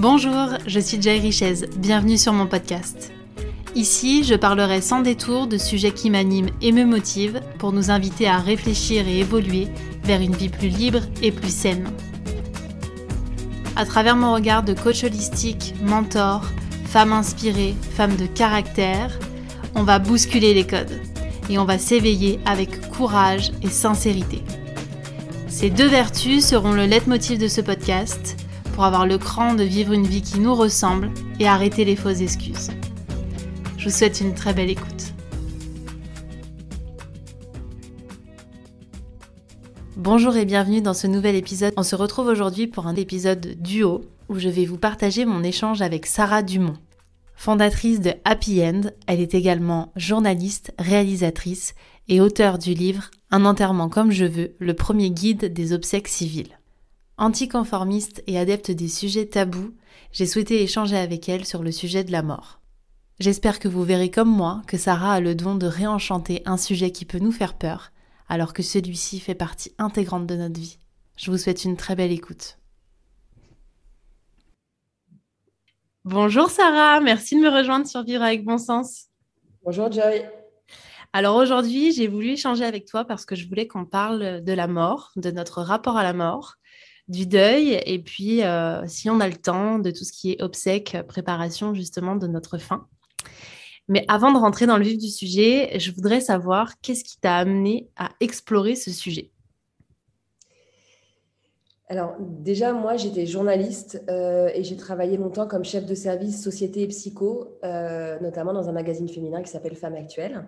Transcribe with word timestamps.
Bonjour, 0.00 0.50
je 0.64 0.78
suis 0.78 1.02
Jay 1.02 1.18
Richez, 1.18 1.66
bienvenue 1.76 2.16
sur 2.16 2.32
mon 2.32 2.46
podcast. 2.46 3.10
Ici, 3.74 4.22
je 4.22 4.36
parlerai 4.36 4.80
sans 4.80 5.00
détour 5.00 5.48
de 5.48 5.58
sujets 5.58 5.90
qui 5.90 6.08
m'animent 6.08 6.52
et 6.62 6.70
me 6.70 6.84
motivent 6.84 7.40
pour 7.58 7.72
nous 7.72 7.90
inviter 7.90 8.28
à 8.28 8.38
réfléchir 8.38 9.08
et 9.08 9.18
évoluer 9.18 9.66
vers 10.04 10.20
une 10.20 10.36
vie 10.36 10.50
plus 10.50 10.68
libre 10.68 11.00
et 11.20 11.32
plus 11.32 11.52
saine. 11.52 11.90
À 13.74 13.84
travers 13.84 14.14
mon 14.14 14.34
regard 14.34 14.62
de 14.62 14.72
coach 14.72 15.02
holistique, 15.02 15.74
mentor, 15.82 16.44
femme 16.84 17.12
inspirée, 17.12 17.74
femme 17.96 18.14
de 18.14 18.26
caractère, 18.26 19.18
on 19.74 19.82
va 19.82 19.98
bousculer 19.98 20.54
les 20.54 20.64
codes 20.64 21.00
et 21.50 21.58
on 21.58 21.64
va 21.64 21.76
s'éveiller 21.76 22.38
avec 22.46 22.88
courage 22.90 23.50
et 23.64 23.68
sincérité. 23.68 24.44
Ces 25.48 25.70
deux 25.70 25.88
vertus 25.88 26.46
seront 26.46 26.72
le 26.72 26.86
leitmotiv 26.86 27.40
de 27.40 27.48
ce 27.48 27.60
podcast 27.60 28.36
pour 28.78 28.84
avoir 28.84 29.06
le 29.06 29.18
cran 29.18 29.54
de 29.54 29.64
vivre 29.64 29.92
une 29.92 30.06
vie 30.06 30.22
qui 30.22 30.38
nous 30.38 30.54
ressemble 30.54 31.10
et 31.40 31.48
arrêter 31.48 31.84
les 31.84 31.96
fausses 31.96 32.20
excuses. 32.20 32.70
Je 33.76 33.88
vous 33.88 33.90
souhaite 33.90 34.20
une 34.20 34.34
très 34.34 34.54
belle 34.54 34.70
écoute. 34.70 35.14
Bonjour 39.96 40.36
et 40.36 40.44
bienvenue 40.44 40.80
dans 40.80 40.94
ce 40.94 41.08
nouvel 41.08 41.34
épisode. 41.34 41.72
On 41.76 41.82
se 41.82 41.96
retrouve 41.96 42.28
aujourd'hui 42.28 42.68
pour 42.68 42.86
un 42.86 42.94
épisode 42.94 43.60
duo 43.60 44.02
où 44.28 44.38
je 44.38 44.48
vais 44.48 44.64
vous 44.64 44.78
partager 44.78 45.24
mon 45.24 45.42
échange 45.42 45.82
avec 45.82 46.06
Sarah 46.06 46.44
Dumont. 46.44 46.78
Fondatrice 47.34 48.00
de 48.00 48.12
Happy 48.24 48.62
End, 48.62 48.82
elle 49.08 49.18
est 49.18 49.34
également 49.34 49.90
journaliste, 49.96 50.72
réalisatrice 50.78 51.74
et 52.06 52.20
auteure 52.20 52.58
du 52.58 52.74
livre 52.74 53.10
Un 53.32 53.44
enterrement 53.44 53.88
comme 53.88 54.12
je 54.12 54.24
veux, 54.24 54.54
le 54.60 54.74
premier 54.74 55.10
guide 55.10 55.52
des 55.52 55.72
obsèques 55.72 56.06
civiles. 56.06 56.57
Anticonformiste 57.20 58.22
et 58.28 58.38
adepte 58.38 58.70
des 58.70 58.86
sujets 58.86 59.26
tabous, 59.26 59.74
j'ai 60.12 60.24
souhaité 60.24 60.62
échanger 60.62 60.96
avec 60.96 61.28
elle 61.28 61.44
sur 61.44 61.64
le 61.64 61.72
sujet 61.72 62.04
de 62.04 62.12
la 62.12 62.22
mort. 62.22 62.60
J'espère 63.18 63.58
que 63.58 63.66
vous 63.66 63.82
verrez 63.82 64.08
comme 64.08 64.30
moi 64.30 64.62
que 64.68 64.76
Sarah 64.76 65.14
a 65.14 65.20
le 65.20 65.34
don 65.34 65.56
de 65.56 65.66
réenchanter 65.66 66.42
un 66.46 66.56
sujet 66.56 66.92
qui 66.92 67.04
peut 67.04 67.18
nous 67.18 67.32
faire 67.32 67.58
peur, 67.58 67.90
alors 68.28 68.52
que 68.52 68.62
celui-ci 68.62 69.18
fait 69.18 69.34
partie 69.34 69.74
intégrante 69.78 70.28
de 70.28 70.36
notre 70.36 70.60
vie. 70.60 70.78
Je 71.16 71.32
vous 71.32 71.38
souhaite 71.38 71.64
une 71.64 71.76
très 71.76 71.96
belle 71.96 72.12
écoute. 72.12 72.58
Bonjour 76.04 76.48
Sarah, 76.48 77.00
merci 77.00 77.34
de 77.34 77.40
me 77.40 77.50
rejoindre 77.50 77.88
sur 77.88 78.04
Vivre 78.04 78.22
avec 78.22 78.44
bon 78.44 78.58
sens. 78.58 79.06
Bonjour 79.64 79.90
Joy. 79.90 80.24
Alors 81.12 81.34
aujourd'hui, 81.34 81.90
j'ai 81.90 82.06
voulu 82.06 82.28
échanger 82.28 82.64
avec 82.64 82.86
toi 82.86 83.04
parce 83.04 83.24
que 83.24 83.34
je 83.34 83.48
voulais 83.48 83.66
qu'on 83.66 83.86
parle 83.86 84.44
de 84.44 84.52
la 84.52 84.68
mort, 84.68 85.10
de 85.16 85.32
notre 85.32 85.62
rapport 85.62 85.96
à 85.96 86.04
la 86.04 86.12
mort, 86.12 86.54
du 87.08 87.26
deuil 87.26 87.80
et 87.86 87.98
puis, 87.98 88.42
euh, 88.42 88.86
si 88.86 89.08
on 89.10 89.20
a 89.20 89.28
le 89.28 89.36
temps, 89.36 89.78
de 89.78 89.90
tout 89.90 90.04
ce 90.04 90.12
qui 90.12 90.32
est 90.32 90.42
obsèques, 90.42 90.96
préparation 91.06 91.74
justement 91.74 92.16
de 92.16 92.26
notre 92.26 92.58
fin. 92.58 92.86
Mais 93.88 94.04
avant 94.08 94.32
de 94.32 94.38
rentrer 94.38 94.66
dans 94.66 94.76
le 94.76 94.84
vif 94.84 94.98
du 94.98 95.08
sujet, 95.08 95.78
je 95.78 95.90
voudrais 95.90 96.20
savoir 96.20 96.78
qu'est-ce 96.82 97.04
qui 97.04 97.18
t'a 97.18 97.36
amené 97.36 97.88
à 97.96 98.10
explorer 98.20 98.76
ce 98.76 98.90
sujet? 98.90 99.30
Alors 101.90 102.16
déjà, 102.20 102.74
moi, 102.74 102.98
j'étais 102.98 103.24
journaliste 103.24 104.04
euh, 104.10 104.50
et 104.54 104.62
j'ai 104.62 104.76
travaillé 104.76 105.16
longtemps 105.16 105.46
comme 105.46 105.64
chef 105.64 105.86
de 105.86 105.94
service 105.94 106.42
société 106.42 106.82
et 106.82 106.86
psycho, 106.88 107.58
euh, 107.64 108.20
notamment 108.20 108.52
dans 108.52 108.68
un 108.68 108.72
magazine 108.72 109.08
féminin 109.08 109.42
qui 109.42 109.50
s'appelle 109.50 109.74
Femmes 109.74 109.94
Actuelles. 109.94 110.46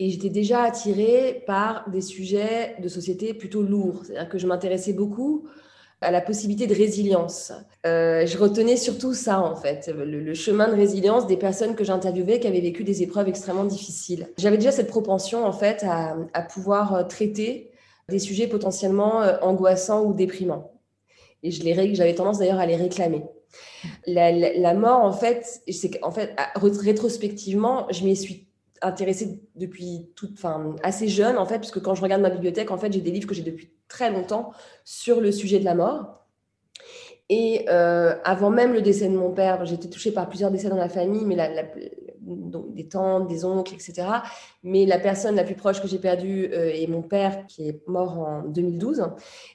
Et 0.00 0.10
j'étais 0.10 0.28
déjà 0.28 0.62
attirée 0.62 1.44
par 1.46 1.88
des 1.88 2.00
sujets 2.00 2.76
de 2.82 2.88
société 2.88 3.32
plutôt 3.32 3.62
lourds. 3.62 4.02
C'est-à-dire 4.04 4.28
que 4.28 4.38
je 4.38 4.46
m'intéressais 4.46 4.92
beaucoup 4.92 5.46
à 6.00 6.10
la 6.10 6.20
possibilité 6.20 6.66
de 6.66 6.74
résilience. 6.74 7.52
Euh, 7.86 8.26
je 8.26 8.36
retenais 8.38 8.76
surtout 8.76 9.14
ça, 9.14 9.40
en 9.40 9.56
fait, 9.56 9.90
le, 9.94 10.34
chemin 10.34 10.68
de 10.68 10.74
résilience 10.74 11.26
des 11.26 11.36
personnes 11.36 11.74
que 11.74 11.84
j'interviewais 11.84 12.40
qui 12.40 12.46
avaient 12.46 12.60
vécu 12.60 12.84
des 12.84 13.02
épreuves 13.02 13.28
extrêmement 13.28 13.64
difficiles. 13.64 14.28
J'avais 14.36 14.58
déjà 14.58 14.72
cette 14.72 14.88
propension, 14.88 15.44
en 15.44 15.52
fait, 15.52 15.84
à, 15.84 16.42
pouvoir 16.42 16.94
euh, 16.94 17.02
traiter 17.04 17.70
des 18.08 18.18
sujets 18.18 18.46
potentiellement 18.46 19.22
euh, 19.22 19.36
angoissants 19.40 20.04
ou 20.04 20.12
déprimants. 20.12 20.72
Et 21.42 21.50
j'avais 21.50 22.14
tendance 22.14 22.38
d'ailleurs 22.38 22.58
à 22.58 22.66
les 22.66 22.76
réclamer. 22.76 23.24
La, 24.06 24.32
la, 24.32 24.74
mort, 24.74 25.00
en 25.00 25.12
fait, 25.12 25.62
c'est 25.70 25.90
qu'en 25.90 26.10
fait, 26.10 26.34
rétrospectivement, 26.56 27.86
je 27.90 28.04
m'y 28.04 28.16
suis 28.16 28.43
intéressée 28.84 29.40
depuis 29.56 30.10
toute, 30.14 30.38
assez 30.82 31.08
jeune, 31.08 31.38
en 31.38 31.46
fait, 31.46 31.58
puisque 31.58 31.80
quand 31.80 31.94
je 31.94 32.02
regarde 32.02 32.22
ma 32.22 32.30
bibliothèque, 32.30 32.70
en 32.70 32.78
fait, 32.78 32.92
j'ai 32.92 33.00
des 33.00 33.10
livres 33.10 33.26
que 33.26 33.34
j'ai 33.34 33.42
depuis 33.42 33.70
très 33.88 34.10
longtemps 34.10 34.52
sur 34.84 35.20
le 35.20 35.32
sujet 35.32 35.58
de 35.58 35.64
la 35.64 35.74
mort. 35.74 36.24
Et 37.30 37.66
euh, 37.70 38.14
avant 38.24 38.50
même 38.50 38.74
le 38.74 38.82
décès 38.82 39.08
de 39.08 39.16
mon 39.16 39.30
père, 39.30 39.64
j'étais 39.64 39.88
touchée 39.88 40.12
par 40.12 40.28
plusieurs 40.28 40.50
décès 40.50 40.68
dans 40.68 40.76
la 40.76 40.90
famille, 40.90 41.24
mais 41.24 41.36
la, 41.36 41.48
donc 42.20 42.74
des 42.74 42.86
tantes, 42.88 43.28
des 43.28 43.44
oncles, 43.44 43.74
etc. 43.74 44.06
Mais 44.62 44.86
la 44.86 44.98
personne 44.98 45.36
la 45.36 45.44
plus 45.44 45.54
proche 45.54 45.80
que 45.80 45.88
j'ai 45.88 45.98
perdue 45.98 46.48
euh, 46.52 46.70
est 46.72 46.86
mon 46.86 47.02
père 47.02 47.46
qui 47.46 47.68
est 47.68 47.86
mort 47.86 48.18
en 48.18 48.42
2012. 48.42 49.06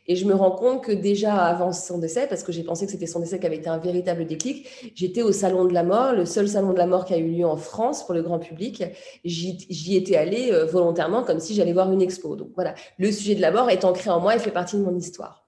Et 0.08 0.16
je 0.16 0.26
me 0.26 0.34
rends 0.34 0.52
compte 0.52 0.84
que 0.84 0.92
déjà 0.92 1.36
avant 1.36 1.72
son 1.72 1.98
décès, 1.98 2.28
parce 2.28 2.44
que 2.44 2.52
j'ai 2.52 2.64
pensé 2.64 2.86
que 2.86 2.92
c'était 2.92 3.08
son 3.08 3.20
décès 3.20 3.40
qui 3.40 3.46
avait 3.46 3.58
été 3.58 3.70
un 3.70 3.78
véritable 3.78 4.26
déclic, 4.26 4.68
j'étais 4.96 5.22
au 5.22 5.32
salon 5.32 5.66
de 5.66 5.74
la 5.74 5.84
mort, 5.84 6.14
le 6.14 6.26
seul 6.26 6.48
salon 6.48 6.74
de 6.74 6.78
la 6.78 6.88
mort 6.88 7.06
qui 7.06 7.14
a 7.14 7.18
eu 7.18 7.30
lieu 7.30 7.46
en 7.46 7.58
France 7.58 8.06
pour 8.06 8.14
le 8.14 8.22
grand 8.22 8.40
public. 8.40 8.84
J'y 9.26 9.96
étais 9.96 10.16
allée 10.16 10.52
euh, 10.52 10.66
volontairement 10.66 11.24
comme 11.24 11.40
si 11.40 11.54
j'allais 11.54 11.74
voir 11.74 11.92
une 11.92 12.02
expo. 12.02 12.36
Donc 12.36 12.50
voilà, 12.56 12.76
le 12.98 13.12
sujet 13.12 13.36
de 13.36 13.42
la 13.42 13.52
mort 13.52 13.70
est 13.70 13.86
ancré 13.86 14.10
en 14.10 14.20
moi 14.20 14.36
et 14.36 14.40
fait 14.40 14.52
partie 14.52 14.78
de 14.78 14.84
mon 14.84 14.96
histoire. 14.96 15.46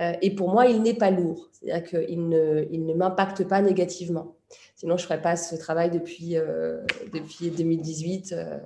Euh, 0.00 0.12
et 0.22 0.34
pour 0.34 0.50
moi, 0.50 0.66
il 0.66 0.82
n'est 0.82 0.94
pas 0.94 1.10
lourd, 1.10 1.48
c'est-à-dire 1.52 1.88
qu'il 1.88 2.68
il 2.70 2.86
ne 2.86 2.94
m'impacte 2.94 3.44
pas 3.44 3.60
négativement. 3.60 4.36
Sinon, 4.76 4.96
je 4.96 5.02
ne 5.02 5.06
ferais 5.06 5.22
pas 5.22 5.36
ce 5.36 5.54
travail 5.56 5.90
depuis, 5.90 6.36
euh, 6.36 6.80
depuis 7.12 7.50
2018 7.50 8.32
euh, 8.32 8.58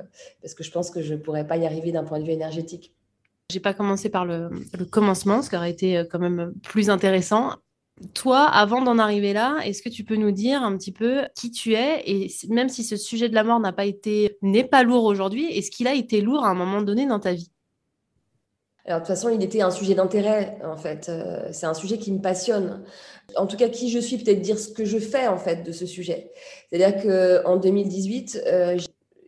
parce 0.42 0.54
que 0.54 0.64
je 0.64 0.70
pense 0.70 0.90
que 0.90 1.02
je 1.02 1.14
ne 1.14 1.18
pourrais 1.18 1.46
pas 1.46 1.56
y 1.56 1.66
arriver 1.66 1.92
d'un 1.92 2.04
point 2.04 2.18
de 2.20 2.24
vue 2.24 2.32
énergétique. 2.32 2.94
J'ai 3.50 3.60
pas 3.60 3.74
commencé 3.74 4.08
par 4.08 4.24
le, 4.24 4.48
commencement, 4.90 5.42
ce 5.42 5.50
qui 5.50 5.56
aurait 5.56 5.70
été 5.70 5.98
euh, 5.98 6.04
quand 6.10 6.18
même 6.18 6.54
plus 6.62 6.88
intéressant. 6.88 7.56
Toi, 8.12 8.42
avant 8.42 8.82
d'en 8.82 8.98
arriver 8.98 9.32
là, 9.32 9.58
est-ce 9.64 9.82
que 9.82 9.88
tu 9.88 10.02
peux 10.02 10.16
nous 10.16 10.32
dire 10.32 10.62
un 10.62 10.76
petit 10.76 10.92
peu 10.92 11.22
qui 11.36 11.50
tu 11.52 11.74
es 11.74 12.02
et 12.06 12.28
même 12.48 12.68
si 12.68 12.82
ce 12.82 12.96
sujet 12.96 13.28
de 13.28 13.34
la 13.34 13.44
mort 13.44 13.60
n'a 13.60 13.72
pas 13.72 13.84
été 13.84 14.36
n'est 14.42 14.64
pas 14.64 14.82
lourd 14.82 15.04
aujourd'hui, 15.04 15.46
est-ce 15.46 15.70
qu'il 15.70 15.86
a 15.86 15.94
été 15.94 16.20
lourd 16.20 16.44
à 16.44 16.48
un 16.48 16.54
moment 16.54 16.82
donné 16.82 17.06
dans 17.06 17.20
ta 17.20 17.34
vie? 17.34 17.52
Alors, 18.86 19.00
de 19.00 19.06
toute 19.06 19.14
façon, 19.14 19.30
il 19.30 19.42
était 19.42 19.62
un 19.62 19.70
sujet 19.70 19.94
d'intérêt, 19.94 20.58
en 20.62 20.76
fait. 20.76 21.08
Euh, 21.08 21.48
c'est 21.52 21.64
un 21.64 21.72
sujet 21.72 21.96
qui 21.96 22.12
me 22.12 22.20
passionne. 22.20 22.82
En 23.36 23.46
tout 23.46 23.56
cas, 23.56 23.68
qui 23.68 23.90
je 23.90 23.98
suis, 23.98 24.18
peut-être 24.18 24.40
dire 24.40 24.58
ce 24.58 24.68
que 24.68 24.84
je 24.84 24.98
fais, 24.98 25.26
en 25.26 25.38
fait, 25.38 25.62
de 25.62 25.72
ce 25.72 25.86
sujet. 25.86 26.32
C'est-à-dire 26.70 27.02
qu'en 27.02 27.56
2018, 27.56 28.42
euh, 28.46 28.78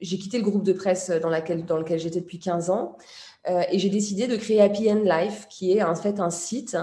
j'ai 0.00 0.18
quitté 0.18 0.38
le 0.38 0.44
groupe 0.44 0.62
de 0.62 0.72
presse 0.72 1.10
dans, 1.10 1.30
lequel 1.30 1.98
j'étais 1.98 2.20
depuis 2.20 2.38
15 2.38 2.70
ans 2.70 2.96
euh, 3.48 3.62
et 3.70 3.78
j'ai 3.78 3.88
décidé 3.88 4.26
de 4.26 4.36
créer 4.36 4.60
Happy 4.60 4.90
End 4.90 5.02
Life, 5.04 5.46
qui 5.48 5.76
est 5.76 5.82
en 5.82 5.94
fait 5.94 6.20
un 6.20 6.30
site 6.30 6.76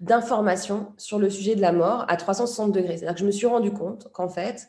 d'information 0.00 0.92
sur 0.96 1.18
le 1.18 1.30
sujet 1.30 1.54
de 1.54 1.60
la 1.60 1.72
mort 1.72 2.04
à 2.08 2.16
360 2.16 2.72
degrés. 2.72 2.96
C'est-à-dire 2.96 3.14
que 3.14 3.20
je 3.20 3.26
me 3.26 3.30
suis 3.30 3.46
rendu 3.46 3.70
compte 3.70 4.08
qu'en 4.12 4.28
fait, 4.28 4.68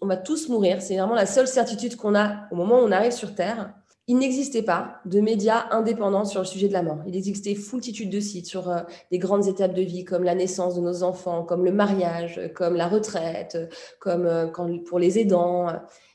on 0.00 0.06
va 0.06 0.16
tous 0.16 0.48
mourir. 0.48 0.80
C'est 0.80 0.96
vraiment 0.96 1.14
la 1.14 1.26
seule 1.26 1.48
certitude 1.48 1.96
qu'on 1.96 2.14
a 2.14 2.48
au 2.50 2.56
moment 2.56 2.80
où 2.80 2.82
on 2.82 2.92
arrive 2.92 3.12
sur 3.12 3.34
Terre 3.34 3.72
il 4.08 4.16
n'existait 4.16 4.62
pas 4.62 5.00
de 5.04 5.20
médias 5.20 5.66
indépendants 5.70 6.24
sur 6.24 6.40
le 6.40 6.46
sujet 6.46 6.66
de 6.66 6.72
la 6.72 6.82
mort. 6.82 6.98
Il 7.06 7.14
existait 7.14 7.54
foultitude 7.54 8.08
de 8.08 8.20
sites 8.20 8.46
sur 8.46 8.70
euh, 8.70 8.80
des 9.10 9.18
grandes 9.18 9.46
étapes 9.46 9.74
de 9.74 9.82
vie 9.82 10.04
comme 10.04 10.24
la 10.24 10.34
naissance 10.34 10.74
de 10.74 10.80
nos 10.80 11.02
enfants, 11.02 11.44
comme 11.44 11.64
le 11.64 11.72
mariage, 11.72 12.40
comme 12.54 12.74
la 12.74 12.88
retraite, 12.88 13.58
comme 14.00 14.26
euh, 14.26 14.46
pour 14.86 14.98
les 14.98 15.18
aidants. 15.18 15.66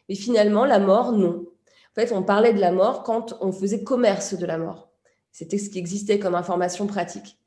Mais 0.09 0.15
finalement, 0.15 0.65
la 0.65 0.79
mort, 0.79 1.11
non. 1.11 1.45
En 1.91 2.01
fait, 2.01 2.11
on 2.11 2.23
parlait 2.23 2.53
de 2.53 2.59
la 2.59 2.71
mort 2.71 3.03
quand 3.03 3.37
on 3.41 3.51
faisait 3.51 3.83
commerce 3.83 4.33
de 4.33 4.45
la 4.47 4.57
mort. 4.57 4.89
C'était 5.31 5.59
ce 5.59 5.69
qui 5.69 5.77
existait 5.77 6.17
comme 6.17 6.33
information 6.33 6.87
pratique. 6.87 7.37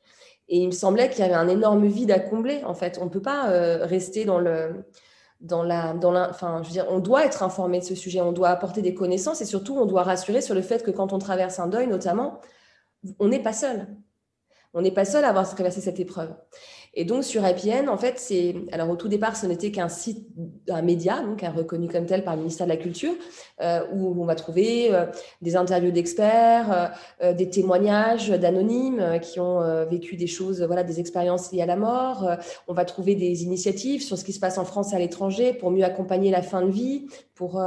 Et 0.48 0.58
il 0.58 0.66
me 0.66 0.72
semblait 0.72 1.10
qu'il 1.10 1.20
y 1.20 1.22
avait 1.22 1.34
un 1.34 1.48
énorme 1.48 1.86
vide 1.86 2.12
à 2.12 2.20
combler. 2.20 2.62
En 2.64 2.74
fait, 2.74 2.98
on 3.00 3.06
ne 3.06 3.10
peut 3.10 3.20
pas 3.20 3.50
euh, 3.50 3.84
rester 3.84 4.24
dans 4.24 4.38
le, 4.38 4.84
dans 5.40 5.62
la, 5.62 5.92
dans 5.92 6.30
on 6.88 6.98
doit 6.98 7.24
être 7.24 7.42
informé 7.42 7.80
de 7.80 7.84
ce 7.84 7.94
sujet, 7.94 8.20
on 8.20 8.32
doit 8.32 8.48
apporter 8.48 8.82
des 8.82 8.94
connaissances 8.94 9.40
et 9.40 9.44
surtout, 9.44 9.76
on 9.76 9.86
doit 9.86 10.02
rassurer 10.02 10.40
sur 10.40 10.54
le 10.54 10.62
fait 10.62 10.82
que 10.82 10.90
quand 10.90 11.12
on 11.12 11.18
traverse 11.18 11.58
un 11.58 11.66
deuil, 11.66 11.86
notamment, 11.86 12.40
on 13.18 13.28
n'est 13.28 13.42
pas 13.42 13.52
seul. 13.52 13.86
On 14.74 14.82
n'est 14.82 14.92
pas 14.92 15.04
seul 15.04 15.24
à 15.24 15.28
avoir 15.28 15.48
traversé 15.48 15.80
cette 15.80 16.00
épreuve. 16.00 16.34
Et 16.98 17.04
donc 17.04 17.24
sur 17.24 17.44
APN, 17.44 17.90
en 17.90 17.98
fait, 17.98 18.14
c'est 18.16 18.54
alors 18.72 18.88
au 18.88 18.96
tout 18.96 19.08
départ, 19.08 19.36
ce 19.36 19.44
n'était 19.46 19.70
qu'un 19.70 19.90
site, 19.90 20.26
un 20.70 20.80
média, 20.80 21.20
donc 21.20 21.44
un 21.44 21.50
reconnu 21.50 21.88
comme 21.88 22.06
tel 22.06 22.24
par 22.24 22.34
le 22.34 22.40
ministère 22.40 22.66
de 22.66 22.72
la 22.72 22.78
Culture, 22.78 23.12
euh, 23.60 23.82
où 23.92 24.20
on 24.20 24.24
va 24.24 24.34
trouver 24.34 24.94
euh, 24.94 25.04
des 25.42 25.56
interviews 25.56 25.90
d'experts, 25.90 26.94
euh, 27.22 27.34
des 27.34 27.50
témoignages 27.50 28.30
d'anonymes 28.30 29.20
qui 29.20 29.40
ont 29.40 29.84
vécu 29.84 30.16
des 30.16 30.26
choses, 30.26 30.62
voilà, 30.62 30.84
des 30.84 30.98
expériences 30.98 31.52
liées 31.52 31.60
à 31.60 31.66
la 31.66 31.76
mort. 31.76 32.30
on 32.66 32.72
va 32.72 32.86
trouver 32.86 33.14
des 33.14 33.42
initiatives 33.42 34.02
sur 34.02 34.16
ce 34.16 34.24
qui 34.24 34.32
se 34.32 34.40
passe 34.40 34.56
en 34.56 34.64
France 34.64 34.94
et 34.94 34.96
à 34.96 34.98
l'étranger 34.98 35.52
pour 35.52 35.70
mieux 35.70 35.84
accompagner 35.84 36.30
la 36.30 36.40
fin 36.40 36.62
de 36.62 36.70
vie, 36.70 37.06
pour 37.34 37.62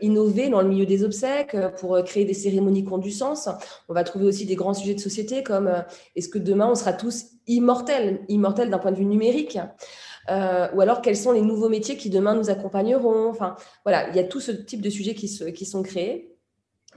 innover 0.00 0.48
dans 0.48 0.62
le 0.62 0.68
milieu 0.68 0.86
des 0.86 1.02
obsèques, 1.02 1.56
pour 1.78 2.00
créer 2.04 2.24
des 2.24 2.34
cérémonies 2.34 2.84
qui 2.84 2.92
ont 2.92 2.98
du 2.98 3.10
sens. 3.10 3.48
On 3.88 3.94
va 3.94 4.04
trouver 4.04 4.26
aussi 4.26 4.46
des 4.46 4.54
grands 4.54 4.74
sujets 4.74 4.94
de 4.94 5.00
société 5.00 5.42
comme 5.42 5.70
est-ce 6.14 6.28
que 6.28 6.38
demain 6.38 6.68
on 6.70 6.76
sera 6.76 6.92
tous 6.92 7.26
immortels, 7.50 8.20
immortels 8.28 8.70
d'un 8.70 8.78
point 8.78 8.92
de 8.92 8.96
vue 8.96 9.04
numérique. 9.04 9.58
Euh, 10.30 10.68
ou 10.74 10.80
alors 10.80 11.02
quels 11.02 11.16
sont 11.16 11.32
les 11.32 11.40
nouveaux 11.40 11.68
métiers 11.68 11.96
qui 11.96 12.10
demain 12.10 12.34
nous 12.34 12.50
accompagneront. 12.50 13.28
Enfin, 13.28 13.56
voilà, 13.84 14.08
il 14.10 14.16
y 14.16 14.18
a 14.18 14.24
tout 14.24 14.40
ce 14.40 14.52
type 14.52 14.80
de 14.80 14.90
sujets 14.90 15.14
qui, 15.14 15.52
qui 15.52 15.66
sont 15.66 15.82
créés. 15.82 16.36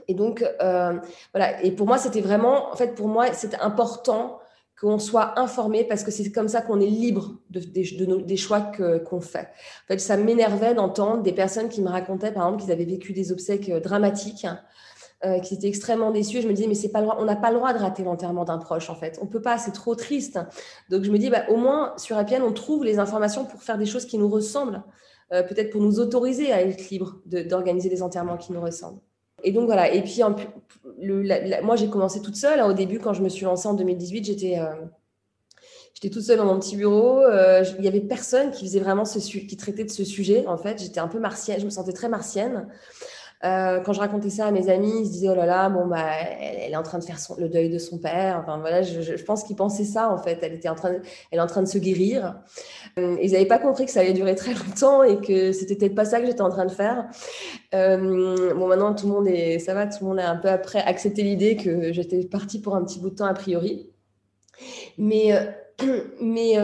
Et 0.06 0.14
donc, 0.14 0.44
euh, 0.62 0.94
voilà. 1.32 1.62
Et 1.64 1.72
pour 1.72 1.86
moi, 1.86 1.98
c'était 1.98 2.20
vraiment, 2.20 2.70
en 2.72 2.76
fait, 2.76 2.94
pour 2.94 3.08
moi, 3.08 3.32
c'était 3.32 3.58
important 3.60 4.38
qu'on 4.80 4.98
soit 4.98 5.38
informé 5.38 5.84
parce 5.84 6.02
que 6.02 6.10
c'est 6.10 6.30
comme 6.32 6.48
ça 6.48 6.60
qu'on 6.60 6.80
est 6.80 6.86
libre 6.86 7.38
de, 7.50 7.60
des 7.60 8.36
choix 8.36 8.60
qu'on 9.08 9.20
fait. 9.20 9.48
En 9.84 9.86
fait, 9.88 9.98
ça 9.98 10.16
m'énervait 10.16 10.74
d'entendre 10.74 11.22
des 11.22 11.32
personnes 11.32 11.68
qui 11.68 11.80
me 11.80 11.88
racontaient, 11.88 12.32
par 12.32 12.46
exemple, 12.46 12.62
qu'ils 12.62 12.72
avaient 12.72 12.84
vécu 12.84 13.12
des 13.12 13.32
obsèques 13.32 13.68
euh, 13.68 13.80
dramatiques, 13.80 14.46
euh, 15.24 15.38
qui 15.38 15.54
étaient 15.54 15.68
extrêmement 15.68 16.10
déçus. 16.10 16.42
Je 16.42 16.48
me 16.48 16.52
disais, 16.52 16.68
mais 16.68 16.74
c'est 16.74 16.90
pas 16.90 17.02
on 17.18 17.24
n'a 17.24 17.36
pas 17.36 17.50
le 17.50 17.56
droit 17.56 17.72
de 17.72 17.78
rater 17.78 18.02
l'enterrement 18.02 18.44
d'un 18.44 18.58
proche, 18.58 18.90
en 18.90 18.94
fait. 18.94 19.18
On 19.22 19.26
peut 19.26 19.42
pas, 19.42 19.58
c'est 19.58 19.72
trop 19.72 19.94
triste. 19.94 20.38
Donc, 20.90 21.04
je 21.04 21.10
me 21.10 21.18
dis, 21.18 21.30
bah, 21.30 21.44
au 21.48 21.56
moins, 21.56 21.94
sur 21.96 22.16
Appian, 22.16 22.42
on 22.42 22.52
trouve 22.52 22.84
les 22.84 22.98
informations 22.98 23.44
pour 23.44 23.62
faire 23.62 23.78
des 23.78 23.86
choses 23.86 24.06
qui 24.06 24.18
nous 24.18 24.28
ressemblent, 24.28 24.82
euh, 25.32 25.42
peut-être 25.42 25.70
pour 25.70 25.80
nous 25.80 26.00
autoriser 26.00 26.52
à 26.52 26.62
être 26.62 26.90
libre 26.90 27.20
d'organiser 27.26 27.88
des 27.88 28.02
enterrements 28.02 28.36
qui 28.36 28.52
nous 28.52 28.60
ressemblent. 28.60 29.00
Et 29.44 29.52
donc 29.52 29.66
voilà. 29.66 29.92
Et 29.92 30.02
puis, 30.02 30.22
moi, 31.62 31.76
j'ai 31.76 31.88
commencé 31.88 32.20
toute 32.20 32.36
seule. 32.36 32.60
Hein. 32.60 32.68
Au 32.68 32.72
début, 32.72 32.98
quand 32.98 33.12
je 33.12 33.22
me 33.22 33.28
suis 33.28 33.44
lancée 33.44 33.68
en 33.68 33.74
2018, 33.74 34.24
j'étais 34.24 34.58
euh, 34.58 34.74
j'étais 35.92 36.10
toute 36.10 36.22
seule 36.22 36.38
dans 36.38 36.46
mon 36.46 36.58
petit 36.58 36.76
bureau. 36.76 37.20
Euh, 37.20 37.64
il 37.78 37.84
y 37.84 37.88
avait 37.88 38.00
personne 38.00 38.50
qui 38.50 38.64
faisait 38.64 38.80
vraiment 38.80 39.04
ce 39.04 39.18
qui 39.18 39.56
traitait 39.56 39.84
de 39.84 39.90
ce 39.90 40.04
sujet. 40.04 40.46
En 40.46 40.56
fait, 40.56 40.80
j'étais 40.80 41.00
un 41.00 41.08
peu 41.08 41.18
martienne. 41.18 41.60
Je 41.60 41.66
me 41.66 41.70
sentais 41.70 41.92
très 41.92 42.08
martienne. 42.08 42.68
Euh, 43.44 43.80
quand 43.80 43.92
je 43.92 44.00
racontais 44.00 44.30
ça 44.30 44.46
à 44.46 44.50
mes 44.50 44.70
amis, 44.70 45.00
ils 45.00 45.06
se 45.06 45.10
disaient 45.12 45.28
oh 45.28 45.34
là 45.34 45.44
là, 45.44 45.68
bon 45.68 45.86
bah, 45.86 46.06
elle, 46.40 46.72
est 46.72 46.76
en 46.76 46.82
train 46.82 46.98
de 46.98 47.04
faire 47.04 47.18
le 47.38 47.48
deuil 47.48 47.68
de 47.68 47.78
son 47.78 47.98
père. 47.98 48.40
Enfin 48.42 48.58
voilà, 48.58 48.80
je, 48.80 49.22
pense 49.22 49.44
qu'ils 49.44 49.56
pensaient 49.56 49.84
ça 49.84 50.10
en 50.10 50.16
fait. 50.16 50.38
Elle 50.40 50.54
était 50.54 50.70
en 50.70 50.74
train, 50.74 50.92
elle 51.30 51.38
est 51.38 51.42
en 51.42 51.46
train 51.46 51.60
de 51.60 51.68
se 51.68 51.76
guérir. 51.76 52.40
Euh, 52.98 53.16
ils 53.22 53.32
n'avaient 53.32 53.44
pas 53.44 53.58
compris 53.58 53.84
que 53.84 53.90
ça 53.90 54.00
allait 54.00 54.14
durer 54.14 54.34
très 54.34 54.54
longtemps 54.54 55.02
et 55.02 55.20
que 55.20 55.52
c'était 55.52 55.76
peut-être 55.76 55.94
pas 55.94 56.06
ça 56.06 56.20
que 56.20 56.26
j'étais 56.26 56.40
en 56.40 56.48
train 56.48 56.64
de 56.64 56.70
faire. 56.70 57.06
Euh, 57.74 58.54
bon 58.54 58.66
maintenant 58.66 58.94
tout 58.94 59.06
le 59.06 59.12
monde 59.12 59.28
est, 59.28 59.58
ça 59.58 59.74
va, 59.74 59.86
tout 59.86 59.98
le 60.00 60.08
monde 60.08 60.20
a 60.20 60.30
un 60.30 60.36
peu 60.36 60.48
après 60.48 60.80
accepté 60.80 61.22
l'idée 61.22 61.56
que 61.56 61.92
j'étais 61.92 62.24
partie 62.24 62.62
pour 62.62 62.76
un 62.76 62.82
petit 62.82 62.98
bout 62.98 63.10
de 63.10 63.16
temps 63.16 63.26
a 63.26 63.34
priori. 63.34 63.90
Mais 64.96 65.32
mais 66.22 66.54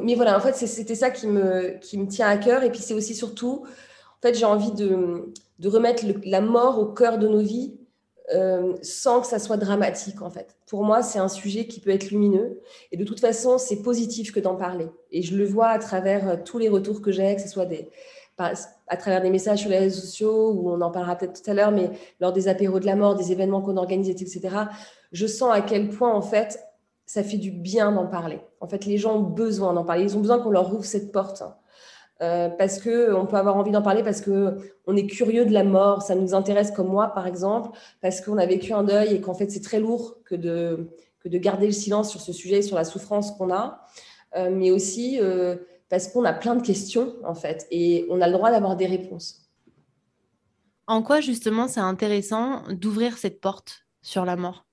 mais 0.00 0.14
voilà, 0.14 0.36
en 0.36 0.40
fait 0.40 0.54
c'était 0.54 0.94
ça 0.94 1.10
qui 1.10 1.26
me 1.26 1.76
qui 1.80 1.98
me 1.98 2.06
tient 2.06 2.28
à 2.28 2.36
cœur 2.36 2.62
et 2.62 2.70
puis 2.70 2.80
c'est 2.80 2.94
aussi 2.94 3.16
surtout 3.16 3.64
en 3.66 4.28
fait 4.28 4.34
j'ai 4.34 4.44
envie 4.44 4.72
de 4.72 5.32
de 5.58 5.68
remettre 5.68 6.04
la 6.24 6.40
mort 6.40 6.78
au 6.78 6.86
cœur 6.86 7.18
de 7.18 7.28
nos 7.28 7.40
vies 7.40 7.78
euh, 8.34 8.74
sans 8.80 9.20
que 9.20 9.26
ça 9.26 9.38
soit 9.38 9.58
dramatique 9.58 10.22
en 10.22 10.30
fait. 10.30 10.56
Pour 10.66 10.82
moi, 10.82 11.02
c'est 11.02 11.18
un 11.18 11.28
sujet 11.28 11.66
qui 11.66 11.80
peut 11.80 11.90
être 11.90 12.10
lumineux 12.10 12.60
et 12.90 12.96
de 12.96 13.04
toute 13.04 13.20
façon, 13.20 13.58
c'est 13.58 13.82
positif 13.82 14.32
que 14.32 14.40
d'en 14.40 14.56
parler. 14.56 14.88
Et 15.10 15.22
je 15.22 15.36
le 15.36 15.44
vois 15.44 15.68
à 15.68 15.78
travers 15.78 16.28
euh, 16.28 16.36
tous 16.42 16.58
les 16.58 16.68
retours 16.68 17.02
que 17.02 17.12
j'ai, 17.12 17.36
que 17.36 17.42
ce 17.42 17.48
soit 17.48 17.68
à 18.38 18.96
travers 18.96 19.22
des 19.22 19.30
messages 19.30 19.60
sur 19.60 19.70
les 19.70 19.78
réseaux 19.78 20.00
sociaux, 20.00 20.52
où 20.52 20.70
on 20.70 20.80
en 20.80 20.90
parlera 20.90 21.16
peut-être 21.16 21.40
tout 21.40 21.50
à 21.50 21.54
l'heure, 21.54 21.70
mais 21.70 21.90
lors 22.18 22.32
des 22.32 22.48
apéros 22.48 22.80
de 22.80 22.86
la 22.86 22.96
mort, 22.96 23.14
des 23.14 23.30
événements 23.30 23.60
qu'on 23.60 23.76
organise, 23.76 24.08
etc., 24.08 24.56
je 25.12 25.26
sens 25.26 25.52
à 25.52 25.60
quel 25.60 25.90
point 25.90 26.12
en 26.12 26.22
fait 26.22 26.58
ça 27.06 27.22
fait 27.22 27.36
du 27.36 27.50
bien 27.50 27.92
d'en 27.92 28.06
parler. 28.06 28.40
En 28.60 28.66
fait, 28.66 28.86
les 28.86 28.96
gens 28.96 29.16
ont 29.16 29.22
besoin 29.22 29.74
d'en 29.74 29.84
parler. 29.84 30.04
Ils 30.04 30.16
ont 30.16 30.20
besoin 30.20 30.40
qu'on 30.40 30.50
leur 30.50 30.72
ouvre 30.72 30.84
cette 30.84 31.12
porte. 31.12 31.42
Euh, 32.24 32.48
parce 32.48 32.78
qu'on 32.80 33.26
peut 33.26 33.36
avoir 33.36 33.56
envie 33.56 33.70
d'en 33.70 33.82
parler, 33.82 34.02
parce 34.02 34.22
qu'on 34.22 34.96
est 34.96 35.06
curieux 35.06 35.44
de 35.44 35.52
la 35.52 35.64
mort, 35.64 36.00
ça 36.00 36.14
nous 36.14 36.32
intéresse 36.34 36.70
comme 36.70 36.88
moi 36.88 37.08
par 37.08 37.26
exemple, 37.26 37.76
parce 38.00 38.22
qu'on 38.22 38.38
a 38.38 38.46
vécu 38.46 38.72
un 38.72 38.82
deuil 38.82 39.14
et 39.14 39.20
qu'en 39.20 39.34
fait 39.34 39.50
c'est 39.50 39.60
très 39.60 39.78
lourd 39.78 40.16
que 40.24 40.34
de, 40.34 40.88
que 41.20 41.28
de 41.28 41.36
garder 41.36 41.66
le 41.66 41.72
silence 41.72 42.10
sur 42.10 42.22
ce 42.22 42.32
sujet, 42.32 42.62
sur 42.62 42.76
la 42.76 42.84
souffrance 42.84 43.32
qu'on 43.32 43.52
a, 43.52 43.86
euh, 44.36 44.48
mais 44.50 44.70
aussi 44.70 45.20
euh, 45.20 45.56
parce 45.90 46.08
qu'on 46.08 46.24
a 46.24 46.32
plein 46.32 46.54
de 46.54 46.62
questions 46.62 47.14
en 47.24 47.34
fait 47.34 47.66
et 47.70 48.06
on 48.08 48.22
a 48.22 48.26
le 48.26 48.32
droit 48.32 48.50
d'avoir 48.50 48.76
des 48.76 48.86
réponses. 48.86 49.50
En 50.86 51.02
quoi 51.02 51.20
justement 51.20 51.68
c'est 51.68 51.80
intéressant 51.80 52.62
d'ouvrir 52.70 53.18
cette 53.18 53.40
porte 53.40 53.84
sur 54.00 54.24
la 54.24 54.36
mort? 54.36 54.64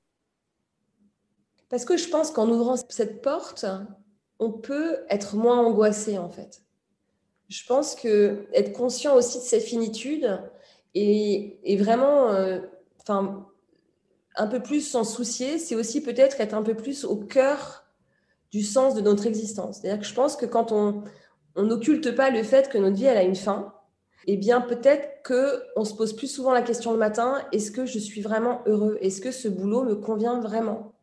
Parce 1.70 1.84
que 1.84 1.98
je 1.98 2.08
pense 2.08 2.32
qu'en 2.32 2.50
ouvrant 2.50 2.76
cette 2.88 3.22
porte, 3.22 3.66
on 4.40 4.52
peut 4.52 5.00
être 5.10 5.36
moins 5.36 5.60
angoissé 5.60 6.18
en 6.18 6.30
fait 6.30 6.64
je 7.52 7.66
pense 7.66 7.96
que 7.96 8.46
être 8.54 8.72
conscient 8.72 9.16
aussi 9.16 9.40
de 9.40 9.44
cette 9.44 9.64
finitude 9.64 10.40
et, 10.96 11.78
vraiment, 11.78 12.30
euh, 12.30 12.60
un 14.36 14.48
peu 14.48 14.62
plus 14.62 14.82
s'en 14.82 15.04
soucier, 15.04 15.58
c'est 15.58 15.76
aussi 15.76 16.02
peut-être 16.02 16.40
être 16.40 16.54
un 16.54 16.64
peu 16.64 16.76
plus 16.76 17.04
au 17.04 17.18
cœur 17.18 17.84
du 18.52 18.64
sens 18.64 18.96
de 18.96 19.02
notre 19.02 19.28
existence. 19.28 19.80
C'est-à-dire 19.80 20.00
que 20.00 20.08
je 20.08 20.14
pense 20.14 20.38
que 20.38 20.46
quand 20.46 20.72
on 20.72 21.04
n'occulte 21.58 22.16
pas 22.16 22.30
le 22.30 22.44
fait 22.44 22.70
que 22.70 22.78
notre 22.78 22.96
vie 22.96 23.06
elle 23.06 23.18
a 23.18 23.24
une 23.24 23.36
fin, 23.36 23.74
eh 24.28 24.38
bien 24.38 24.62
peut-être 24.62 25.22
que 25.24 25.62
on 25.76 25.84
se 25.84 25.94
pose 25.94 26.14
plus 26.14 26.28
souvent 26.28 26.54
la 26.54 26.62
question 26.62 26.92
le 26.92 26.98
matin 26.98 27.42
est-ce 27.52 27.72
que 27.72 27.86
je 27.86 28.00
suis 28.00 28.22
vraiment 28.22 28.62
heureux? 28.66 28.98
Est-ce 29.02 29.20
que 29.20 29.32
ce 29.32 29.50
boulot 29.50 29.84
me 29.84 29.96
convient 29.96 30.40
vraiment? 30.40 30.94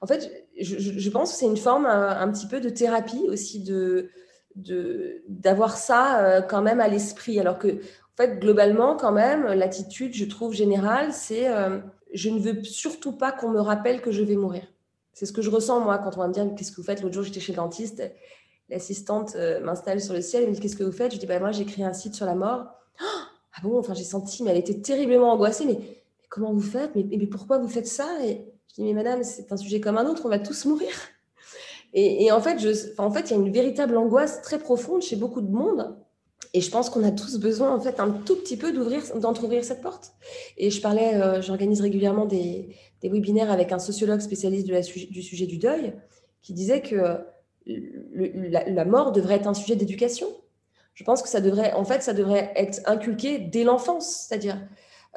En 0.00 0.06
fait, 0.06 0.46
je, 0.60 1.10
pense 1.10 1.32
que 1.32 1.38
c'est 1.38 1.46
une 1.46 1.56
forme 1.56 1.86
un, 1.86 2.30
petit 2.30 2.46
peu 2.46 2.60
de 2.60 2.68
thérapie 2.68 3.24
aussi 3.28 3.64
de 3.64 4.10
d'avoir 4.56 5.76
ça 5.76 6.24
euh, 6.24 6.42
quand 6.42 6.62
même 6.62 6.80
à 6.80 6.88
l'esprit. 6.88 7.38
Alors 7.38 7.58
que, 7.58 7.68
en 7.68 8.16
fait, 8.16 8.38
globalement, 8.38 8.96
quand 8.96 9.12
même, 9.12 9.46
l'attitude, 9.46 10.14
je 10.14 10.24
trouve, 10.24 10.52
générale, 10.52 11.12
c'est 11.12 11.48
euh, 11.48 11.78
je 12.12 12.30
ne 12.30 12.40
veux 12.40 12.64
surtout 12.64 13.12
pas 13.12 13.32
qu'on 13.32 13.50
me 13.50 13.60
rappelle 13.60 14.00
que 14.00 14.10
je 14.10 14.22
vais 14.22 14.36
mourir. 14.36 14.64
C'est 15.12 15.26
ce 15.26 15.32
que 15.32 15.42
je 15.42 15.50
ressens, 15.50 15.80
moi, 15.80 15.98
quand 15.98 16.16
on 16.16 16.20
va 16.20 16.28
me 16.28 16.32
dire 16.32 16.46
qu'est-ce 16.56 16.72
que 16.72 16.76
vous 16.76 16.84
faites? 16.84 17.02
L'autre 17.02 17.14
jour, 17.14 17.24
j'étais 17.24 17.40
chez 17.40 17.52
le 17.52 17.56
dentiste, 17.56 18.02
l'assistante 18.68 19.34
euh, 19.36 19.60
m'installe 19.60 20.00
sur 20.00 20.14
le 20.14 20.20
ciel 20.20 20.44
et 20.44 20.46
me 20.46 20.52
dit 20.52 20.60
qu'est-ce 20.60 20.76
que 20.76 20.84
vous 20.84 20.92
faites? 20.92 21.12
Je 21.12 21.18
dis 21.18 21.26
bah, 21.26 21.40
moi, 21.40 21.52
j'ai 21.52 21.66
un 21.82 21.92
site 21.92 22.14
sur 22.14 22.26
la 22.26 22.34
mort. 22.34 22.66
ah 23.00 23.60
bon? 23.62 23.78
Enfin, 23.78 23.94
j'ai 23.94 24.04
senti, 24.04 24.42
mais 24.42 24.50
elle 24.50 24.58
était 24.58 24.80
terriblement 24.80 25.32
angoissée. 25.32 25.66
Mais, 25.66 25.78
comment 26.28 26.52
vous 26.52 26.60
faites? 26.60 26.94
Mais, 26.94 27.04
mais, 27.04 27.26
pourquoi 27.26 27.58
vous 27.58 27.68
faites 27.68 27.86
ça? 27.86 28.06
Et 28.24 28.44
je 28.68 28.74
dis 28.74 28.82
mais 28.82 28.92
madame, 28.92 29.22
c'est 29.24 29.52
un 29.52 29.56
sujet 29.56 29.80
comme 29.80 29.98
un 29.98 30.06
autre, 30.06 30.22
on 30.24 30.28
va 30.28 30.38
tous 30.38 30.64
mourir. 30.66 30.90
Et, 31.94 32.30
en, 32.30 32.40
fait, 32.40 32.58
en 32.98 33.10
fait, 33.10 33.30
il 33.30 33.30
y 33.30 33.34
a 33.34 33.36
une 33.42 33.50
véritable 33.50 33.96
angoisse 33.96 34.42
très 34.42 34.58
profonde 34.58 35.02
chez 35.02 35.16
beaucoup 35.16 35.40
de 35.40 35.50
monde. 35.50 35.96
Et 36.54 36.60
je 36.60 36.70
pense 36.70 36.90
qu'on 36.90 37.02
a 37.02 37.10
tous 37.10 37.38
besoin, 37.38 37.74
en 37.74 37.80
fait, 37.80 37.98
un 37.98 38.10
tout 38.10 38.36
petit 38.36 38.56
peu 38.56 38.72
d'ouvrir, 38.72 39.02
d'entrouvrir 39.16 39.64
cette 39.64 39.80
porte. 39.80 40.12
Et 40.56 40.70
je 40.70 40.80
parlais, 40.80 41.14
euh, 41.14 41.42
j'organise 41.42 41.80
régulièrement 41.80 42.26
des, 42.26 42.76
des, 43.00 43.08
webinaires 43.08 43.50
avec 43.50 43.72
un 43.72 43.78
sociologue 43.78 44.20
spécialiste 44.20 44.66
du 44.66 45.22
sujet 45.22 45.46
du 45.46 45.58
deuil, 45.58 45.94
qui 46.42 46.52
disait 46.52 46.80
que 46.82 47.18
la, 47.66 48.84
mort 48.84 49.12
devrait 49.12 49.36
être 49.36 49.46
un 49.46 49.54
sujet 49.54 49.76
d'éducation. 49.76 50.28
Je 50.94 51.04
pense 51.04 51.22
que 51.22 51.28
ça 51.28 51.40
devrait, 51.40 51.72
en 51.74 51.84
fait, 51.84 52.02
ça 52.02 52.12
devrait 52.12 52.52
être 52.56 52.80
inculqué 52.86 53.38
dès 53.38 53.64
l'enfance, 53.64 54.26
c'est-à-dire 54.28 54.58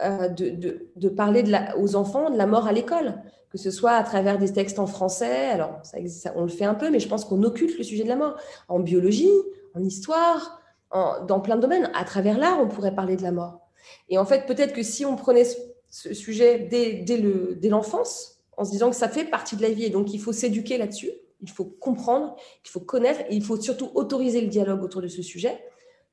euh, 0.04 0.28
de, 0.30 1.10
parler 1.10 1.44
aux 1.78 1.96
enfants 1.96 2.30
de 2.30 2.38
la 2.38 2.46
mort 2.46 2.68
à 2.68 2.72
l'école 2.72 3.22
que 3.52 3.58
ce 3.58 3.70
soit 3.70 3.92
à 3.92 4.04
travers 4.04 4.38
des 4.38 4.52
textes 4.52 4.80
en 4.80 4.88
français, 4.88 5.50
alors 5.50 5.80
ça, 5.84 5.98
on 6.36 6.44
le 6.44 6.48
fait 6.48 6.66
un 6.66 6.74
peu, 6.74 6.90
mais 6.90 7.00
je 7.00 7.08
pense 7.08 7.26
qu'on 7.26 7.44
occulte 7.44 7.78
le 7.78 7.84
sujet 7.84 8.04
de 8.04 8.10
la 8.10 8.16
mort, 8.16 8.38
en 8.70 8.80
biologie, 8.80 9.32
en 9.76 9.84
histoire, 9.84 10.62
dans 10.92 11.40
plein 11.40 11.58
de 11.58 11.62
domaines. 11.62 11.92
À 11.94 12.06
travers 12.06 12.38
l'art, 12.38 12.60
on 12.62 12.68
pourrait 12.68 12.96
parler 12.96 13.16
de 13.16 13.24
la 13.24 13.32
mort. 13.32 13.60
Et 14.10 14.18
en 14.18 14.26
fait, 14.26 14.46
peut-être 14.46 14.74
que 14.74 14.84
si 14.84 15.06
on 15.06 15.16
prenait 15.16 15.46
ce, 15.90 16.14
sujet 16.14 16.60
dès, 16.60 17.04
dès 17.04 17.70
l'enfance, 17.70 18.42
en 18.58 18.64
se 18.64 18.72
disant 18.72 18.90
que 18.90 18.96
ça 18.96 19.10
fait 19.10 19.26
partie 19.26 19.56
de 19.56 19.62
la 19.62 19.70
vie, 19.70 19.86
et 19.86 19.90
donc 19.90 20.14
il 20.14 20.20
faut 20.20 20.34
s'éduquer 20.34 20.78
là-dessus, 20.78 21.12
il 21.42 21.50
faut 21.50 21.66
comprendre, 21.66 22.36
il 22.64 22.70
faut 22.70 22.80
connaître, 22.80 23.22
et 23.30 23.36
il 23.36 23.44
faut 23.44 23.60
surtout 23.60 23.90
autoriser 23.96 24.42
le 24.42 24.48
dialogue 24.48 24.84
autour 24.84 25.02
de 25.02 25.08
ce 25.08 25.22
sujet, 25.22 25.60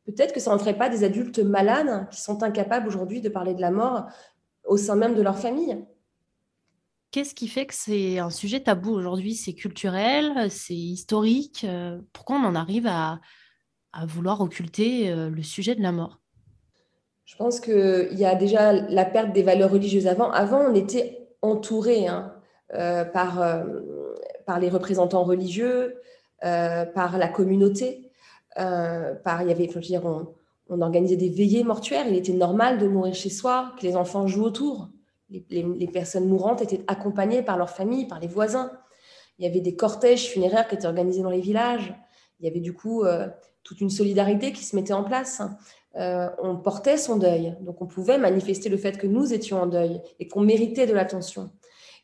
peut-être 0.06 0.32
que 0.32 0.40
ça 0.40 0.50
n'en 0.50 0.58
ferait 0.58 0.78
pas 0.78 0.88
des 0.88 1.04
adultes 1.04 1.38
malades 1.38 2.08
qui 2.10 2.20
sont 2.20 2.42
incapables 2.42 2.88
aujourd'hui 2.88 3.20
de 3.20 3.28
parler 3.28 3.54
de 3.54 3.60
la 3.60 3.70
mort 3.70 4.06
au 4.64 4.76
sein 4.76 4.96
même 4.96 5.14
de 5.14 5.22
leur 5.22 5.38
famille. 5.38 5.84
Qu'est-ce 7.10 7.34
qui 7.34 7.48
fait 7.48 7.64
que 7.64 7.74
c'est 7.74 8.18
un 8.18 8.28
sujet 8.28 8.60
tabou 8.60 8.92
aujourd'hui? 8.92 9.34
C'est 9.34 9.54
culturel, 9.54 10.50
c'est 10.50 10.74
historique. 10.74 11.64
Euh, 11.64 12.00
pourquoi 12.12 12.36
on 12.36 12.44
en 12.44 12.54
arrive 12.54 12.86
à, 12.86 13.20
vouloir 14.06 14.42
occulter 14.42 15.10
euh, 15.10 15.30
le 15.30 15.42
sujet 15.42 15.74
de 15.74 15.82
la 15.82 15.90
mort? 15.90 16.20
Je 17.24 17.34
pense 17.36 17.60
qu'il 17.60 18.12
y 18.12 18.26
a 18.26 18.34
déjà 18.34 18.72
la 18.72 19.06
perte 19.06 19.32
des 19.32 19.42
valeurs 19.42 19.70
religieuses 19.70 20.06
avant. 20.06 20.30
Avant, 20.30 20.60
on 20.60 20.74
était 20.74 21.30
entouré 21.40 22.06
hein, 22.06 22.34
euh, 22.74 23.04
par, 23.06 23.40
les 24.60 24.68
représentants 24.68 25.24
religieux, 25.24 26.00
par 26.40 27.16
la 27.16 27.28
communauté. 27.28 28.10
par, 28.54 29.42
il 29.42 29.48
y 29.48 29.50
avait, 29.50 29.66
dire, 29.66 30.04
on, 30.04 30.34
on 30.68 30.82
organisait 30.82 31.16
des 31.16 31.30
veillées 31.30 31.64
mortuaires. 31.64 32.06
Il 32.06 32.16
était 32.16 32.32
normal 32.34 32.78
de 32.78 32.86
mourir 32.86 33.14
chez 33.14 33.30
soi, 33.30 33.72
que 33.78 33.86
les 33.86 33.96
enfants 33.96 34.26
jouent 34.26 34.44
autour 34.44 34.90
les, 35.30 35.88
personnes 35.88 36.26
mourantes 36.26 36.62
étaient 36.62 36.82
accompagnées 36.86 37.42
par 37.42 37.58
leur 37.58 37.70
famille, 37.70 38.06
par 38.06 38.20
les 38.20 38.28
voisins. 38.28 38.72
Il 39.38 39.44
y 39.44 39.48
avait 39.48 39.60
des 39.60 39.76
cortèges 39.76 40.28
funéraires 40.28 40.66
qui 40.68 40.74
étaient 40.74 40.86
organisés 40.86 41.22
dans 41.22 41.30
les 41.30 41.40
villages. 41.40 41.94
Il 42.40 42.46
y 42.46 42.50
avait 42.50 42.60
du 42.60 42.72
coup 42.72 43.04
euh, 43.04 43.28
toute 43.62 43.80
une 43.80 43.90
solidarité 43.90 44.52
qui 44.52 44.64
se 44.64 44.74
mettait 44.74 44.92
en 44.92 45.04
place. 45.04 45.42
Euh, 45.96 46.28
on 46.42 46.56
portait 46.56 46.96
son 46.96 47.16
deuil, 47.16 47.56
donc 47.60 47.80
on 47.82 47.86
pouvait 47.86 48.18
manifester 48.18 48.68
le 48.68 48.76
fait 48.76 48.98
que 48.98 49.06
nous 49.06 49.32
étions 49.32 49.60
en 49.62 49.66
deuil 49.66 50.00
et 50.20 50.28
qu'on 50.28 50.40
méritait 50.40 50.86
de 50.86 50.92
l'attention. 50.92 51.50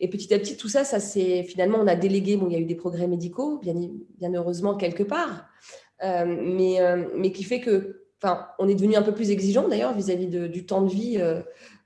Et 0.01 0.09
petit 0.09 0.33
à 0.35 0.39
petit, 0.39 0.57
tout 0.57 0.69
ça, 0.69 0.85
ça 0.85 0.99
c'est 0.99 1.45
finalement, 1.45 1.79
on 1.81 1.87
a 1.87 1.95
délégué. 1.95 2.37
Bon, 2.37 2.49
il 2.49 2.55
y 2.55 2.57
a 2.57 2.59
eu 2.59 2.65
des 2.65 2.75
progrès 2.75 3.07
médicaux, 3.07 3.59
bien, 3.59 4.35
heureusement 4.35 4.75
quelque 4.75 5.05
part, 5.05 5.47
euh, 6.03 6.25
mais, 6.27 7.33
qui 7.33 7.45
fait 7.45 7.61
que, 7.61 8.01
on 8.59 8.69
est 8.69 8.75
devenu 8.75 8.97
un 8.97 9.03
peu 9.03 9.13
plus 9.13 9.31
exigeant 9.31 9.69
d'ailleurs 9.69 9.95
vis-à-vis 9.95 10.27
du 10.27 10.67
temps 10.67 10.81
de 10.81 10.91
vie 10.91 11.21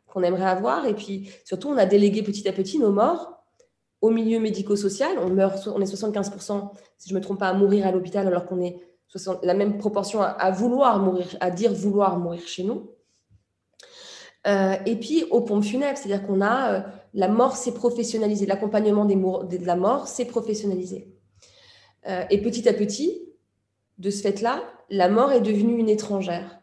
qu'on 0.09 0.23
aimerait 0.23 0.49
avoir. 0.49 0.87
Et 0.87 0.95
puis 0.95 1.31
surtout, 1.45 1.69
on 1.69 1.77
a 1.77 1.87
délégué 1.87 2.23
petit 2.23 2.49
à 2.49 2.53
petit 2.53 2.79
nos 2.79 2.93
morts 2.93 3.45
au 4.01 4.11
milieu 4.11 4.41
médico-social. 4.41 5.19
On 5.19 5.31
meurt, 5.31 5.69
on 5.69 5.81
est 5.81 5.93
75%, 5.93 6.71
si 6.99 7.09
je 7.09 7.15
me 7.15 7.21
trompe 7.21 7.41
pas, 7.41 7.49
à 7.49 7.53
mourir 7.55 7.87
à 7.87 7.93
l'hôpital, 7.93 8.27
alors 8.27 8.47
qu'on 8.47 8.61
est 8.61 8.77
la 9.43 9.55
même 9.55 9.79
proportion 9.79 10.21
à, 10.21 10.51
vouloir 10.51 10.99
mourir, 10.99 11.37
à 11.41 11.51
dire 11.51 11.73
vouloir 11.73 12.19
mourir 12.19 12.47
chez 12.47 12.63
nous. 12.63 12.91
et 14.45 14.97
puis 14.97 15.25
aux 15.31 15.41
pompes 15.41 15.65
funèbres, 15.65 15.97
c'est-à-dire 15.97 16.27
qu'on 16.27 16.43
a 16.43 16.85
la 17.15 17.29
mort 17.29 17.57
s'est 17.57 17.73
professionnalisée, 17.73 18.45
l'accompagnement 18.45 19.07
de 19.07 19.65
la 19.65 19.77
mort 19.77 20.07
s'est 20.09 20.27
professionnalisé. 20.27 21.09
et 22.07 22.43
petit 22.43 22.69
à 22.69 22.75
petit, 22.75 23.29
de 23.99 24.11
ce 24.11 24.23
fait-là, 24.23 24.63
la 24.91 25.09
mort 25.09 25.33
est 25.33 25.41
devenue 25.41 25.79
une 25.79 25.89
étrangère. 25.89 26.58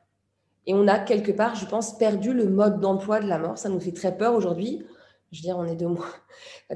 Et 0.67 0.73
on 0.73 0.87
a 0.87 0.99
quelque 0.99 1.31
part, 1.31 1.55
je 1.55 1.65
pense, 1.65 1.97
perdu 1.97 2.33
le 2.33 2.49
mode 2.49 2.79
d'emploi 2.79 3.19
de 3.19 3.27
la 3.27 3.37
mort. 3.37 3.57
Ça 3.57 3.69
nous 3.69 3.79
fait 3.79 3.91
très 3.91 4.17
peur 4.17 4.33
aujourd'hui. 4.33 4.83
Je 5.31 5.39
veux 5.39 5.41
dire, 5.41 5.57
on 5.57 5.65
est 5.65 5.75
de 5.75 5.87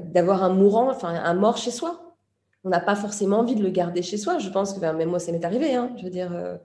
d'avoir 0.00 0.44
un 0.44 0.50
mourant, 0.50 0.90
enfin 0.90 1.08
un 1.08 1.34
mort 1.34 1.56
chez 1.56 1.70
soi. 1.70 2.16
On 2.62 2.68
n'a 2.68 2.80
pas 2.80 2.94
forcément 2.94 3.38
envie 3.38 3.54
de 3.54 3.62
le 3.62 3.70
garder 3.70 4.02
chez 4.02 4.18
soi. 4.18 4.38
Je 4.38 4.50
pense 4.50 4.74
que 4.74 4.80
ben, 4.80 4.92
même 4.92 5.08
moi, 5.08 5.18
ça 5.18 5.32
m'est 5.32 5.44
arrivé. 5.44 5.74
Hein. 5.74 5.92
Je 5.96 6.04
veux 6.04 6.10
dire, 6.10 6.32
euh, 6.34 6.56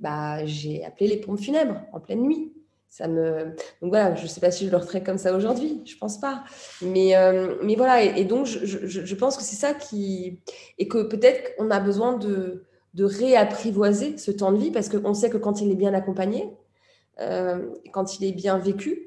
bah, 0.00 0.44
j'ai 0.44 0.84
appelé 0.84 1.08
les 1.08 1.16
pompes 1.18 1.38
funèbres 1.38 1.80
en 1.92 2.00
pleine 2.00 2.22
nuit. 2.22 2.52
Ça 2.88 3.08
me... 3.08 3.54
Donc 3.82 3.90
voilà, 3.90 4.14
je 4.14 4.22
ne 4.22 4.26
sais 4.26 4.40
pas 4.40 4.50
si 4.50 4.66
je 4.66 4.70
le 4.70 4.78
referais 4.78 5.02
comme 5.02 5.18
ça 5.18 5.36
aujourd'hui, 5.36 5.82
je 5.84 5.94
ne 5.94 5.98
pense 5.98 6.18
pas. 6.18 6.44
Mais, 6.80 7.14
euh, 7.14 7.56
mais 7.62 7.74
voilà, 7.74 8.02
et, 8.02 8.24
donc 8.24 8.46
je, 8.46 8.64
je, 8.64 9.14
pense 9.14 9.36
que 9.36 9.42
c'est 9.42 9.56
ça 9.56 9.74
qui... 9.74 10.40
Et 10.78 10.88
que 10.88 11.02
peut-être 11.02 11.56
qu'on 11.56 11.70
a 11.70 11.78
besoin 11.78 12.16
de, 12.16 12.64
de 12.94 13.04
réapprivoiser 13.04 14.16
ce 14.16 14.30
temps 14.30 14.50
de 14.50 14.56
vie 14.56 14.70
parce 14.70 14.88
qu'on 14.88 15.12
sait 15.12 15.28
que 15.28 15.36
quand 15.36 15.60
il 15.60 15.70
est 15.70 15.76
bien 15.76 15.92
accompagné, 15.92 16.48
quand 17.18 18.18
il 18.18 18.24
est 18.24 18.32
bien 18.32 18.58
vécu, 18.58 19.06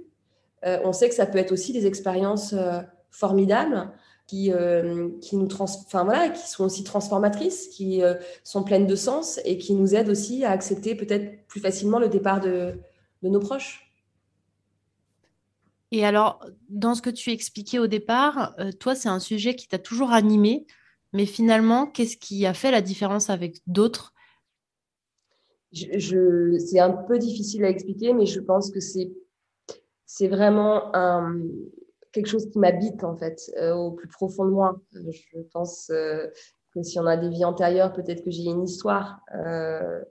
euh, 0.65 0.79
on 0.83 0.93
sait 0.93 1.09
que 1.09 1.15
ça 1.15 1.25
peut 1.25 1.37
être 1.37 1.51
aussi 1.51 1.73
des 1.73 1.85
expériences 1.85 2.53
euh, 2.53 2.81
formidables 3.11 3.91
qui, 4.27 4.51
qui, 5.21 5.37
nous 5.37 5.47
trans 5.47 5.65
voilà, 5.91 6.29
qui 6.29 6.47
sont 6.47 6.63
aussi 6.63 6.83
transformatrices, 6.83 7.67
qui 7.69 8.03
sont 8.43 8.63
pleines 8.63 8.85
de 8.85 8.95
sens 8.95 9.39
et 9.43 9.57
qui 9.57 9.73
nous 9.73 9.95
aident 9.95 10.09
aussi 10.09 10.45
à 10.45 10.51
accepter 10.51 10.93
peut-être 10.93 11.47
plus 11.47 11.59
facilement 11.59 11.97
le 11.97 12.09
départ 12.09 12.39
de, 12.39 12.79
de 13.23 13.29
nos 13.29 13.39
proches. 13.39 13.91
Et 15.89 16.05
alors, 16.05 16.45
dans 16.69 16.93
ce 16.93 17.01
que 17.01 17.09
tu 17.09 17.31
expliquais 17.31 17.79
au 17.79 17.87
départ, 17.87 18.55
toi, 18.79 18.93
c'est 18.93 19.09
un 19.09 19.17
sujet 19.17 19.55
qui 19.55 19.67
t'a 19.67 19.79
toujours 19.79 20.11
animé. 20.11 20.67
Mais 21.11 21.25
finalement, 21.25 21.87
qu'est-ce 21.87 22.15
qui 22.15 22.45
a 22.45 22.53
fait 22.53 22.69
la 22.69 22.81
différence 22.81 23.31
avec 23.31 23.61
d'autres 23.65 24.13
je, 25.71 26.57
C'est 26.57 26.79
un 26.79 26.91
peu 26.91 27.17
difficile 27.17 27.65
à 27.65 27.69
expliquer, 27.69 28.13
mais 28.13 28.25
je 28.25 28.39
pense 28.39 28.71
que 28.71 28.79
c'est, 28.79 29.11
c'est 30.05 30.27
vraiment 30.27 30.95
un, 30.95 31.39
quelque 32.11 32.27
chose 32.27 32.49
qui 32.49 32.59
m'habite 32.59 33.03
en 33.03 33.15
fait, 33.15 33.51
euh, 33.57 33.73
au 33.73 33.91
plus 33.91 34.07
profond 34.07 34.45
de 34.45 34.51
moi. 34.51 34.79
Je 34.93 35.39
pense 35.53 35.89
euh, 35.89 36.27
que 36.73 36.81
si 36.83 36.99
on 36.99 37.05
a 37.05 37.17
des 37.17 37.29
vies 37.29 37.45
antérieures, 37.45 37.93
peut-être 37.93 38.23
que 38.23 38.31
j'ai 38.31 38.43
une 38.43 38.63
histoire 38.63 39.19
euh, 39.35 40.01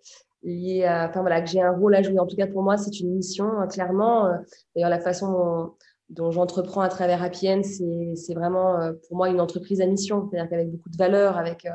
liée 0.42 0.84
à. 0.84 1.08
Enfin 1.08 1.20
voilà, 1.20 1.40
que 1.40 1.48
j'ai 1.48 1.60
un 1.60 1.72
rôle 1.72 1.94
à 1.94 2.02
jouer. 2.02 2.18
En 2.18 2.26
tout 2.26 2.36
cas, 2.36 2.46
pour 2.46 2.62
moi, 2.62 2.76
c'est 2.76 3.00
une 3.00 3.14
mission, 3.14 3.46
hein, 3.58 3.66
clairement. 3.66 4.30
D'ailleurs, 4.74 4.90
la 4.90 5.00
façon 5.00 5.74
dont 6.08 6.30
j'entreprends 6.30 6.80
à 6.80 6.88
travers 6.88 7.22
Appian, 7.22 7.62
c'est 7.62 8.34
vraiment 8.34 8.80
euh, 8.80 8.92
pour 9.06 9.16
moi 9.16 9.28
une 9.28 9.40
entreprise 9.40 9.80
à 9.80 9.86
mission, 9.86 10.28
c'est-à-dire 10.28 10.48
qu'avec 10.48 10.70
beaucoup 10.70 10.90
de 10.90 10.96
valeur, 10.96 11.36
avec 11.36 11.66
euh, 11.66 11.70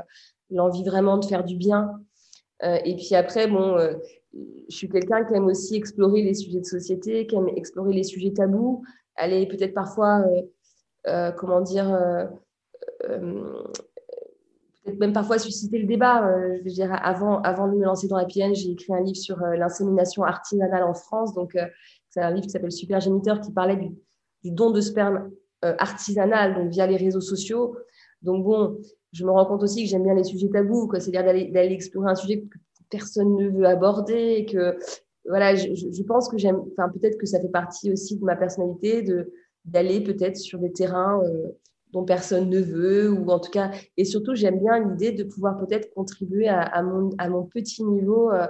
l'envie 0.49 0.83
vraiment 0.83 1.17
de 1.17 1.25
faire 1.25 1.43
du 1.43 1.55
bien. 1.55 2.01
Euh, 2.63 2.77
et 2.83 2.95
puis 2.95 3.15
après, 3.15 3.47
bon, 3.47 3.77
je 4.33 4.75
suis 4.75 4.89
quelqu'un 4.89 5.23
qui 5.25 5.33
aime 5.33 5.45
aussi 5.45 5.75
explorer 5.75 6.21
les 6.21 6.33
sujets 6.33 6.59
de 6.59 6.65
société, 6.65 7.27
qui 7.27 7.35
aime 7.35 7.49
explorer 7.55 7.93
les 7.93 8.03
sujets 8.03 8.31
tabous, 8.31 8.83
aller 9.15 9.47
peut-être 9.47 9.73
parfois, 9.73 10.23
comment 11.37 11.61
dire, 11.61 11.97
peut-être 12.99 14.99
même 14.99 15.13
parfois 15.13 15.37
susciter 15.37 15.77
le 15.77 15.85
débat. 15.85 16.29
je 16.57 16.63
veux 16.63 16.71
dire, 16.71 16.97
avant, 17.03 17.41
avant 17.41 17.67
de 17.67 17.73
me 17.73 17.83
lancer 17.83 18.07
dans 18.07 18.17
Appian, 18.17 18.53
j'ai 18.53 18.71
écrit 18.71 18.93
un 18.93 19.01
livre 19.01 19.17
sur 19.17 19.37
l'insémination 19.37 20.23
artisanale 20.23 20.83
en 20.83 20.93
France, 20.93 21.33
donc 21.33 21.57
c'est 22.09 22.21
un 22.21 22.31
livre 22.31 22.45
qui 22.45 22.51
s'appelle 22.51 22.71
Super 22.71 22.99
Géniteur 22.99 23.39
qui 23.39 23.51
parlait 23.51 23.91
du 24.43 24.51
don 24.51 24.71
de 24.71 24.81
sperme 24.81 25.31
euh, 25.63 25.75
artisanal, 25.79 26.67
via 26.67 26.85
les 26.85 26.97
réseaux 26.97 27.21
sociaux. 27.21 27.77
Donc 28.21 28.43
bon, 28.43 28.77
je 29.13 29.23
me 29.23 29.31
rends 29.31 29.45
compte 29.45 29.63
aussi 29.63 29.83
que 29.83 29.89
j'aime 29.89 30.03
bien 30.03 30.15
les 30.15 30.23
sujets 30.23 30.49
tabous, 30.49 30.89
c'est-à-dire 30.93 31.23
d'aller 31.23 31.73
explorer 31.73 32.11
un 32.11 32.15
sujet 32.15 32.41
que 32.41 32.57
personne 32.89 33.35
ne 33.35 33.49
veut 33.49 33.65
aborder, 33.65 34.45
que 34.51 34.77
voilà, 35.25 35.55
je, 35.55 36.03
pense 36.03 36.27
que 36.27 36.37
j'aime, 36.37 36.61
enfin 36.71 36.89
peut-être 36.89 37.17
que 37.17 37.25
ça 37.25 37.39
fait 37.39 37.49
partie 37.49 37.91
aussi 37.91 38.17
de 38.17 38.25
ma 38.25 38.35
personnalité 38.35 39.05
d'aller 39.65 40.01
peut-être 40.01 40.35
sur 40.35 40.59
des 40.59 40.73
terrains 40.73 41.21
euh, 41.23 41.47
dont 41.91 42.03
personne 42.03 42.49
ne 42.49 42.59
veut, 42.59 43.09
ou 43.09 43.29
en 43.29 43.39
tout 43.39 43.51
cas, 43.51 43.71
et 43.95 44.03
surtout 44.03 44.35
j'aime 44.35 44.59
bien 44.59 44.79
l'idée 44.79 45.11
de 45.11 45.23
pouvoir 45.23 45.57
peut-être 45.59 45.93
contribuer 45.93 46.49
à, 46.49 46.81
mon, 46.81 47.11
à, 47.19 47.29
mon, 47.29 47.43
petit 47.43 47.83
niveau 47.83 48.31
euh, 48.31 48.47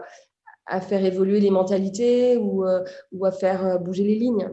à 0.65 0.81
faire 0.81 1.05
évoluer 1.05 1.41
les 1.41 1.51
mentalités 1.51 2.37
ou, 2.37 2.65
ou 3.11 3.25
à 3.25 3.31
faire 3.31 3.79
bouger 3.81 4.05
les 4.05 4.15
lignes. 4.15 4.49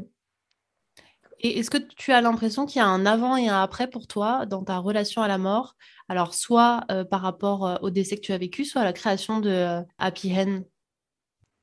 Est-ce 1.43 1.71
que 1.71 1.79
tu 1.79 2.13
as 2.13 2.21
l'impression 2.21 2.67
qu'il 2.67 2.81
y 2.81 2.85
a 2.85 2.89
un 2.89 3.07
avant 3.07 3.37
et 3.37 3.49
un 3.49 3.63
après 3.63 3.89
pour 3.89 4.07
toi 4.07 4.45
dans 4.45 4.63
ta 4.63 4.77
relation 4.77 5.23
à 5.23 5.29
la 5.29 5.39
mort? 5.39 5.75
Alors, 6.11 6.35
soit 6.35 6.81
euh, 6.91 7.05
par 7.05 7.21
rapport 7.21 7.65
euh, 7.65 7.77
au 7.83 7.91
décès 7.91 8.17
que 8.17 8.21
tu 8.21 8.33
as 8.33 8.39
vécu, 8.39 8.65
soit 8.65 8.81
à 8.81 8.85
la 8.85 8.93
création 8.93 9.39
de 9.39 9.49
euh, 9.49 9.81
Happy 9.97 10.33
Hen 10.33 10.65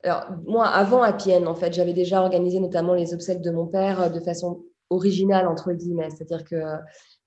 Alors, 0.04 0.24
moi, 0.46 0.68
avant 0.68 1.02
Happy 1.02 1.32
Hen, 1.32 1.50
en 1.50 1.54
fait, 1.54 1.74
j'avais 1.74 1.92
déjà 1.92 2.22
organisé 2.22 2.62
notamment 2.62 2.94
les 2.94 3.14
obsèques 3.14 3.42
de 3.42 3.52
mon 3.52 3.68
père 3.68 4.10
de 4.10 4.22
façon 4.22 4.64
originale, 4.90 5.50
entre 5.50 5.74
guillemets. 5.74 6.12
C'est-à-dire 6.12 6.46
que 6.46 6.56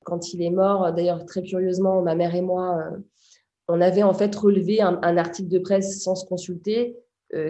quand 0.03 0.33
il 0.33 0.41
est 0.41 0.49
mort, 0.49 0.95
d'ailleurs, 0.95 1.27
très 1.27 1.43
curieusement, 1.43 2.01
ma 2.01 2.15
mère 2.15 2.35
et 2.35 2.41
moi, 2.41 2.83
on 3.69 3.83
avait 3.83 4.03
en 4.03 4.15
fait 4.15 4.35
relevé 4.35 4.81
un, 4.81 5.17
article 5.19 5.51
de 5.51 5.59
presse 5.59 6.03
sans 6.03 6.15
se 6.15 6.25
consulter 6.25 6.97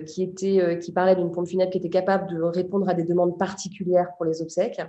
qui, 0.05 0.25
était, 0.25 0.81
qui 0.81 0.91
parlait 0.91 1.15
d'une 1.15 1.31
pompe 1.31 1.47
funèbre 1.47 1.71
qui 1.71 1.79
était 1.79 1.91
capable 1.91 2.29
de 2.35 2.43
répondre 2.43 2.89
à 2.89 2.95
des 2.95 3.05
demandes 3.05 3.39
particulières 3.39 4.09
pour 4.17 4.27
les 4.27 4.43
obsèques. 4.43 4.81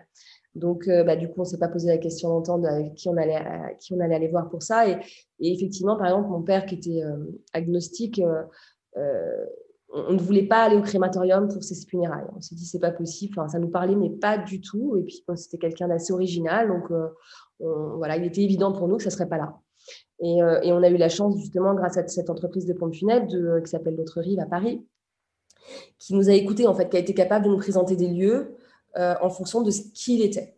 Donc, 0.55 0.88
euh, 0.88 1.03
bah, 1.03 1.15
du 1.15 1.29
coup, 1.29 1.41
on 1.41 1.46
s'est 1.46 1.58
pas 1.58 1.67
posé 1.67 1.88
la 1.88 1.98
question 1.98 2.29
longtemps 2.29 2.58
de 2.58 2.67
avec 2.67 2.96
qui 2.96 3.08
on 3.10 3.17
allait, 3.17 3.41
qui 3.79 3.93
on 3.93 4.00
allait 4.00 4.15
aller 4.15 4.27
voir 4.27 4.50
pour 4.50 4.62
ça. 4.62 4.88
Et, 4.89 4.98
effectivement, 5.39 5.98
par 5.98 6.08
exemple, 6.08 6.29
mon 6.29 6.41
père 6.41 6.65
qui 6.65 6.75
était 6.75 7.01
agnostique, 7.53 8.22
on 9.93 10.13
ne 10.13 10.20
voulait 10.20 10.48
pas 10.48 10.63
aller 10.63 10.77
au 10.77 10.81
crématorium 10.81 11.48
pour 11.48 11.63
ses 11.63 11.75
funérailles. 11.86 12.27
On 12.36 12.41
s'est 12.41 12.55
dit, 12.55 12.65
c'est 12.65 12.79
pas 12.79 12.91
possible. 12.91 13.34
Enfin, 13.38 13.48
ça 13.48 13.60
nous 13.60 13.70
parlait, 13.70 13.96
mais 13.96 14.10
pas 14.10 14.38
du 14.38 14.62
tout. 14.62 14.98
Et 14.98 15.03
puis, 15.03 15.24
c'était 15.36 15.58
quelqu'un 15.58 15.88
d'assez 15.88 16.13
original. 16.13 16.67
Donc, 16.67 16.91
voilà, 17.60 18.17
il 18.17 18.25
était 18.25 18.41
évident 18.41 18.74
pour 18.74 18.88
nous 18.88 18.98
que 18.98 19.03
ça 19.03 19.10
serait 19.10 19.29
pas 19.29 19.38
là. 19.38 19.58
Euh, 20.24 20.62
et, 20.62 20.72
on 20.72 20.84
a 20.84 20.89
eu 20.89 20.98
la 20.98 21.10
chance, 21.10 21.38
justement, 21.38 21.74
grâce 21.74 21.98
à 21.98 22.08
cette 22.08 22.29
entreprise 22.29 22.65
de 22.65 22.74
pompes 22.74 22.93
funèbres 22.93 23.62
qui 23.63 23.70
s'appelle 23.70 23.96
L'autre 23.96 24.22
rive 24.22 24.39
à 24.39 24.46
Paris, 24.46 24.86
qui 25.98 26.13
nous 26.13 26.29
a 26.29 26.34
écoutés, 26.34 26.67
en 26.67 26.74
fait, 26.74 26.89
qui 26.89 26.98
a 26.98 27.00
été 27.00 27.13
capable 27.13 27.46
de 27.46 27.51
nous 27.51 27.58
présenter 27.58 27.96
des 27.96 28.08
lieux 28.08 28.55
euh, 28.98 29.15
en 29.21 29.29
fonction 29.29 29.62
de 29.62 29.71
ce 29.71 29.81
qu'il 29.93 30.21
était. 30.21 30.55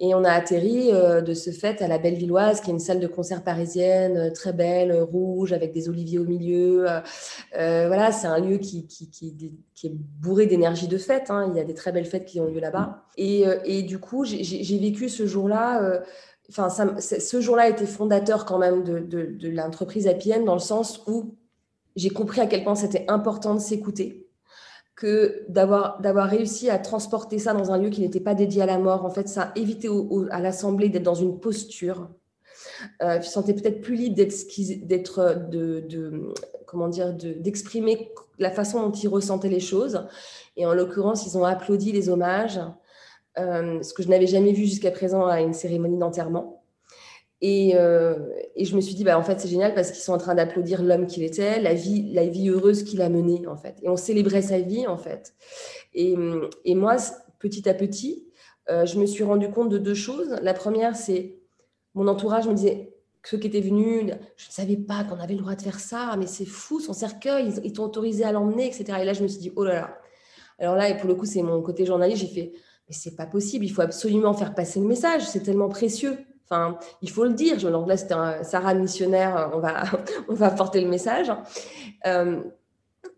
Et 0.00 0.14
on 0.14 0.22
a 0.22 0.30
atterri 0.30 0.92
euh, 0.92 1.20
de 1.20 1.34
ce 1.34 1.50
fait 1.50 1.82
à 1.82 1.88
la 1.88 1.98
Bellevilloise, 1.98 2.60
qui 2.60 2.70
est 2.70 2.72
une 2.72 2.78
salle 2.78 3.00
de 3.00 3.08
concert 3.08 3.42
parisienne 3.42 4.32
très 4.32 4.52
belle, 4.52 4.92
rouge, 5.02 5.52
avec 5.52 5.72
des 5.72 5.88
oliviers 5.88 6.20
au 6.20 6.24
milieu. 6.24 6.86
voilà, 7.52 8.12
c'est 8.12 8.28
un 8.28 8.38
lieu 8.38 8.58
qui, 8.58 8.86
est 9.84 9.92
bourré 10.20 10.46
d'énergie 10.46 10.86
de 10.86 10.98
fête. 10.98 11.30
Hein. 11.30 11.50
Il 11.50 11.56
y 11.56 11.60
a 11.60 11.64
des 11.64 11.74
très 11.74 11.90
belles 11.90 12.06
fêtes 12.06 12.26
qui 12.26 12.38
ont 12.38 12.46
lieu 12.46 12.60
là-bas. 12.60 13.02
Et, 13.16 13.82
du 13.82 13.98
coup, 13.98 14.24
j'ai 14.24 14.78
vécu 14.78 15.08
ce 15.08 15.26
jour-là 15.26 16.00
enfin, 16.50 16.68
ce 16.98 17.40
jour-là 17.40 17.68
été 17.68 17.86
fondateur 17.86 18.44
quand 18.44 18.58
même 18.58 18.82
de, 18.82 19.00
de, 19.00 19.48
l'entreprise 19.48 20.06
APN 20.06 20.44
dans 20.44 20.54
le 20.54 20.60
sens 20.60 21.02
où 21.06 21.34
j'ai 21.96 22.10
compris 22.10 22.40
à 22.40 22.46
quel 22.46 22.64
point 22.64 22.74
c'était 22.74 23.04
important 23.08 23.54
de 23.54 23.60
s'écouter, 23.60 24.27
que 24.98 25.44
d'avoir, 25.48 26.00
réussi 26.28 26.68
à 26.70 26.78
transporter 26.78 27.38
ça 27.38 27.54
dans 27.54 27.70
un 27.70 27.78
lieu 27.78 27.88
qui 27.88 28.00
n'était 28.00 28.18
pas 28.18 28.34
dédié 28.34 28.62
à 28.62 28.66
la 28.66 28.78
mort, 28.78 29.04
en 29.04 29.10
fait, 29.10 29.28
ça 29.28 29.42
a 29.42 29.52
évité 29.56 29.88
à 30.32 30.40
l'Assemblée 30.40 30.88
d'être 30.88 31.04
dans 31.04 31.14
une 31.14 31.38
posture. 31.38 32.08
Euh, 33.02 33.20
je 33.20 33.52
peut-être 33.52 33.80
plus 33.80 33.94
libre 33.94 34.16
d'être, 34.16 34.34
d'être 34.86 35.48
de, 35.50 35.84
de, 35.88 36.32
comment 36.66 36.88
dire, 36.88 37.14
d'exprimer 37.14 38.10
la 38.40 38.50
façon 38.50 38.82
dont 38.82 38.90
ils 38.90 39.06
ressentaient 39.06 39.48
les 39.48 39.60
choses. 39.60 40.04
Et 40.56 40.66
en 40.66 40.74
l'occurrence, 40.74 41.24
ils 41.26 41.38
ont 41.38 41.44
applaudi 41.44 41.92
les 41.92 42.08
hommages. 42.08 42.60
Euh, 43.38 43.80
ce 43.84 43.94
que 43.94 44.02
je 44.02 44.08
n'avais 44.08 44.26
jamais 44.26 44.52
vu 44.52 44.64
jusqu'à 44.64 44.90
présent 44.90 45.26
à 45.26 45.40
une 45.40 45.54
cérémonie 45.54 45.98
d'enterrement. 45.98 46.57
Et, 47.40 47.72
euh, 47.76 48.16
et, 48.56 48.64
je 48.64 48.74
me 48.74 48.80
suis 48.80 48.94
dit, 48.94 49.04
bah, 49.04 49.18
en 49.18 49.22
fait, 49.22 49.40
c'est 49.40 49.48
génial 49.48 49.74
parce 49.74 49.92
qu'ils 49.92 50.02
sont 50.02 50.12
en 50.12 50.18
train 50.18 50.34
d'applaudir 50.34 50.82
l'homme 50.82 51.06
qu'il 51.06 51.22
était, 51.22 51.60
la 51.60 51.72
vie, 51.72 52.12
la 52.12 52.26
vie 52.26 52.48
heureuse 52.48 52.82
qu'il 52.82 53.00
a 53.00 53.08
menée, 53.08 53.46
en 53.46 53.56
fait. 53.56 53.76
Et 53.82 53.88
on 53.88 53.96
célébrait 53.96 54.42
sa 54.42 54.58
vie, 54.58 54.86
en 54.86 54.98
fait. 54.98 55.34
Et, 55.94 56.16
moi, 56.74 56.96
petit 57.38 57.68
à 57.68 57.74
petit, 57.74 58.26
je 58.68 58.98
me 58.98 59.06
suis 59.06 59.22
rendu 59.22 59.50
compte 59.50 59.68
de 59.68 59.78
deux 59.78 59.94
choses. 59.94 60.36
La 60.42 60.52
première, 60.52 60.96
c'est 60.96 61.38
mon 61.94 62.08
entourage 62.08 62.48
me 62.48 62.54
disait, 62.54 62.92
ceux 63.28 63.36
qui 63.36 63.48
étaient 63.48 63.60
venus, 63.60 64.06
je 64.36 64.46
ne 64.46 64.52
savais 64.52 64.78
pas 64.78 65.04
qu'on 65.04 65.20
avait 65.20 65.34
le 65.34 65.40
droit 65.40 65.54
de 65.54 65.60
faire 65.60 65.80
ça, 65.80 66.16
mais 66.18 66.26
c'est 66.26 66.46
fou, 66.46 66.80
son 66.80 66.94
cercueil, 66.94 67.52
ils, 67.62 67.74
t'ont 67.74 67.84
autorisé 67.84 68.24
à 68.24 68.32
l'emmener, 68.32 68.66
etc. 68.66 69.00
Et 69.02 69.04
là, 69.04 69.12
je 69.12 69.22
me 69.22 69.28
suis 69.28 69.38
dit, 69.38 69.52
oh 69.54 69.64
là 69.64 69.74
là. 69.74 69.98
Alors 70.58 70.76
là, 70.76 70.88
et 70.88 70.96
pour 70.96 71.08
le 71.08 71.14
coup, 71.14 71.26
c'est 71.26 71.42
mon 71.42 71.60
côté 71.60 71.84
journaliste, 71.84 72.22
j'ai 72.22 72.28
fait, 72.28 72.52
mais 72.88 72.94
c'est 72.94 73.16
pas 73.16 73.26
possible, 73.26 73.66
il 73.66 73.68
faut 73.68 73.82
absolument 73.82 74.32
faire 74.32 74.54
passer 74.54 74.80
le 74.80 74.86
message, 74.86 75.26
c'est 75.26 75.42
tellement 75.42 75.68
précieux. 75.68 76.16
Enfin, 76.50 76.78
il 77.02 77.10
faut 77.10 77.24
le 77.24 77.34
dire. 77.34 77.58
Donc 77.70 77.88
là, 77.88 77.96
c'était 77.96 78.14
un 78.14 78.42
Sarah 78.42 78.74
missionnaire, 78.74 79.50
on 79.54 79.58
va, 79.58 79.84
on 80.28 80.34
va 80.34 80.50
porter 80.50 80.80
le 80.80 80.88
message. 80.88 81.30
Euh, 82.06 82.42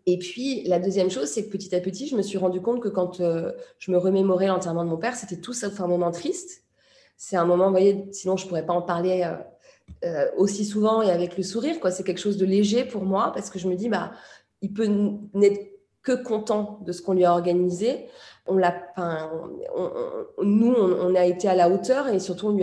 et 0.05 0.17
puis, 0.17 0.63
la 0.63 0.79
deuxième 0.79 1.09
chose, 1.09 1.27
c'est 1.27 1.45
que 1.45 1.51
petit 1.51 1.75
à 1.75 1.79
petit, 1.79 2.07
je 2.07 2.15
me 2.15 2.21
suis 2.21 2.37
rendu 2.37 2.61
compte 2.61 2.81
que 2.81 2.89
quand 2.89 3.19
euh, 3.19 3.51
je 3.77 3.91
me 3.91 3.97
remémorais 3.97 4.47
l'enterrement 4.47 4.83
de 4.83 4.89
mon 4.89 4.97
père, 4.97 5.15
c'était 5.15 5.37
tout 5.37 5.53
sauf 5.53 5.79
un 5.79 5.87
moment 5.87 6.11
triste. 6.11 6.63
C'est 7.17 7.37
un 7.37 7.45
moment, 7.45 7.65
vous 7.65 7.71
voyez, 7.71 8.07
sinon 8.11 8.35
je 8.35 8.45
ne 8.45 8.49
pourrais 8.49 8.65
pas 8.65 8.73
en 8.73 8.81
parler 8.81 9.23
euh, 9.23 9.35
euh, 10.05 10.31
aussi 10.37 10.65
souvent 10.65 11.03
et 11.03 11.11
avec 11.11 11.37
le 11.37 11.43
sourire. 11.43 11.79
Quoi. 11.79 11.91
C'est 11.91 12.03
quelque 12.03 12.19
chose 12.19 12.37
de 12.37 12.45
léger 12.45 12.83
pour 12.83 13.03
moi 13.03 13.31
parce 13.33 13.51
que 13.51 13.59
je 13.59 13.67
me 13.67 13.75
dis, 13.75 13.89
bah, 13.89 14.11
il 14.61 14.73
peut 14.73 14.87
n'être 15.33 15.70
que 16.03 16.23
content 16.23 16.79
de 16.85 16.91
ce 16.91 17.01
qu'on 17.01 17.13
lui 17.13 17.25
a 17.25 17.31
organisé. 17.31 18.07
On 18.47 18.57
l'a, 18.57 18.75
nous, 20.41 20.73
on, 20.73 21.15
a 21.15 21.25
été 21.25 21.47
à 21.47 21.55
la 21.55 21.69
hauteur 21.69 22.07
et 22.07 22.19
surtout, 22.19 22.47
on, 22.47 22.59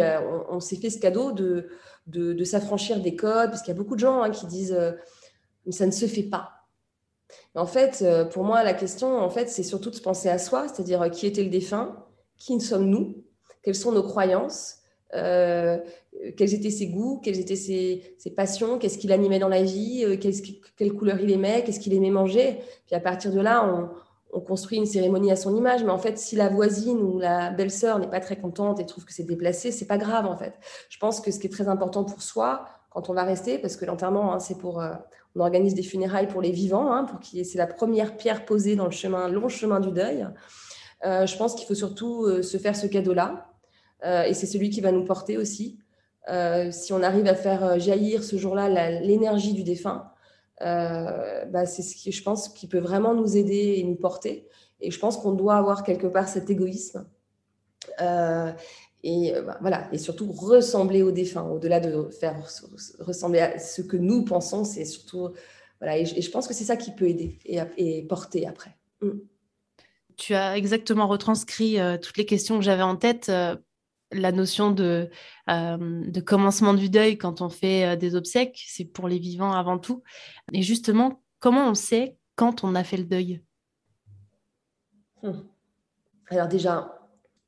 on, 0.50 0.61
s'est 0.61 0.76
fait 0.76 0.90
ce 0.90 0.99
cadeau 0.99 1.33
de, 1.33 1.68
de, 2.07 2.45
s'affranchir 2.45 3.00
des 3.00 3.14
codes 3.14 3.50
parce 3.50 3.62
qu'il 3.62 3.73
y 3.73 3.76
a 3.76 3.78
beaucoup 3.78 3.95
de 3.95 4.00
gens 4.00 4.23
hein, 4.23 4.30
qui 4.30 4.47
disent, 4.47 4.73
euh, 4.73 4.92
ça 5.71 5.87
ne 5.87 5.92
se 5.92 6.07
fait 6.07 6.25
pas. 6.25 6.50
En 7.54 7.66
fait, 7.66 8.00
euh, 8.02 8.25
pour 8.25 8.45
moi, 8.45 8.64
la 8.64 8.75
question, 8.75 9.18
en 9.18 9.30
fait, 9.30 9.49
c'est 9.49 9.62
surtout 9.62 9.90
de 9.90 9.95
se 9.95 10.02
penser 10.02 10.28
à 10.28 10.38
soi, 10.38 10.66
c'est-à-dire 10.68 11.11
qui 11.11 11.26
était 11.26 11.42
le 11.42 11.50
défunt, 11.50 12.04
qui 12.37 12.61
sommes-nous, 12.61 13.25
quelles 13.62 13.75
sont 13.75 13.92
nos 13.92 14.02
croyances, 14.02 14.77
euh, 15.15 15.79
quels 16.37 16.53
étaient 16.55 16.71
ses 16.71 16.88
goûts, 16.88 17.21
quelles 17.23 17.38
étaient 17.38 17.57
ses, 17.57 18.15
passions, 18.37 18.79
qu'est-ce 18.79 18.99
qu'il 18.99 19.12
animait 19.12 19.38
dans 19.38 19.49
la 19.49 19.62
vie, 19.62 20.05
euh, 20.05 20.17
quelle 20.77 20.93
couleur 20.93 21.19
il 21.21 21.31
aimait, 21.31 21.62
qu'est-ce 21.65 21.81
qu'il 21.81 21.95
aimait 21.95 22.11
manger. 22.11 22.59
Puis 22.87 22.95
à 22.95 23.00
partir 23.00 23.33
de 23.33 23.41
là, 23.41 23.88
on, 24.33 24.41
construit 24.41 24.79
une 24.79 24.87
cérémonie 24.87 25.33
à 25.33 25.37
son 25.37 25.57
image. 25.57 25.83
Mais 25.83 25.91
en 25.91 25.99
fait, 25.99 26.19
si 26.19 26.37
la 26.37 26.49
voisine 26.49 26.99
ou 26.99 27.19
la 27.19 27.50
belle-sœur 27.50 27.99
n'est 27.99 28.09
pas 28.09 28.21
très 28.21 28.37
contente 28.37 28.79
et 28.79 28.87
trouve 28.87 29.05
que 29.05 29.12
c'est 29.12 29.25
déplacé, 29.25 29.73
c'est 29.73 29.87
pas 29.87 29.99
grave 29.99 30.27
en 30.27 30.37
fait. 30.37 30.55
Je 30.91 30.99
pense 30.99 31.21
que 31.21 31.31
ce 31.33 31.41
qui 31.41 31.49
est 31.49 31.50
très 31.50 31.67
important 31.67 32.05
pour 32.05 32.23
soi, 32.23 32.67
quand 32.91 33.11
on 33.11 33.15
va 33.15 33.25
rester, 33.25 33.59
parce 33.59 33.77
que 33.77 33.85
l'enterrement, 33.85 34.33
hein, 34.33 34.38
c'est 34.38 34.57
pour, 34.57 34.81
euh, 34.81 34.93
on 35.35 35.41
organise 35.41 35.75
des 35.75 35.83
funérailles 35.83 36.29
pour 36.29 36.41
les 36.41 36.53
vivants, 36.53 36.93
hein, 36.93 37.05
pour 37.05 37.19
qui 37.21 37.45
c'est 37.45 37.59
la 37.59 37.67
première 37.67 38.17
pierre 38.17 38.45
posée 38.45 38.77
dans 38.77 38.85
le 38.85 38.91
chemin, 38.91 39.29
long 39.29 39.49
chemin 39.49 39.81
du 39.81 39.91
deuil. 39.91 40.27
je 41.03 41.37
pense 41.37 41.55
qu'il 41.55 41.67
faut 41.67 41.75
surtout 41.75 42.43
se 42.43 42.59
faire 42.59 42.77
ce 42.77 42.87
cadeau-là, 42.87 43.48
et 44.05 44.35
c'est 44.35 44.47
celui 44.47 44.71
qui 44.71 44.81
va 44.81 44.93
nous 44.93 45.05
porter 45.05 45.37
aussi. 45.37 45.78
Euh, 46.28 46.71
si 46.71 46.93
on 46.93 47.02
arrive 47.02 47.26
à 47.26 47.35
faire 47.35 47.64
euh, 47.64 47.78
jaillir 47.78 48.23
ce 48.23 48.37
jour-là 48.37 48.69
l'énergie 49.00 49.55
du 49.55 49.62
défunt, 49.62 50.12
bah, 50.61 51.67
c'est 51.67 51.83
ce 51.83 51.95
qui, 51.95 52.12
je 52.12 52.23
pense, 52.23 52.49
qui 52.49 52.67
peut 52.67 52.81
vraiment 52.81 53.14
nous 53.14 53.37
aider 53.37 53.76
et 53.78 53.85
nous 53.85 53.95
porter. 53.95 54.47
Et 54.81 54.90
je 54.90 54.99
pense 54.99 55.17
qu'on 55.17 55.33
doit 55.33 55.57
avoir 55.57 55.83
quelque 55.83 56.07
part 56.07 56.28
cet 56.28 56.50
égoïsme. 56.50 57.07
et 59.05 59.33
bah, 59.47 59.59
voilà, 59.61 59.88
et 59.93 59.99
surtout 59.99 60.31
ressembler 60.33 61.02
au 61.02 61.12
défunt, 61.12 61.49
au-delà 61.49 61.81
de 61.81 62.11
faire 62.11 62.37
ressembler 63.00 63.40
à 63.40 63.59
ce 63.59 63.83
que 63.83 63.97
nous 63.97 64.25
pensons, 64.25 64.64
c'est 64.64 64.85
surtout 64.85 65.31
voilà. 65.81 65.97
Et, 65.97 66.05
je 66.05 66.31
pense 66.31 66.49
que 66.49 66.55
c'est 66.55 66.64
ça 66.64 66.76
qui 66.76 66.90
peut 66.90 67.09
aider 67.09 67.38
et, 67.45 68.02
porter 68.02 68.47
après. 68.47 68.76
Mm. 69.00 69.21
Tu 70.17 70.35
as 70.35 70.57
exactement 70.59 71.07
retranscrit 71.07 71.78
toutes 72.02 72.17
les 72.17 72.26
questions 72.26 72.59
que 72.59 72.64
j'avais 72.64 72.83
en 72.83 72.97
tête 72.97 73.31
la 74.12 74.33
notion 74.33 74.71
de, 74.71 75.11
euh, 75.50 75.77
de, 76.07 76.21
commencement 76.21 76.75
du 76.75 76.89
deuil 76.89 77.19
quand 77.19 77.41
on 77.41 77.49
fait 77.49 77.85
euh, 77.85 77.97
des 77.97 78.15
obsèques, 78.15 78.65
c'est 78.67 78.85
pour 78.85 79.09
les 79.09 79.19
vivants 79.19 79.52
avant 79.52 79.78
tout. 79.78 80.02
Et 80.52 80.63
justement, 80.63 81.23
comment 81.41 81.69
on 81.69 81.75
sait 81.75 82.17
quand 82.35 82.65
on 82.65 82.75
a 82.75 82.85
fait 82.85 82.97
le 82.97 83.04
deuil? 83.04 83.43
Hum. 85.23 85.47
Alors 86.30 86.49
déjà, 86.49 86.99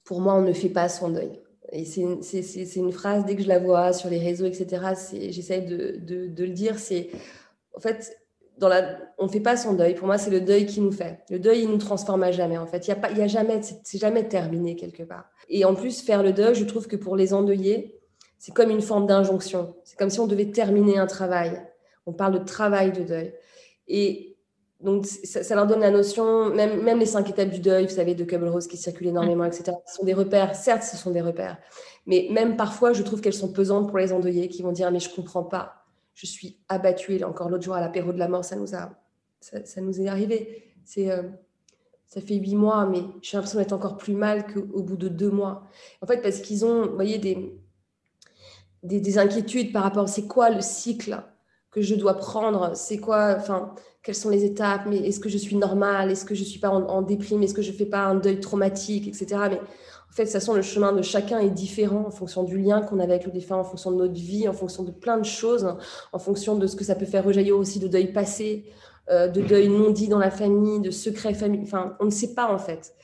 pour 0.04 0.20
moi, 0.20 0.34
on 0.34 0.42
ne 0.42 0.52
fait 0.52 0.68
pas 0.68 0.88
son 0.88 1.10
deuil. 1.10 1.40
Et 1.72 1.84
c'est 1.84 2.00
une, 2.00 2.92
phrase, 2.92 3.24
dès 3.24 3.36
que 3.36 3.42
je 3.42 3.48
la 3.48 3.60
vois 3.60 3.92
sur 3.92 4.10
les 4.10 4.18
réseaux, 4.18 4.46
etc., 4.46 4.94
j'essaie 5.30 5.60
de, 5.60 5.98
de, 6.00 6.26
de, 6.26 6.44
le 6.44 6.50
dire, 6.50 6.80
c'est 6.80 7.10
en 7.76 7.80
fait, 7.80 8.19
on 9.18 9.24
ne 9.24 9.30
fait 9.30 9.40
pas 9.40 9.56
son 9.56 9.74
deuil. 9.74 9.94
Pour 9.94 10.06
moi, 10.06 10.18
c'est 10.18 10.30
le 10.30 10.40
deuil 10.40 10.66
qui 10.66 10.80
nous 10.80 10.92
fait. 10.92 11.20
Le 11.30 11.38
deuil, 11.38 11.62
il 11.62 11.68
nous 11.68 11.78
transforme 11.78 12.22
à 12.22 12.32
jamais. 12.32 12.58
En 12.58 12.66
fait, 12.66 12.86
il 12.86 12.90
y 12.90 12.92
a 12.92 12.96
pas, 12.96 13.10
il 13.10 13.18
y 13.18 13.22
a 13.22 13.26
jamais, 13.26 13.60
c'est 13.62 13.98
jamais 13.98 14.28
terminé 14.28 14.76
quelque 14.76 15.02
part. 15.02 15.30
Et 15.48 15.64
en 15.64 15.74
plus, 15.74 16.02
faire 16.02 16.22
le 16.22 16.32
deuil, 16.32 16.54
je 16.54 16.64
trouve 16.64 16.86
que 16.86 16.96
pour 16.96 17.16
les 17.16 17.32
endeuillés, 17.34 17.98
c'est 18.38 18.52
comme 18.52 18.70
une 18.70 18.80
forme 18.80 19.06
d'injonction. 19.06 19.74
C'est 19.84 19.98
comme 19.98 20.10
si 20.10 20.20
on 20.20 20.26
devait 20.26 20.50
terminer 20.50 20.98
un 20.98 21.06
travail. 21.06 21.62
On 22.06 22.12
parle 22.12 22.38
de 22.38 22.44
travail 22.44 22.92
de 22.92 23.02
deuil. 23.02 23.34
Et 23.86 24.38
donc, 24.80 25.04
ça, 25.04 25.54
leur 25.54 25.66
donne 25.66 25.80
la 25.80 25.90
notion, 25.90 26.48
même, 26.48 26.82
même 26.82 26.98
les 26.98 27.06
cinq 27.06 27.28
étapes 27.28 27.50
du 27.50 27.60
deuil, 27.60 27.84
vous 27.84 27.94
savez, 27.94 28.14
de 28.14 28.24
Kubler-Ross 28.24 28.66
qui 28.66 28.78
circulent 28.78 29.08
énormément, 29.08 29.44
etc. 29.44 29.72
Ce 29.86 29.96
sont 29.96 30.04
des 30.04 30.14
repères. 30.14 30.54
Certes, 30.54 30.82
ce 30.82 30.96
sont 30.96 31.10
des 31.10 31.20
repères. 31.20 31.58
Mais 32.06 32.28
même 32.30 32.56
parfois, 32.56 32.94
je 32.94 33.02
trouve 33.02 33.20
qu'elles 33.20 33.34
sont 33.34 33.52
pesantes 33.52 33.88
pour 33.88 33.98
les 33.98 34.12
endeuillés 34.12 34.48
qui 34.48 34.62
vont 34.62 34.72
dire, 34.72 34.90
mais 34.90 35.00
je 35.00 35.14
comprends 35.14 35.44
pas 35.44 35.79
je 36.20 36.26
suis 36.26 36.58
abattue. 36.68 37.22
encore 37.24 37.48
l'autre 37.48 37.64
jour 37.64 37.74
à 37.74 37.80
l'apéro 37.80 38.12
de 38.12 38.18
la 38.18 38.28
mort, 38.28 38.44
ça 38.44 38.56
nous 38.56 38.74
a, 38.74 38.90
ça, 39.40 39.80
nous 39.80 40.00
est 40.00 40.08
arrivé. 40.08 40.74
C'est, 40.84 41.10
euh, 41.10 41.22
ça 42.06 42.20
fait 42.20 42.34
huit 42.34 42.56
mois, 42.56 42.86
mais 42.86 43.02
j'ai 43.22 43.36
l'impression 43.36 43.58
d'être 43.58 43.72
encore 43.72 43.96
plus 43.96 44.12
mal 44.12 44.46
qu'au 44.46 44.82
bout 44.82 44.96
de 44.96 45.08
deux 45.08 45.30
mois. 45.30 45.66
En 46.02 46.06
fait, 46.06 46.20
parce 46.20 46.40
qu'ils 46.40 46.64
ont, 46.64 46.88
vous 46.88 46.94
voyez, 46.94 47.18
des, 47.18 47.58
des, 48.82 49.18
inquiétudes 49.18 49.72
par 49.72 49.82
rapport, 49.82 50.08
c'est 50.08 50.26
quoi 50.26 50.50
le 50.50 50.60
cycle 50.60 51.22
que 51.70 51.80
je 51.80 51.94
dois 51.94 52.14
prendre 52.14 52.76
C'est 52.76 52.98
quoi, 52.98 53.36
enfin, 53.38 53.74
quelles 54.02 54.14
sont 54.14 54.28
les 54.28 54.44
étapes 54.44 54.82
Mais 54.86 54.98
est-ce 54.98 55.20
que 55.20 55.30
je 55.30 55.38
suis 55.38 55.56
normale 55.56 56.10
Est-ce 56.10 56.26
que 56.26 56.34
je 56.34 56.44
suis 56.44 56.60
pas 56.60 56.70
en, 56.70 56.82
en 56.82 57.00
déprime 57.00 57.42
Est-ce 57.42 57.54
que 57.54 57.62
je 57.62 57.72
fais 57.72 57.86
pas 57.86 58.00
un 58.00 58.16
deuil 58.16 58.40
traumatique, 58.40 59.08
etc. 59.08 59.42
Mais 59.50 59.60
en 60.10 60.12
fait, 60.12 60.24
de 60.24 60.28
toute 60.28 60.32
façon, 60.32 60.54
le 60.54 60.62
chemin 60.62 60.92
de 60.92 61.02
chacun 61.02 61.38
est 61.38 61.50
différent 61.50 62.04
en 62.06 62.10
fonction 62.10 62.42
du 62.42 62.58
lien 62.58 62.82
qu'on 62.82 62.98
avait 62.98 63.12
avec 63.12 63.26
le 63.26 63.32
défunt, 63.32 63.56
en 63.56 63.64
fonction 63.64 63.92
de 63.92 63.96
notre 63.96 64.14
vie, 64.14 64.48
en 64.48 64.52
fonction 64.52 64.82
de 64.82 64.90
plein 64.90 65.18
de 65.18 65.24
choses, 65.24 65.76
en 66.12 66.18
fonction 66.18 66.56
de 66.56 66.66
ce 66.66 66.74
que 66.74 66.82
ça 66.82 66.96
peut 66.96 67.06
faire 67.06 67.24
rejaillir 67.24 67.56
aussi 67.56 67.78
de 67.78 67.86
deuil 67.86 68.12
passé, 68.12 68.64
euh, 69.08 69.28
de 69.28 69.40
deuil 69.40 69.68
non 69.68 69.90
dit 69.90 70.08
dans 70.08 70.18
la 70.18 70.32
famille, 70.32 70.80
de 70.80 70.90
secrets 70.90 71.32
famille. 71.32 71.60
Enfin, 71.62 71.96
on 72.00 72.06
ne 72.06 72.10
sait 72.10 72.34
pas 72.34 72.52
en 72.52 72.58
fait. 72.58 72.94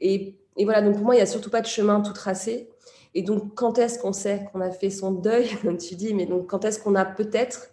Et, 0.00 0.38
voilà, 0.58 0.80
donc 0.80 0.94
pour 0.94 1.04
moi, 1.04 1.14
il 1.14 1.18
n'y 1.18 1.22
a 1.22 1.26
surtout 1.26 1.50
pas 1.50 1.60
de 1.60 1.66
chemin 1.66 2.00
tout 2.00 2.14
tracé. 2.14 2.70
Et 3.12 3.20
donc, 3.20 3.54
quand 3.54 3.78
est-ce 3.78 3.98
qu'on 3.98 4.14
sait 4.14 4.48
qu'on 4.50 4.62
a 4.62 4.70
fait 4.70 4.90
son 4.90 5.12
deuil, 5.12 5.50
comme 5.62 5.76
tu 5.76 5.94
dis, 5.94 6.14
mais 6.14 6.24
donc 6.24 6.46
quand 6.46 6.64
est-ce 6.64 6.80
qu'on 6.80 6.94
a 6.94 7.04
peut-être 7.04 7.68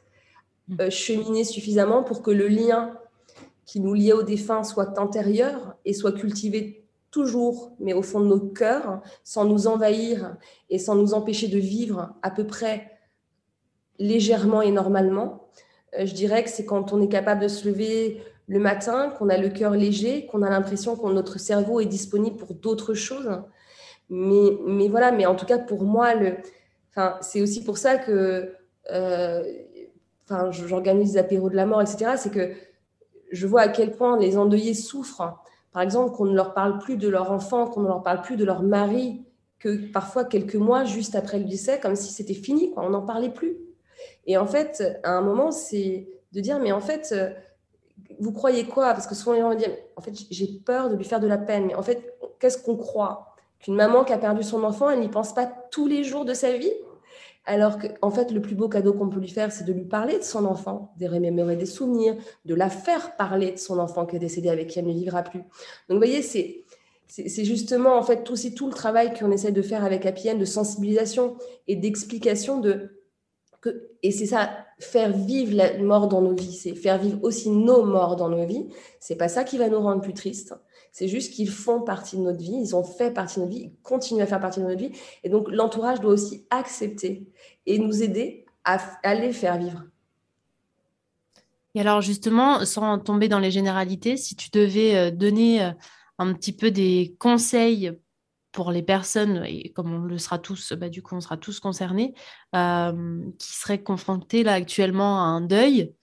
euh, 0.81 0.89
cheminé 0.89 1.45
suffisamment 1.45 2.03
pour 2.03 2.21
que 2.21 2.31
le 2.31 2.49
lien 2.49 2.97
qui 3.65 3.79
nous 3.79 3.93
liait 3.93 4.13
au 4.13 4.23
défunt 4.23 4.63
soit 4.63 4.99
antérieur 4.99 5.77
et 5.85 5.93
soit 5.93 6.11
cultivé 6.11 6.82
toujours, 7.13 7.71
mais 7.79 7.93
au 7.93 8.01
fond 8.01 8.19
de 8.19 8.25
nos 8.25 8.39
cœurs, 8.39 9.01
sans 9.23 9.45
nous 9.45 9.67
envahir 9.67 10.35
et 10.69 10.79
sans 10.79 10.95
nous 10.95 11.13
empêcher 11.13 11.47
de 11.47 11.59
vivre 11.59 12.15
à 12.23 12.31
peu 12.31 12.45
près 12.45 12.91
légèrement 13.99 14.63
et 14.63 14.71
normalement. 14.71 15.47
Euh, 15.97 16.07
je 16.07 16.13
dirais 16.13 16.43
que 16.43 16.49
c'est 16.49 16.65
quand 16.65 16.91
on 16.91 17.01
est 17.01 17.07
capable 17.07 17.41
de 17.41 17.47
se 17.47 17.67
lever 17.67 18.21
le 18.47 18.59
matin, 18.59 19.11
qu'on 19.11 19.29
a 19.29 19.37
le 19.37 19.49
cœur 19.49 19.71
léger, 19.71 20.25
qu'on 20.25 20.41
a 20.41 20.49
l'impression 20.49 20.97
que 20.97 21.07
notre 21.07 21.39
cerveau 21.39 21.79
est 21.79 21.85
disponible 21.85 22.35
pour 22.35 22.55
d'autres 22.55 22.95
choses. 22.95 23.29
Mais, 24.09 24.87
voilà, 24.89 25.11
mais 25.11 25.25
en 25.27 25.35
tout 25.35 25.45
cas, 25.45 25.59
pour 25.59 25.83
moi, 25.83 26.13
c'est 27.21 27.41
aussi 27.41 27.63
pour 27.63 27.77
ça 27.77 27.97
que 27.97 28.53
euh, 28.91 29.43
j'organise 30.49 31.13
des 31.13 31.17
apéros 31.19 31.49
de 31.49 31.55
la 31.55 31.65
mort, 31.65 31.81
etc. 31.81 32.15
C'est 32.17 32.31
que 32.31 32.51
je 33.31 33.47
vois 33.47 33.61
à 33.61 33.67
quel 33.69 33.91
point 33.91 34.17
les 34.19 34.35
endeuillés 34.37 34.73
souffrent 34.73 35.42
par 35.73 35.81
exemple, 35.81 36.15
qu'on 36.15 36.25
ne 36.25 36.35
leur 36.35 36.53
parle 36.53 36.77
plus 36.77 36.97
de 36.97 37.09
leur 37.09 37.31
enfant, 37.31 37.67
qu'on 37.67 37.81
ne 37.81 37.87
leur 37.87 38.03
parle 38.03 38.21
plus 38.21 38.37
de 38.37 38.45
leur 38.45 38.61
mari, 38.63 39.25
que 39.59 39.91
parfois 39.91 40.23
quelques 40.23 40.55
mois 40.55 40.83
juste 40.83 41.15
après 41.15 41.39
le 41.39 41.45
décès, 41.45 41.79
comme 41.79 41.95
si 41.95 42.13
c'était 42.13 42.33
fini, 42.33 42.71
quoi, 42.71 42.83
on 42.85 42.89
n'en 42.89 43.01
parlait 43.01 43.31
plus. 43.31 43.57
Et 44.27 44.37
en 44.37 44.45
fait, 44.45 44.83
à 45.03 45.11
un 45.11 45.21
moment, 45.21 45.51
c'est 45.51 46.07
de 46.31 46.39
dire, 46.39 46.59
mais 46.59 46.71
en 46.71 46.79
fait, 46.79 47.09
euh, 47.11 47.29
vous 48.19 48.31
croyez 48.31 48.65
quoi? 48.65 48.93
Parce 48.93 49.07
que 49.07 49.15
souvent 49.15 49.33
les 49.33 49.41
gens 49.41 49.55
dire, 49.55 49.71
en 49.95 50.01
fait, 50.01 50.13
j'ai 50.29 50.47
peur 50.65 50.89
de 50.89 50.95
lui 50.95 51.05
faire 51.05 51.19
de 51.19 51.27
la 51.27 51.37
peine. 51.37 51.65
Mais 51.67 51.75
en 51.75 51.81
fait, 51.81 52.15
qu'est-ce 52.39 52.61
qu'on 52.61 52.77
croit? 52.77 53.35
Qu'une 53.59 53.75
maman 53.75 54.03
qui 54.03 54.13
a 54.13 54.17
perdu 54.17 54.43
son 54.43 54.63
enfant, 54.63 54.89
elle 54.89 54.99
n'y 54.99 55.09
pense 55.09 55.33
pas 55.33 55.45
tous 55.45 55.87
les 55.87 56.03
jours 56.03 56.25
de 56.25 56.33
sa 56.33 56.57
vie? 56.57 56.73
Alors 57.45 57.77
qu'en 57.77 57.89
en 58.01 58.11
fait, 58.11 58.31
le 58.31 58.41
plus 58.41 58.55
beau 58.55 58.69
cadeau 58.69 58.93
qu'on 58.93 59.09
peut 59.09 59.19
lui 59.19 59.29
faire, 59.29 59.51
c'est 59.51 59.65
de 59.65 59.73
lui 59.73 59.85
parler 59.85 60.17
de 60.17 60.23
son 60.23 60.45
enfant, 60.45 60.93
de 60.99 61.07
remémorer 61.07 61.57
des 61.57 61.65
souvenirs, 61.65 62.15
de 62.45 62.55
la 62.55 62.69
faire 62.69 63.17
parler 63.17 63.51
de 63.51 63.57
son 63.57 63.79
enfant 63.79 64.05
qui 64.05 64.15
est 64.15 64.19
décédé 64.19 64.49
avec 64.49 64.67
qui 64.67 64.79
elle 64.79 64.87
ne 64.87 64.93
vivra 64.93 65.23
plus. 65.23 65.39
Donc, 65.39 65.47
vous 65.89 65.97
voyez, 65.97 66.21
c'est, 66.21 66.63
c'est, 67.07 67.43
justement, 67.43 67.97
en 67.97 68.03
fait, 68.03 68.27
c'est 68.35 68.53
tout 68.53 68.67
le 68.67 68.73
travail 68.73 69.13
qu'on 69.13 69.31
essaie 69.31 69.51
de 69.51 69.61
faire 69.61 69.83
avec 69.83 70.05
APN 70.05 70.39
de 70.39 70.45
sensibilisation 70.45 71.37
et 71.67 71.75
d'explication 71.75 72.59
de. 72.59 73.01
Que, 73.61 73.89
et 74.01 74.11
c'est 74.11 74.25
ça, 74.25 74.49
faire 74.79 75.11
vivre 75.11 75.55
la 75.55 75.77
mort 75.77 76.07
dans 76.07 76.21
nos 76.21 76.35
vies, 76.35 76.53
c'est 76.53 76.75
faire 76.75 76.97
vivre 76.97 77.19
aussi 77.23 77.49
nos 77.49 77.83
morts 77.83 78.15
dans 78.15 78.29
nos 78.29 78.45
vies. 78.45 78.67
C'est 78.99 79.15
pas 79.15 79.27
ça 79.27 79.43
qui 79.43 79.57
va 79.57 79.69
nous 79.69 79.79
rendre 79.79 80.01
plus 80.01 80.13
tristes. 80.13 80.53
C'est 80.93 81.07
juste 81.07 81.33
qu'ils 81.33 81.49
font 81.49 81.81
partie 81.81 82.17
de 82.17 82.21
notre 82.21 82.37
vie, 82.37 82.53
ils 82.53 82.75
ont 82.75 82.83
fait 82.83 83.11
partie 83.11 83.37
de 83.37 83.45
notre 83.45 83.55
vie, 83.55 83.63
ils 83.63 83.81
continuent 83.81 84.21
à 84.21 84.27
faire 84.27 84.39
partie 84.39 84.59
de 84.59 84.65
notre 84.65 84.79
vie. 84.79 84.91
Et 85.23 85.29
donc, 85.29 85.47
l'entourage 85.49 85.99
doit 85.99 86.13
aussi 86.13 86.45
accepter 86.51 87.27
et 87.65 87.79
nous 87.79 88.03
aider 88.03 88.45
à, 88.63 88.77
les 89.15 89.33
faire 89.33 89.57
vivre. 89.57 89.85
Et 91.73 91.81
alors, 91.81 92.01
justement, 92.01 92.63
sans 92.63 92.99
tomber 92.99 93.27
dans 93.27 93.39
les 93.39 93.49
généralités, 93.49 94.17
si 94.17 94.35
tu 94.35 94.51
devais 94.51 94.95
euh, 94.95 95.09
donner 95.09 95.63
euh, 95.63 95.71
un 96.19 96.31
petit 96.31 96.53
peu 96.55 96.69
des 96.69 97.15
conseils 97.17 97.91
pour 98.51 98.71
les 98.71 98.83
personnes, 98.83 99.43
et 99.47 99.71
comme 99.71 99.91
on 99.91 100.01
le 100.01 100.19
sera 100.19 100.37
tous, 100.37 100.73
bah, 100.73 100.89
du 100.89 101.01
coup, 101.01 101.15
on 101.15 101.21
sera 101.21 101.37
tous 101.37 101.59
concernés, 101.59 102.13
euh, 102.53 103.19
qui 103.39 103.51
seraient 103.51 103.81
confrontés 103.81 104.43
là 104.43 104.53
actuellement 104.53 105.17
à 105.17 105.25
un 105.25 105.41
deuil, 105.41 105.95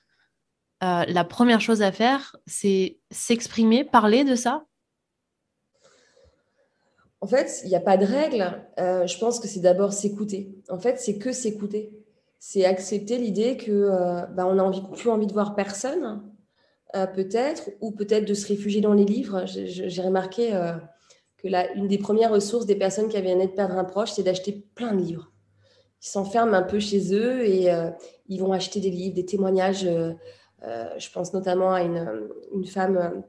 la 0.82 1.24
première 1.24 1.60
chose 1.60 1.82
à 1.82 1.92
faire, 1.92 2.36
c'est 2.46 2.98
s'exprimer, 3.10 3.84
parler 3.84 4.24
de 4.24 4.34
ça 4.34 4.64
En 7.20 7.26
fait, 7.26 7.60
il 7.64 7.68
n'y 7.68 7.76
a 7.76 7.80
pas 7.80 7.96
de 7.96 8.06
règle. 8.06 8.62
je 8.78 9.18
pense 9.18 9.40
que 9.40 9.46
c'est 9.46 9.60
d'abord 9.60 9.92
s'écouter. 9.92 10.54
En 10.70 10.78
fait, 10.78 10.98
c'est 10.98 11.18
que 11.18 11.32
s'écouter 11.32 12.00
c'est 12.40 12.64
accepter 12.64 13.18
l'idée 13.18 13.58
que 13.58 13.70
euh, 13.70 14.26
bah, 14.26 14.46
on 14.46 14.58
envie, 14.58 14.82
plus 14.94 15.10
envie 15.10 15.26
de 15.26 15.32
voir 15.32 15.54
personne, 15.54 16.22
euh, 16.96 17.06
peut-être, 17.06 17.70
ou 17.80 17.92
peut-être 17.92 18.24
de 18.24 18.34
se 18.34 18.48
réfugier 18.48 18.80
dans 18.80 18.94
les 18.94 19.04
livres. 19.04 19.44
J'ai 19.44 20.02
remarqué 20.02 20.54
euh, 20.54 20.72
que 21.36 21.48
la, 21.48 21.70
une 21.72 21.86
des 21.86 21.98
premières 21.98 22.32
ressources 22.32 22.64
des 22.64 22.74
personnes 22.74 23.08
qui 23.08 23.18
avaient 23.18 23.36
de 23.36 23.52
perdre 23.52 23.76
un 23.76 23.84
proche, 23.84 24.12
c'est 24.12 24.22
d'acheter 24.22 24.64
plein 24.74 24.94
de 24.94 25.02
livres. 25.02 25.30
Ils 26.02 26.08
s'enferment 26.08 26.54
un 26.54 26.62
peu 26.62 26.80
chez 26.80 27.14
eux 27.14 27.46
et 27.46 27.68
ils 28.26 28.40
vont 28.40 28.52
acheter 28.52 28.80
des 28.80 28.88
livres, 28.88 29.14
des 29.14 29.26
témoignages. 29.26 29.86
je 30.62 31.10
pense 31.12 31.34
notamment 31.34 31.74
à 31.74 31.82
une, 31.82 32.30
une, 32.54 32.64
femme 32.64 33.22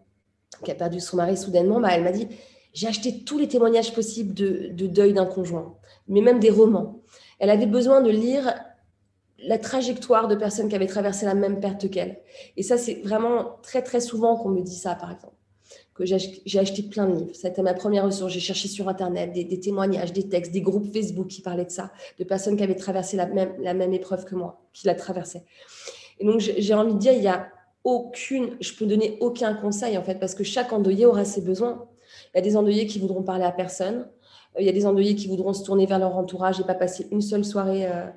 qui 0.63 0.71
a 0.71 0.75
perdu 0.75 1.01
son 1.01 1.17
mari 1.17 1.35
soudainement. 1.35 1.81
Bah, 1.81 1.89
elle 1.91 2.05
m'a 2.05 2.13
dit 2.13 2.29
J'ai 2.73 2.87
acheté 2.87 3.23
tous 3.23 3.37
les 3.37 3.47
témoignages 3.47 3.93
possibles 3.93 4.33
de, 4.33 4.69
de 4.71 4.87
deuil 4.87 5.13
d'un 5.13 5.25
conjoint, 5.25 5.75
mais 6.07 6.21
même 6.21 6.39
des 6.39 6.49
romans. 6.49 7.01
Elle 7.39 7.49
avait 7.49 7.65
besoin 7.65 8.01
de 8.01 8.09
lire 8.09 8.53
la 9.43 9.57
trajectoire 9.57 10.27
de 10.27 10.35
personnes 10.35 10.69
qui 10.69 10.75
avaient 10.75 10.87
traversé 10.87 11.25
la 11.25 11.33
même 11.33 11.59
perte 11.59 11.89
qu'elle. 11.89 12.19
Et 12.57 12.63
ça, 12.63 12.77
c'est 12.77 13.01
vraiment 13.03 13.57
très, 13.63 13.81
très 13.81 13.99
souvent 13.99 14.37
qu'on 14.37 14.49
me 14.49 14.61
dit 14.61 14.75
ça, 14.75 14.95
par 14.95 15.11
exemple. 15.11 15.35
Que 15.93 16.05
j'ai 16.05 16.59
acheté 16.59 16.83
plein 16.83 17.07
de 17.07 17.15
livres. 17.15 17.35
Ça 17.35 17.47
a 17.47 17.51
été 17.51 17.61
ma 17.61 17.73
première 17.73 18.05
ressource. 18.05 18.31
J'ai 18.31 18.39
cherché 18.39 18.67
sur 18.67 18.87
Internet 18.87 19.33
des, 19.33 19.59
témoignages, 19.59 20.13
des 20.13 20.27
textes, 20.27 20.51
des 20.51 20.61
groupes 20.61 20.91
Facebook 20.91 21.27
qui 21.27 21.41
parlaient 21.41 21.65
de 21.65 21.71
ça, 21.71 21.91
de 22.17 22.23
personnes 22.23 22.55
qui 22.55 22.63
avaient 22.63 22.75
traversé 22.75 23.17
la 23.17 23.25
même, 23.25 23.53
la 23.59 23.73
même 23.73 23.93
épreuve 23.93 24.25
que 24.25 24.35
moi, 24.35 24.61
qui 24.73 24.87
la 24.87 24.95
traversaient. 24.95 25.43
Et 26.19 26.25
donc, 26.25 26.39
j'ai 26.39 26.73
envie 26.73 26.93
de 26.93 26.99
dire, 26.99 27.13
il 27.13 27.23
y 27.23 27.27
a 27.27 27.47
aucune, 27.83 28.57
je 28.61 28.73
peux 28.73 28.85
donner 28.85 29.17
aucun 29.21 29.53
conseil, 29.53 29.97
en 29.97 30.03
fait, 30.03 30.19
parce 30.19 30.35
que 30.35 30.43
chaque 30.43 30.71
endeuillé 30.71 31.05
aura 31.05 31.25
ses 31.25 31.41
besoins. 31.41 31.87
Il 32.33 32.37
y 32.37 32.39
a 32.39 32.41
des 32.41 32.55
endeuillés 32.55 32.87
qui 32.87 32.99
voudront 32.99 33.23
parler 33.23 33.43
à 33.43 33.51
personne. 33.51 34.07
Il 34.59 34.65
y 34.65 34.69
a 34.69 34.73
des 34.73 34.85
endeuillés 34.85 35.15
qui 35.15 35.27
voudront 35.27 35.53
se 35.53 35.63
tourner 35.63 35.85
vers 35.85 35.99
leur 35.99 36.15
entourage 36.15 36.59
et 36.59 36.63
pas 36.63 36.75
passer 36.75 37.07
une 37.11 37.21
seule 37.21 37.45
soirée 37.45 37.87
euh, 37.87 38.07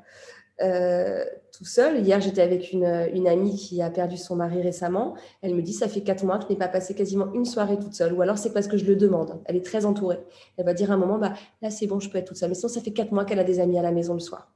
euh, 0.60 1.24
tout 1.56 1.64
seul. 1.64 2.00
Hier, 2.00 2.20
j'étais 2.20 2.42
avec 2.42 2.72
une, 2.72 2.84
amie 2.84 3.56
qui 3.56 3.80
a 3.80 3.90
perdu 3.90 4.16
son 4.16 4.36
mari 4.36 4.60
récemment. 4.60 5.14
Elle 5.42 5.54
me 5.54 5.62
dit, 5.62 5.72
ça 5.72 5.88
fait 5.88 6.02
quatre 6.02 6.24
mois 6.24 6.38
que 6.38 6.44
je 6.44 6.48
n'ai 6.48 6.56
pas 6.56 6.68
passé 6.68 6.94
quasiment 6.94 7.32
une 7.32 7.44
soirée 7.44 7.78
toute 7.78 7.94
seule. 7.94 8.12
Ou 8.12 8.22
alors, 8.22 8.38
c'est 8.38 8.52
parce 8.52 8.66
que 8.66 8.76
je 8.76 8.84
le 8.84 8.96
demande. 8.96 9.40
Elle 9.44 9.56
est 9.56 9.64
très 9.64 9.84
entourée. 9.84 10.18
Elle 10.56 10.64
va 10.64 10.74
dire 10.74 10.90
à 10.90 10.94
un 10.94 10.96
moment, 10.96 11.18
bah, 11.18 11.32
là, 11.62 11.70
c'est 11.70 11.86
bon, 11.86 12.00
je 12.00 12.10
peux 12.10 12.18
être 12.18 12.26
toute 12.26 12.36
seule. 12.36 12.48
Mais 12.48 12.54
sinon, 12.54 12.68
ça 12.68 12.80
fait 12.80 12.92
quatre 12.92 13.12
mois 13.12 13.24
qu'elle 13.24 13.38
a 13.38 13.44
des 13.44 13.60
amis 13.60 13.78
à 13.78 13.82
la 13.82 13.92
maison 13.92 14.14
le 14.14 14.20
soir. 14.20 14.50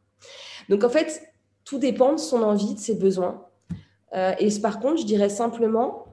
Donc, 0.68 0.82
en 0.82 0.88
fait, 0.88 1.22
tout 1.64 1.78
dépend 1.78 2.12
de 2.12 2.18
son 2.18 2.42
envie, 2.42 2.74
de 2.74 2.80
ses 2.80 2.94
besoins. 2.94 3.44
Euh, 4.14 4.32
et 4.38 4.48
par 4.60 4.80
contre, 4.80 5.00
je 5.00 5.06
dirais 5.06 5.28
simplement, 5.28 6.06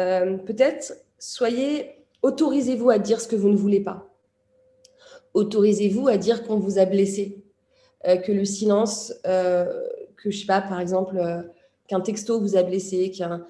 euh, 0.00 0.38
peut-être, 0.38 0.94
soyez, 1.18 2.03
autorisez-vous 2.24 2.88
à 2.88 2.98
dire 2.98 3.20
ce 3.20 3.28
que 3.28 3.36
vous 3.36 3.50
ne 3.50 3.56
voulez 3.56 3.80
pas. 3.80 4.08
Autorisez-vous 5.34 6.08
à 6.08 6.16
dire 6.16 6.42
qu'on 6.46 6.58
vous 6.58 6.78
a 6.78 6.86
blessé 6.86 7.44
euh, 8.06 8.16
que 8.16 8.32
le 8.32 8.46
silence, 8.46 9.12
euh, 9.26 9.66
que 10.16 10.30
je 10.30 10.38
sais 10.38 10.46
pas, 10.46 10.62
par 10.62 10.80
exemple, 10.80 11.18
euh, 11.18 11.42
qu'un 11.86 12.00
texto 12.00 12.40
vous 12.40 12.56
a 12.56 12.62
blessé, 12.62 13.10
qu'un 13.10 13.44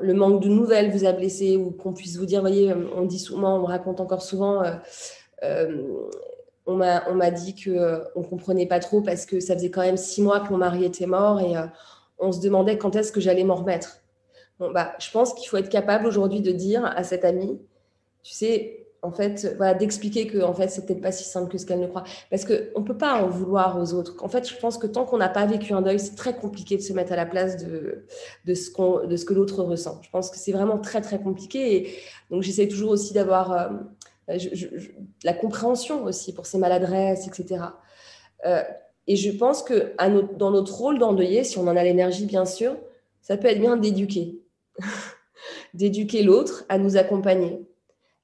le 0.00 0.12
manque 0.12 0.42
de 0.42 0.48
nouvelles 0.48 0.92
vous 0.92 1.06
a 1.06 1.12
blessé, 1.12 1.56
ou 1.56 1.72
qu'on 1.72 1.92
puisse 1.92 2.18
vous 2.18 2.26
dire, 2.26 2.40
voyez, 2.40 2.72
on 2.94 3.04
dit 3.04 3.18
souvent, 3.18 3.56
on 3.56 3.62
me 3.62 3.66
raconte 3.66 4.00
encore 4.00 4.22
souvent, 4.22 4.62
on 6.66 6.76
m'a 6.76 7.30
dit 7.30 7.54
que 7.54 8.02
on 8.14 8.22
comprenait 8.22 8.66
pas 8.66 8.78
trop 8.78 9.00
parce 9.00 9.24
que 9.24 9.40
ça 9.40 9.54
faisait 9.54 9.70
quand 9.70 9.80
même 9.80 9.96
six 9.96 10.20
mois 10.20 10.40
que 10.40 10.50
mon 10.50 10.58
mari 10.58 10.84
était 10.84 11.06
mort 11.06 11.40
et 11.40 11.54
on 12.18 12.30
se 12.30 12.40
demandait 12.40 12.76
quand 12.76 12.94
est-ce 12.94 13.10
que 13.10 13.20
j'allais 13.20 13.44
m'en 13.44 13.54
remettre. 13.54 14.02
Bon, 14.58 14.70
bah, 14.70 14.92
je 14.98 15.10
pense 15.10 15.32
qu'il 15.32 15.48
faut 15.48 15.56
être 15.56 15.70
capable 15.70 16.06
aujourd'hui 16.06 16.42
de 16.42 16.52
dire 16.52 16.84
à 16.84 17.02
cette 17.02 17.24
amie, 17.24 17.58
tu 18.28 18.34
sais, 18.34 18.86
en 19.00 19.10
fait, 19.10 19.54
voilà, 19.56 19.72
d'expliquer 19.72 20.26
que 20.26 20.42
en 20.42 20.52
fait, 20.52 20.68
c'est 20.68 20.84
peut-être 20.84 21.00
pas 21.00 21.12
si 21.12 21.24
simple 21.24 21.50
que 21.50 21.56
ce 21.56 21.64
qu'elle 21.64 21.80
ne 21.80 21.86
croit. 21.86 22.04
Parce 22.28 22.44
qu'on 22.44 22.80
ne 22.80 22.84
peut 22.84 22.98
pas 22.98 23.22
en 23.22 23.28
vouloir 23.28 23.80
aux 23.80 23.94
autres. 23.94 24.16
En 24.20 24.28
fait, 24.28 24.46
je 24.46 24.54
pense 24.56 24.76
que 24.76 24.86
tant 24.86 25.06
qu'on 25.06 25.16
n'a 25.16 25.30
pas 25.30 25.46
vécu 25.46 25.72
un 25.72 25.80
deuil, 25.80 25.98
c'est 25.98 26.14
très 26.14 26.36
compliqué 26.36 26.76
de 26.76 26.82
se 26.82 26.92
mettre 26.92 27.12
à 27.12 27.16
la 27.16 27.24
place 27.24 27.56
de, 27.56 28.04
de, 28.44 28.54
ce, 28.54 29.06
de 29.06 29.16
ce 29.16 29.24
que 29.24 29.32
l'autre 29.32 29.62
ressent. 29.62 29.98
Je 30.02 30.10
pense 30.10 30.30
que 30.30 30.36
c'est 30.36 30.52
vraiment 30.52 30.78
très, 30.78 31.00
très 31.00 31.18
compliqué. 31.18 31.76
Et 31.76 31.94
donc, 32.30 32.42
j'essaie 32.42 32.68
toujours 32.68 32.90
aussi 32.90 33.14
d'avoir 33.14 33.80
euh, 34.28 34.36
la 35.24 35.32
compréhension 35.32 36.04
aussi 36.04 36.34
pour 36.34 36.44
ces 36.44 36.58
maladresses, 36.58 37.26
etc. 37.26 37.64
Euh, 38.44 38.62
et 39.06 39.16
je 39.16 39.30
pense 39.30 39.62
que 39.62 39.94
dans 40.36 40.50
notre 40.50 40.74
rôle 40.74 40.98
d'endeuillé, 40.98 41.44
si 41.44 41.56
on 41.56 41.66
en 41.66 41.76
a 41.76 41.82
l'énergie, 41.82 42.26
bien 42.26 42.44
sûr, 42.44 42.76
ça 43.22 43.38
peut 43.38 43.48
être 43.48 43.60
bien 43.60 43.78
d'éduquer. 43.78 44.42
d'éduquer 45.72 46.22
l'autre 46.22 46.66
à 46.68 46.76
nous 46.76 46.98
accompagner 46.98 47.62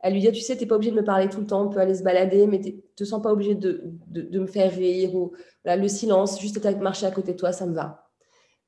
elle 0.04 0.12
lui 0.12 0.20
dit, 0.20 0.30
tu 0.32 0.42
sais, 0.42 0.54
tu 0.54 0.62
n'es 0.62 0.68
pas 0.68 0.74
obligé 0.74 0.90
de 0.90 0.96
me 0.96 1.04
parler 1.04 1.30
tout 1.30 1.40
le 1.40 1.46
temps, 1.46 1.64
on 1.64 1.70
peut 1.70 1.80
aller 1.80 1.94
se 1.94 2.02
balader, 2.02 2.46
mais 2.46 2.60
tu 2.60 2.72
ne 2.72 2.80
te 2.94 3.04
sens 3.04 3.22
pas 3.22 3.32
obligé 3.32 3.54
de, 3.54 3.84
de, 4.06 4.38
me 4.38 4.46
faire 4.46 4.70
rire. 4.70 5.14
Ou, 5.14 5.32
voilà, 5.64 5.80
le 5.80 5.88
silence, 5.88 6.38
juste 6.38 6.62
marcher 6.78 7.06
à 7.06 7.10
côté 7.10 7.32
de 7.32 7.38
toi, 7.38 7.52
ça 7.52 7.64
me 7.64 7.74
va. 7.74 8.06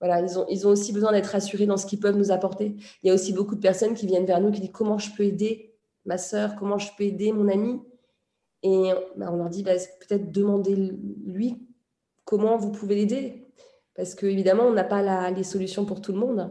Voilà, 0.00 0.22
ils 0.22 0.38
ont, 0.38 0.46
ils 0.48 0.66
ont 0.66 0.70
aussi 0.70 0.94
besoin 0.94 1.12
d'être 1.12 1.26
rassurés 1.26 1.66
dans 1.66 1.76
ce 1.76 1.84
qu'ils 1.84 2.00
peuvent 2.00 2.16
nous 2.16 2.30
apporter. 2.30 2.76
Il 3.02 3.08
y 3.08 3.10
a 3.10 3.14
aussi 3.14 3.34
beaucoup 3.34 3.54
de 3.54 3.60
personnes 3.60 3.92
qui 3.92 4.06
viennent 4.06 4.24
vers 4.24 4.40
nous 4.40 4.50
qui 4.50 4.62
disent 4.62 4.70
comment 4.72 4.96
je 4.96 5.10
peux 5.14 5.24
aider 5.24 5.74
ma 6.06 6.16
sœur, 6.16 6.56
comment 6.56 6.78
je 6.78 6.88
peux 6.96 7.04
aider 7.04 7.32
mon 7.32 7.48
ami? 7.48 7.82
Et 8.62 8.92
bah, 9.16 9.28
on 9.30 9.36
leur 9.36 9.50
dit 9.50 9.62
bah, 9.62 9.72
peut-être 10.08 10.32
demander 10.32 10.74
lui 10.74 11.68
comment 12.24 12.56
vous 12.56 12.72
pouvez 12.72 12.94
l'aider. 12.94 13.46
Parce 13.94 14.14
qu'évidemment, 14.14 14.64
on 14.64 14.72
n'a 14.72 14.84
pas 14.84 15.30
les 15.30 15.44
solutions 15.44 15.84
pour 15.84 16.00
tout 16.00 16.12
le 16.12 16.18
monde. 16.18 16.50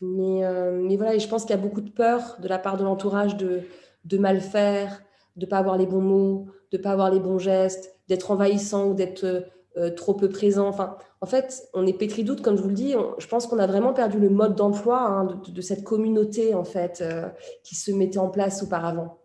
Mais, 0.00 0.46
euh, 0.46 0.80
mais 0.82 0.96
voilà, 0.96 1.14
et 1.16 1.20
je 1.20 1.28
pense 1.28 1.42
qu'il 1.44 1.54
y 1.54 1.58
a 1.58 1.62
beaucoup 1.62 1.82
de 1.82 1.90
peur 1.90 2.38
de 2.40 2.48
la 2.48 2.58
part 2.58 2.78
de 2.78 2.82
l'entourage 2.82 3.36
de, 3.36 3.60
de 4.04 4.18
mal 4.18 4.40
faire, 4.40 5.02
de 5.36 5.46
pas 5.46 5.58
avoir 5.58 5.76
les 5.78 5.86
bons 5.86 6.00
mots, 6.00 6.46
de 6.72 6.78
pas 6.78 6.92
avoir 6.92 7.10
les 7.10 7.20
bons 7.20 7.38
gestes, 7.38 7.94
d'être 8.08 8.30
envahissant 8.30 8.88
ou 8.88 8.94
d'être 8.94 9.46
euh, 9.76 9.90
trop 9.90 10.14
peu 10.14 10.28
présent. 10.28 10.68
Enfin, 10.68 10.96
en 11.20 11.26
fait, 11.26 11.62
on 11.72 11.86
est 11.86 11.92
pétri 11.92 12.24
doute, 12.24 12.42
comme 12.42 12.56
je 12.56 12.62
vous 12.62 12.68
le 12.68 12.74
dis. 12.74 12.94
je 13.18 13.26
pense 13.26 13.46
qu'on 13.46 13.58
a 13.58 13.66
vraiment 13.66 13.92
perdu 13.92 14.18
le 14.18 14.28
mode 14.28 14.54
d'emploi 14.54 15.00
hein, 15.00 15.40
de, 15.46 15.60
cette 15.60 15.84
communauté 15.84 16.54
en 16.54 16.64
fait 16.64 17.00
euh, 17.00 17.28
qui 17.62 17.74
se 17.74 17.90
mettait 17.90 18.18
en 18.18 18.28
place 18.28 18.62
auparavant. 18.62 19.18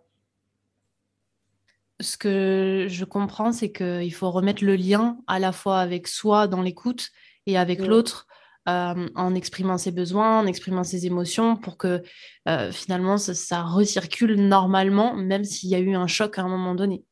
Ce 2.00 2.16
que 2.16 2.86
je 2.88 3.06
comprends, 3.06 3.52
c'est 3.52 3.72
qu'il 3.72 4.14
faut 4.14 4.30
remettre 4.30 4.64
le 4.64 4.76
lien 4.76 5.18
à 5.26 5.40
la 5.40 5.52
fois 5.52 5.80
avec 5.80 6.08
soi 6.08 6.48
dans 6.48 6.62
l'écoute 6.62 7.10
et 7.48 7.58
avec 7.58 7.80
l'autre 7.86 8.27
euh, 8.68 9.08
en 9.16 9.34
exprimant 9.34 9.78
ses 9.78 9.92
besoins, 9.92 10.42
en 10.42 10.46
exprimant 10.46 10.84
ses 10.84 11.06
émotions, 11.06 11.56
pour 11.56 11.78
que 11.78 12.04
euh, 12.50 12.72
finalement 12.72 13.18
ça, 13.18 13.64
recircule 13.64 14.36
normalement, 14.36 15.14
même 15.16 15.46
s'il 15.46 15.70
y 15.70 15.76
a 15.76 15.80
eu 15.80 15.96
un 15.96 16.08
choc 16.08 16.38
à 16.38 16.42
un 16.42 16.50
moment 16.50 16.76
donné. 16.76 17.06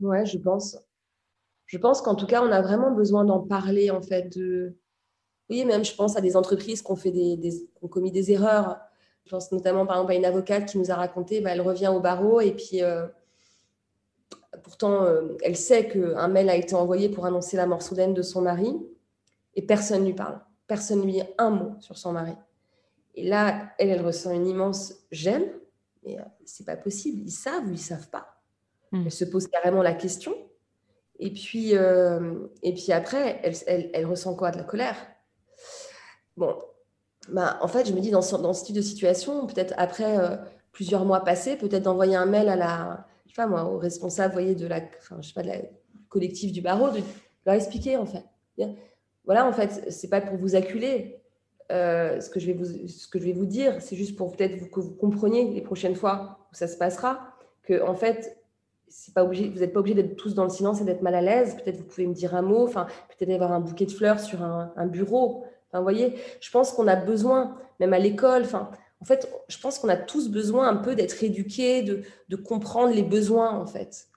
Ouais, 0.00 0.24
je 0.24 0.38
pense. 0.38 0.78
Je 1.66 1.78
pense 1.78 2.00
qu'en 2.00 2.14
tout 2.14 2.26
cas, 2.26 2.40
on 2.40 2.52
a 2.52 2.62
vraiment 2.62 2.92
besoin 2.92 3.24
d'en 3.24 3.40
parler, 3.40 3.90
en 3.90 4.00
fait. 4.00 4.28
De... 4.36 4.76
Oui, 5.50 5.64
même 5.64 5.84
je 5.84 5.92
pense 5.92 6.16
à 6.16 6.20
des 6.20 6.36
entreprises 6.36 6.82
qui 6.82 6.92
ont, 6.92 6.94
des, 6.94 7.68
ont 7.82 7.88
commis 7.88 8.12
des 8.12 8.30
erreurs. 8.30 8.78
Je 9.24 9.30
pense 9.30 9.50
notamment, 9.50 9.86
par 9.86 9.96
exemple, 9.96 10.12
à 10.12 10.14
une 10.14 10.24
avocate 10.24 10.70
qui 10.70 10.78
nous 10.78 10.92
a 10.92 10.94
raconté, 10.94 11.40
bah, 11.40 11.50
elle 11.50 11.62
revient 11.62 11.88
au 11.88 12.00
barreau 12.00 12.40
et 12.40 12.52
puis... 12.52 12.82
Euh, 12.82 13.06
pourtant, 14.62 15.06
elle 15.42 15.56
sait 15.56 15.86
qu'un 15.86 16.28
mail 16.28 16.48
a 16.48 16.56
été 16.56 16.74
envoyé 16.74 17.08
pour 17.08 17.26
annoncer 17.26 17.56
la 17.56 17.66
mort 17.66 17.82
soudaine 17.82 18.14
de 18.14 18.22
son 18.22 18.40
mari 18.40 18.74
et 19.54 19.62
personne 19.62 20.00
ne 20.00 20.06
lui 20.06 20.14
parle 20.14 20.40
personne 20.66 21.00
ne 21.00 21.04
lui 21.04 21.12
dit 21.12 21.22
un 21.38 21.50
mot 21.50 21.72
sur 21.80 21.96
son 21.98 22.12
mari. 22.12 22.34
Et 23.14 23.26
là, 23.26 23.72
elle, 23.78 23.90
elle 23.90 24.04
ressent 24.04 24.32
une 24.32 24.46
immense 24.46 24.94
gêne, 25.10 25.46
mais 26.04 26.18
euh, 26.18 26.24
c'est 26.44 26.66
pas 26.66 26.76
possible. 26.76 27.22
Ils 27.24 27.30
savent 27.30 27.66
ou 27.66 27.72
ils 27.72 27.78
savent 27.78 28.08
pas. 28.10 28.42
Hmm. 28.92 29.02
Elle 29.06 29.12
se 29.12 29.24
pose 29.24 29.46
carrément 29.48 29.82
la 29.82 29.94
question. 29.94 30.34
Et 31.18 31.32
puis, 31.32 31.74
euh, 31.74 32.46
et 32.62 32.74
puis 32.74 32.92
après, 32.92 33.40
elle, 33.42 33.90
elle, 33.94 34.06
ressent 34.06 34.34
quoi? 34.36 34.50
De 34.50 34.58
la 34.58 34.64
colère. 34.64 34.96
Bon, 36.36 36.54
bah, 37.30 37.58
en 37.62 37.68
fait, 37.68 37.86
je 37.86 37.94
me 37.94 38.00
dis, 38.00 38.10
dans 38.10 38.20
ce, 38.20 38.36
dans 38.36 38.52
ce 38.52 38.64
type 38.64 38.76
de 38.76 38.82
situation, 38.82 39.46
peut-être 39.46 39.72
après 39.78 40.18
euh, 40.18 40.36
plusieurs 40.72 41.06
mois 41.06 41.24
passés, 41.24 41.56
peut-être 41.56 41.84
d'envoyer 41.84 42.16
un 42.16 42.26
mail 42.26 42.50
à 42.50 42.56
la, 42.56 43.06
je 43.24 43.30
sais 43.30 43.36
pas 43.36 43.46
moi, 43.46 43.64
au 43.64 43.78
responsable, 43.78 44.34
voyez, 44.34 44.54
de 44.54 44.66
la, 44.66 44.82
enfin, 44.98 45.16
je 45.22 45.28
sais 45.28 45.34
pas, 45.34 45.42
de 45.42 45.48
la 45.48 45.58
collectif 46.10 46.52
du 46.52 46.60
barreau, 46.60 46.90
de 46.90 47.00
leur 47.46 47.54
expliquer, 47.54 47.96
en 47.96 48.04
fait 48.04 48.24
voilà, 49.26 49.46
en 49.46 49.52
fait, 49.52 49.90
c'est 49.90 50.08
pas 50.08 50.20
pour 50.20 50.36
vous 50.36 50.54
acculer. 50.54 51.20
ce, 51.70 52.30
que 52.30 52.40
je 52.40 52.46
vais 52.46 52.52
vous, 52.52 52.64
ce 52.88 53.08
que 53.08 53.18
je 53.18 53.24
vais 53.24 53.32
vous 53.32 53.46
dire, 53.46 53.80
c'est 53.80 53.96
juste 53.96 54.16
pour 54.16 54.32
peut-être 54.36 54.70
que 54.70 54.80
vous 54.80 54.94
compreniez 54.94 55.52
les 55.52 55.60
prochaines 55.60 55.96
fois 55.96 56.38
où 56.52 56.54
ça 56.54 56.68
se 56.68 56.76
passera, 56.76 57.36
que 57.64 57.82
en 57.82 57.94
fait, 57.94 58.38
c'est 58.88 59.14
pas 59.14 59.24
obligé, 59.24 59.48
vous 59.48 59.60
n'êtes 59.60 59.72
pas 59.72 59.80
obligé 59.80 59.94
d'être 59.94 60.16
tous 60.16 60.34
dans 60.34 60.44
le 60.44 60.50
silence 60.50 60.80
et 60.80 60.84
d'être 60.84 61.02
mal 61.02 61.14
à 61.14 61.20
l'aise. 61.20 61.56
Peut-être 61.56 61.78
vous 61.78 61.84
pouvez 61.84 62.06
me 62.06 62.14
dire 62.14 62.34
un 62.34 62.42
mot, 62.42 62.66
peut-être 62.68 63.30
avoir 63.30 63.52
un 63.52 63.60
bouquet 63.60 63.86
de 63.86 63.90
fleurs 63.90 64.20
sur 64.20 64.42
un, 64.42 64.86
bureau. 64.86 65.44
Voyez, 65.72 66.14
je 66.40 66.50
pense 66.50 66.72
qu'on 66.72 66.86
a 66.86 66.96
besoin, 66.96 67.58
même 67.80 67.92
à 67.92 67.98
l'école, 67.98 68.44
en 69.00 69.04
fait, 69.04 69.30
je 69.48 69.58
pense 69.58 69.78
qu'on 69.78 69.90
a 69.90 69.96
tous 69.96 70.30
besoin 70.30 70.68
un 70.68 70.76
peu 70.76 70.94
d'être 70.94 71.22
éduqués, 71.22 71.82
de, 71.82 72.02
de, 72.30 72.36
comprendre 72.36 72.94
les 72.94 73.02
besoins, 73.02 73.50
en 73.50 73.66
fait. 73.66 74.08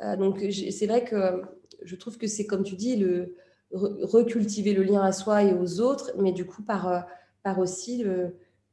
Euh, 0.00 0.16
donc, 0.16 0.44
c'est 0.50 0.86
vrai 0.86 1.02
que 1.04 1.42
je 1.82 1.96
trouve 1.96 2.18
que 2.18 2.26
c'est, 2.26 2.46
comme 2.46 2.62
tu 2.62 2.76
dis, 2.76 2.96
le, 2.96 3.34
recultiver 3.72 4.74
le 4.74 4.82
lien 4.82 5.02
à 5.02 5.12
soi 5.12 5.42
et 5.42 5.54
aux 5.54 5.80
autres, 5.80 6.12
mais 6.18 6.32
du 6.32 6.44
coup, 6.44 6.62
par, 6.62 6.88
euh, 6.88 7.00
par 7.42 7.58
aussi 7.58 8.04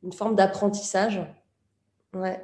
une 0.04 0.14
forme 0.14 0.36
d'apprentissage. 0.36 1.22
Ouais. 2.14 2.42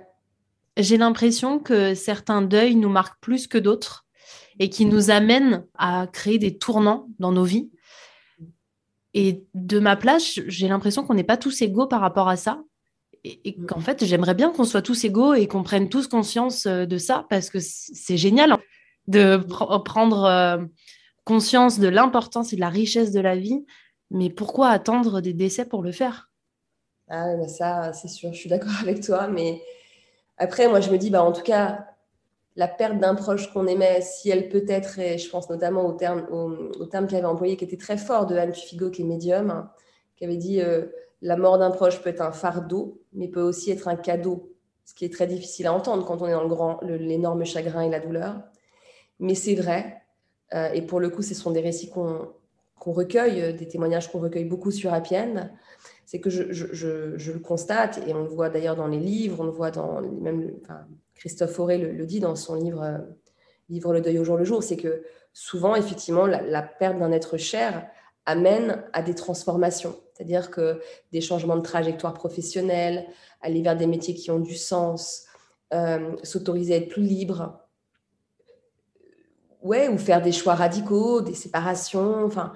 J'ai 0.77 0.97
l'impression 0.97 1.59
que 1.59 1.93
certains 1.95 2.41
deuils 2.41 2.75
nous 2.75 2.89
marquent 2.89 3.19
plus 3.21 3.47
que 3.47 3.57
d'autres 3.57 4.05
et 4.59 4.69
qui 4.69 4.85
nous 4.85 5.09
amènent 5.09 5.65
à 5.77 6.07
créer 6.11 6.37
des 6.37 6.57
tournants 6.57 7.07
dans 7.19 7.31
nos 7.31 7.43
vies. 7.43 7.69
Et 9.13 9.45
de 9.53 9.79
ma 9.79 9.95
place, 9.95 10.39
j'ai 10.47 10.67
l'impression 10.67 11.05
qu'on 11.05 11.13
n'est 11.13 11.23
pas 11.23 11.37
tous 11.37 11.61
égaux 11.61 11.87
par 11.87 12.01
rapport 12.01 12.27
à 12.27 12.35
ça. 12.35 12.61
Et, 13.23 13.55
qu'en 13.55 13.79
fait, 13.79 14.05
j'aimerais 14.05 14.35
bien 14.35 14.51
qu'on 14.51 14.65
soit 14.65 14.81
tous 14.81 15.03
égaux 15.03 15.33
et 15.33 15.47
qu'on 15.47 15.63
prenne 15.63 15.89
tous 15.89 16.07
conscience 16.07 16.67
euh, 16.67 16.85
de 16.85 16.97
ça 16.99 17.25
parce 17.29 17.49
que 17.49 17.57
c'est 17.59 18.17
génial 18.17 18.55
de 19.07 19.37
prendre 19.79 20.25
euh, 20.25 20.57
conscience 21.25 21.79
de 21.79 21.87
l'importance 21.89 22.53
et 22.53 22.55
de 22.55 22.61
la 22.61 22.69
richesse 22.69 23.11
de 23.11 23.19
la 23.19 23.35
vie. 23.35 23.65
Mais 24.11 24.29
pourquoi 24.29 24.69
attendre 24.69 25.19
des 25.19 25.33
décès 25.33 25.65
pour 25.65 25.83
le 25.83 25.91
faire? 25.91 26.31
Ah, 27.09 27.47
ça, 27.47 27.91
c'est 27.93 28.07
sûr, 28.07 28.31
je 28.31 28.39
suis 28.39 28.49
d'accord 28.49 28.71
avec 28.81 29.01
toi. 29.01 29.27
Mais 29.27 29.61
après, 30.37 30.67
moi, 30.67 30.79
je 30.79 30.89
me 30.89 30.97
dis, 30.97 31.09
bah, 31.09 31.23
en 31.23 31.31
tout 31.31 31.43
cas, 31.43 31.85
la 32.55 32.67
perte 32.67 32.99
d'un 32.99 33.15
proche 33.15 33.51
qu'on 33.51 33.67
aimait, 33.67 34.01
si 34.01 34.29
elle 34.29 34.49
peut 34.49 34.65
être, 34.67 34.99
et 34.99 35.17
je 35.17 35.29
pense 35.29 35.49
notamment 35.49 35.85
au 35.85 35.93
terme, 35.93 36.25
au, 36.31 36.85
terme 36.85 37.07
qu'elle 37.07 37.19
avait 37.19 37.27
employé, 37.27 37.57
qui 37.57 37.65
était 37.65 37.77
très 37.77 37.97
fort 37.97 38.25
de 38.25 38.35
Anne 38.35 38.53
Figo, 38.53 38.89
qui 38.89 39.01
est 39.01 39.05
médium, 39.05 39.49
hein, 39.49 39.71
qui 40.15 40.23
avait 40.23 40.37
dit 40.37 40.61
euh, 40.61 40.85
la 41.21 41.35
mort 41.35 41.57
d'un 41.57 41.71
proche 41.71 42.01
peut 42.01 42.09
être 42.09 42.21
un 42.21 42.31
fardeau, 42.31 43.01
mais 43.13 43.27
peut 43.27 43.41
aussi 43.41 43.71
être 43.71 43.87
un 43.87 43.95
cadeau, 43.95 44.53
ce 44.85 44.93
qui 44.93 45.03
est 45.03 45.11
très 45.11 45.27
difficile 45.27 45.67
à 45.67 45.73
entendre 45.73 46.05
quand 46.05 46.21
on 46.21 46.27
est 46.27 46.31
dans 46.31 46.79
l'énorme 46.83 47.43
chagrin 47.45 47.81
et 47.81 47.89
la 47.89 47.99
douleur. 47.99 48.41
Mais 49.19 49.35
c'est 49.35 49.55
vrai, 49.55 50.04
euh, 50.53 50.69
et 50.73 50.81
pour 50.81 50.99
le 50.99 51.09
coup, 51.09 51.21
ce 51.21 51.33
sont 51.33 51.51
des 51.51 51.61
récits 51.61 51.89
qu'on 51.89 52.27
recueille, 52.85 53.41
euh, 53.41 53.53
des 53.53 53.67
témoignages 53.67 54.11
qu'on 54.11 54.19
recueille 54.19 54.45
beaucoup 54.45 54.71
sur 54.71 54.93
Appienne. 54.93 55.51
C'est 56.05 56.19
que 56.19 56.29
je, 56.29 57.31
le 57.31 57.39
constate, 57.39 57.99
et 58.07 58.13
on 58.13 58.23
le 58.23 58.29
voit 58.29 58.49
d'ailleurs 58.49 58.75
dans 58.75 58.87
les 58.87 58.99
livres, 58.99 59.39
on 59.39 59.45
le 59.45 59.51
voit 59.51 59.71
dans, 59.71 60.01
même 60.01 60.53
Christophe 61.15 61.53
Fauré 61.53 61.77
le, 61.77 62.05
dit 62.05 62.19
dans 62.19 62.35
son 62.35 62.55
livre, 62.55 62.83
euh, 62.83 62.97
Le 63.69 64.01
deuil 64.01 64.19
au 64.19 64.23
jour 64.23 64.37
le 64.37 64.45
jour, 64.45 64.61
c'est 64.61 64.77
que 64.77 65.03
souvent, 65.33 65.75
effectivement, 65.75 66.27
la, 66.27 66.61
perte 66.61 66.99
d'un 66.99 67.11
être 67.11 67.37
cher 67.37 67.87
amène 68.27 68.83
à 68.93 69.01
des 69.01 69.15
transformations, 69.15 69.95
c'est-à-dire 70.13 70.51
que 70.51 70.79
des 71.11 71.21
changements 71.21 71.57
de 71.57 71.61
trajectoire 71.61 72.13
professionnelle, 72.13 73.07
aller 73.41 73.61
vers 73.61 73.75
des 73.75 73.87
métiers 73.87 74.13
qui 74.13 74.29
ont 74.31 74.39
du 74.39 74.55
sens, 74.55 75.25
euh, 75.73 76.15
s'autoriser 76.23 76.75
à 76.75 76.77
être 76.77 76.89
plus 76.89 77.03
libre, 77.03 77.64
ouais, 79.65 79.89
ou 79.89 79.97
faire 79.97 80.21
des 80.21 80.31
choix 80.31 80.53
radicaux, 80.53 81.21
des 81.21 81.33
séparations. 81.33 82.23
Enfin, 82.23 82.53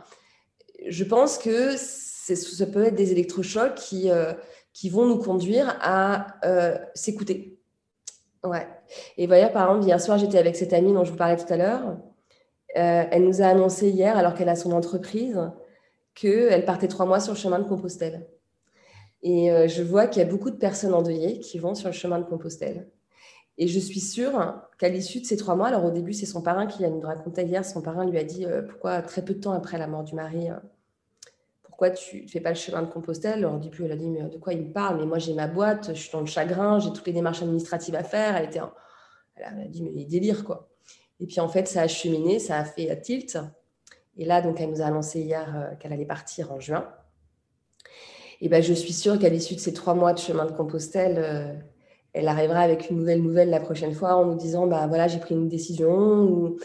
je 0.88 1.04
pense 1.04 1.38
que 1.38 1.76
ça 1.76 2.66
peut 2.68 2.86
être 2.86 2.96
des 2.96 3.12
électrochocs 3.12 3.76
qui, 3.76 4.12
euh, 4.12 4.34
qui 4.74 4.90
vont 4.90 5.06
nous 5.06 5.18
conduire 5.18 5.76
à 5.82 6.38
euh, 6.46 6.78
s'écouter. 6.94 7.60
Ouais. 8.44 8.68
Et 9.18 9.28
voyez, 9.28 9.50
par 9.50 9.70
exemple, 9.70 9.86
hier 9.86 10.00
soir, 10.00 10.18
j'étais 10.18 10.38
avec 10.38 10.56
cette 10.56 10.72
amie 10.72 10.94
dont 10.94 11.04
je 11.04 11.12
vous 11.12 11.18
parlais 11.18 11.36
tout 11.36 11.52
à 11.52 11.58
l'heure. 11.58 11.98
Euh, 12.78 13.04
elle 13.12 13.26
nous 13.26 13.42
a 13.42 13.48
annoncé 13.48 13.90
hier, 13.90 14.16
alors 14.16 14.36
qu'elle 14.36 14.48
a 14.48 14.56
son 14.56 14.72
entreprise, 14.72 15.40
qu'elle 16.14 16.64
partait 16.64 16.88
trois 16.88 17.08
mois 17.08 17.20
sur 17.20 17.34
le 17.34 17.40
chemin 17.40 17.58
de 17.58 17.68
Compostelle. 17.68 18.28
Et 19.22 19.50
je 19.68 19.84
vois 19.84 20.08
qu'il 20.08 20.24
y 20.24 20.26
a 20.26 20.30
beaucoup 20.30 20.50
de 20.50 20.56
personnes 20.56 20.94
endeuillées 20.94 21.40
qui 21.40 21.60
vont 21.60 21.76
sur 21.76 21.90
le 21.90 21.94
chemin 21.94 22.20
de 22.20 22.24
Compostelle. 22.24 22.88
Et 23.60 23.68
je 23.68 23.80
suis 23.80 24.00
sûre 24.00 24.62
qu'à 24.80 24.90
l'issue 24.90 25.20
de 25.22 25.26
ces 25.26 25.38
trois 25.38 25.56
mois, 25.56 25.68
alors 25.68 25.86
au 25.86 25.92
début, 25.92 26.14
c'est 26.14 26.26
son 26.26 26.42
parrain 26.42 26.66
qui 26.66 26.82
nous 26.82 27.02
racontait 27.02 27.46
hier, 27.46 27.64
son 27.64 27.82
parrain 27.82 28.06
lui 28.06 28.18
a 28.18 28.24
dit 28.24 28.48
pourquoi 28.70 29.02
très 29.04 29.24
peu 29.24 29.36
de 29.36 29.40
temps 29.40 29.52
après 29.52 29.78
la 29.78 29.86
mort 29.86 30.04
du 30.04 30.16
mari, 30.16 30.48
pourquoi 31.80 31.96
tu 31.96 32.24
ne 32.24 32.28
fais 32.28 32.42
pas 32.42 32.50
le 32.50 32.56
chemin 32.56 32.82
de 32.82 32.88
Compostelle? 32.88 33.40
Alors, 33.40 33.58
du 33.58 33.70
coup, 33.70 33.84
elle 33.86 33.94
a 33.94 33.96
dit, 33.96 34.10
mais 34.10 34.24
de 34.24 34.38
quoi 34.38 34.52
il 34.52 34.64
me 34.64 34.74
parle? 34.74 35.00
Mais 35.00 35.06
moi, 35.06 35.18
j'ai 35.18 35.34
ma 35.34 35.48
boîte, 35.48 35.94
je 35.94 36.02
suis 36.02 36.12
dans 36.12 36.20
le 36.20 36.26
chagrin, 36.26 36.78
j'ai 36.80 36.92
toutes 36.92 37.08
les 37.08 37.14
démarches 37.14 37.42
administratives 37.42 37.96
à 37.96 38.04
faire. 38.04 38.36
Elle, 38.36 38.48
était 38.48 38.60
elle 39.38 39.46
a 39.46 39.66
dit, 39.66 39.82
mais 39.82 39.92
il 39.96 40.06
délire, 40.06 40.44
quoi. 40.44 40.68
Et 41.22 41.26
puis, 41.26 41.40
en 41.40 41.48
fait, 41.48 41.70
ça 41.70 41.84
a 41.84 41.88
cheminé, 41.88 42.40
ça 42.40 42.58
a 42.58 42.66
fait 42.66 43.00
tilt. 43.00 43.38
Et 44.18 44.26
là, 44.26 44.42
donc, 44.42 44.60
elle 44.60 44.72
nous 44.72 44.82
a 44.82 44.88
annoncé 44.88 45.22
hier 45.22 45.56
euh, 45.56 45.76
qu'elle 45.76 45.94
allait 45.94 46.04
partir 46.04 46.52
en 46.52 46.60
juin. 46.60 46.86
Et 48.42 48.50
ben, 48.50 48.62
je 48.62 48.74
suis 48.74 48.92
sûre 48.92 49.18
qu'à 49.18 49.30
l'issue 49.30 49.56
de 49.56 49.62
ces 49.62 49.72
trois 49.72 49.94
mois 49.94 50.12
de 50.12 50.20
chemin 50.20 50.44
de 50.44 50.52
Compostelle, 50.52 51.16
euh, 51.18 51.54
elle 52.14 52.28
arrivera 52.28 52.60
avec 52.60 52.90
une 52.90 52.98
nouvelle 52.98 53.22
nouvelle 53.22 53.50
la 53.50 53.60
prochaine 53.60 53.94
fois 53.94 54.16
en 54.16 54.26
nous 54.26 54.36
disant, 54.36 54.68
bah 54.68 54.88
voilà, 54.88 55.08
j'ai 55.08 55.20
pris 55.20 55.36
une 55.36 55.48
décision. 55.48 56.56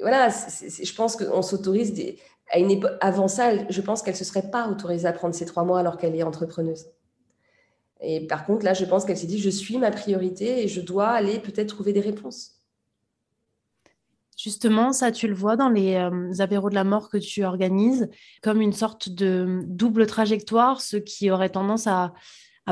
Voilà, 0.00 0.28
je 0.28 0.94
pense 0.94 1.16
qu'on 1.16 1.42
s'autorise 1.42 1.94
des 1.94 2.18
avant 3.00 3.28
ça, 3.28 3.66
je 3.68 3.80
pense 3.80 4.02
qu'elle 4.02 4.16
se 4.16 4.24
serait 4.24 4.50
pas 4.50 4.68
autorisée 4.68 5.08
à 5.08 5.12
prendre 5.12 5.34
ces 5.34 5.46
trois 5.46 5.64
mois 5.64 5.80
alors 5.80 5.96
qu'elle 5.96 6.14
est 6.14 6.22
entrepreneuse. 6.22 6.86
Et 8.00 8.26
par 8.26 8.44
contre, 8.44 8.64
là, 8.64 8.74
je 8.74 8.84
pense 8.84 9.04
qu'elle 9.04 9.16
s'est 9.16 9.26
dit, 9.26 9.38
je 9.38 9.50
suis 9.50 9.78
ma 9.78 9.90
priorité 9.90 10.62
et 10.62 10.68
je 10.68 10.80
dois 10.80 11.08
aller 11.08 11.38
peut-être 11.38 11.74
trouver 11.74 11.92
des 11.92 12.00
réponses. 12.00 12.52
Justement, 14.36 14.92
ça, 14.92 15.12
tu 15.12 15.28
le 15.28 15.34
vois 15.34 15.56
dans 15.56 15.68
les 15.68 15.94
euh, 15.94 16.32
apéros 16.40 16.68
de 16.68 16.74
la 16.74 16.84
mort 16.84 17.08
que 17.08 17.16
tu 17.16 17.44
organises, 17.44 18.10
comme 18.42 18.60
une 18.60 18.72
sorte 18.72 19.08
de 19.08 19.62
double 19.64 20.06
trajectoire, 20.06 20.80
ceux 20.80 20.98
qui 20.98 21.30
auraient 21.30 21.50
tendance 21.50 21.86
à, 21.86 22.12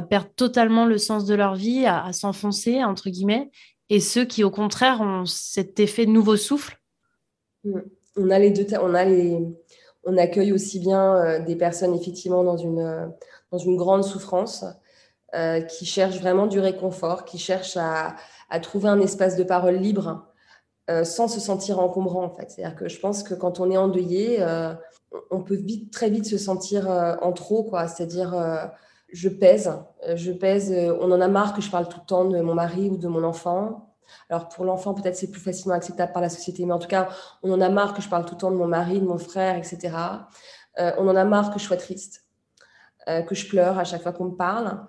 perdre 0.01 0.31
totalement 0.35 0.87
le 0.87 0.97
sens 0.97 1.27
de 1.27 1.35
leur 1.35 1.55
vie, 1.55 1.85
à, 1.85 2.11
s'enfoncer, 2.15 2.83
entre 2.83 3.11
guillemets, 3.11 3.51
et 3.91 4.01
ceux 4.01 4.25
qui, 4.25 4.45
au 4.45 4.51
contraire, 4.51 5.03
ont 5.03 5.27
cet 5.27 5.79
effet 5.81 6.07
de 6.07 6.13
nouveau 6.13 6.39
souffle. 6.39 6.79
Mmh 7.65 7.81
on 8.17 8.31
a 8.31 8.39
les 8.39 8.51
deux, 8.51 8.67
on 8.81 8.95
a 8.95 9.05
les, 9.05 9.39
on 10.05 10.17
accueille 10.17 10.53
aussi 10.53 10.81
bien 10.81 11.17
euh, 11.17 11.39
des 11.41 11.57
personnes 11.57 11.95
effectivement 11.95 12.45
dans 12.45 12.57
une, 12.57 12.81
euh, 12.81 13.07
dans 13.51 13.59
une 13.59 13.77
grande 13.77 14.05
souffrance, 14.05 14.65
euh, 15.35 15.61
qui 15.63 15.87
cherchent 15.87 16.21
vraiment 16.21 16.47
du 16.47 16.61
réconfort, 16.61 17.25
qui 17.25 17.39
cherchent 17.39 17.79
à, 17.79 18.17
trouver 18.61 18.89
un 18.91 19.01
espace 19.01 19.37
de 19.37 19.45
parole 19.45 19.77
libre 19.77 20.29
sans 21.05 21.27
se 21.27 21.41
sentir 21.41 21.81
encombrant 21.81 22.25
en 22.25 22.29
fait. 22.29 22.51
C'est-à-dire 22.51 22.77
que 22.77 22.87
je 22.87 23.01
pense 23.01 23.23
que 23.23 23.33
quand 23.33 23.61
on 23.61 23.71
est 23.71 23.79
endeuillé, 23.79 24.45
on 25.31 25.43
peut 25.43 25.59
très 25.91 26.11
vite 26.11 26.27
se 26.27 26.37
sentir 26.37 26.87
en 27.23 27.33
trop, 27.33 27.65
quoi. 27.65 27.89
C'est-à-dire 27.89 28.35
je 29.13 29.29
pèse, 29.29 29.73
je 30.15 30.33
pèse, 30.33 30.75
on 31.01 31.11
en 31.13 31.21
a 31.21 31.29
marre 31.29 31.55
que 31.55 31.61
je 31.63 31.71
parle 31.71 31.89
tout 31.89 32.01
le 32.01 32.07
temps 32.07 32.25
de 32.25 32.41
mon 32.41 32.55
mari 32.55 32.89
ou 32.91 32.97
de 32.97 33.09
mon 33.09 33.25
enfant. 33.25 33.93
Alors 34.29 34.49
pour 34.49 34.65
l'enfant, 34.65 34.95
peut-être 34.95 35.17
c'est 35.17 35.31
plus 35.31 35.41
facilement 35.41 35.75
acceptable 35.75 36.13
par 36.13 36.23
la 36.23 36.29
société, 36.29 36.65
mais 36.65 36.73
en 36.73 36.79
tout 36.79 36.89
cas, 36.89 37.09
on 37.43 37.53
en 37.53 37.61
a 37.61 37.69
marre 37.69 37.95
que 37.95 38.03
je 38.03 38.09
parle 38.09 38.25
tout 38.25 38.35
le 38.35 38.41
temps 38.41 38.51
de 38.51 38.57
mon 38.57 38.67
mari, 38.67 39.01
de 39.01 39.07
mon 39.07 39.19
frère, 39.19 39.57
etc. 39.57 39.91
Euh, 40.79 40.93
on 40.99 41.09
en 41.09 41.17
a 41.17 41.25
marre 41.25 41.53
que 41.53 41.59
je 41.59 41.65
sois 41.65 41.77
triste, 41.77 42.25
euh, 43.09 43.23
que 43.23 43.35
je 43.35 43.49
pleure 43.49 43.79
à 43.79 43.85
chaque 43.85 44.03
fois 44.03 44.13
qu'on 44.13 44.27
me 44.27 44.37
parle. 44.37 44.87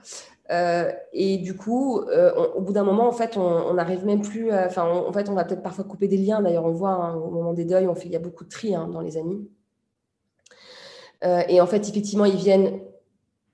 Euh, 0.51 0.91
et 1.13 1.37
du 1.37 1.55
coup, 1.55 2.01
au 2.01 2.61
bout 2.61 2.73
d'un 2.73 2.83
moment, 2.83 3.07
en 3.07 3.11
fait, 3.11 3.37
on 3.37 3.73
n'arrive 3.73 4.05
même 4.05 4.21
plus. 4.21 4.53
Enfin, 4.53 4.83
en 4.83 5.11
fait, 5.13 5.29
on 5.29 5.33
va 5.33 5.45
peut-être 5.45 5.63
parfois 5.63 5.85
couper 5.85 6.07
des 6.07 6.17
liens. 6.17 6.41
D'ailleurs, 6.41 6.65
on 6.65 6.71
voit 6.71 6.91
hein, 6.91 7.15
au 7.15 7.31
moment 7.31 7.53
des 7.53 7.65
deuils, 7.65 7.87
on 7.87 7.95
il 7.95 8.11
y 8.11 8.15
a 8.15 8.19
beaucoup 8.19 8.43
de 8.43 8.49
tri 8.49 8.75
hein, 8.75 8.87
dans 8.87 9.01
les 9.01 9.17
amis. 9.17 9.49
et 11.23 11.61
en 11.61 11.67
fait, 11.67 11.87
effectivement, 11.87 12.25
ils 12.25 12.35
viennent 12.35 12.81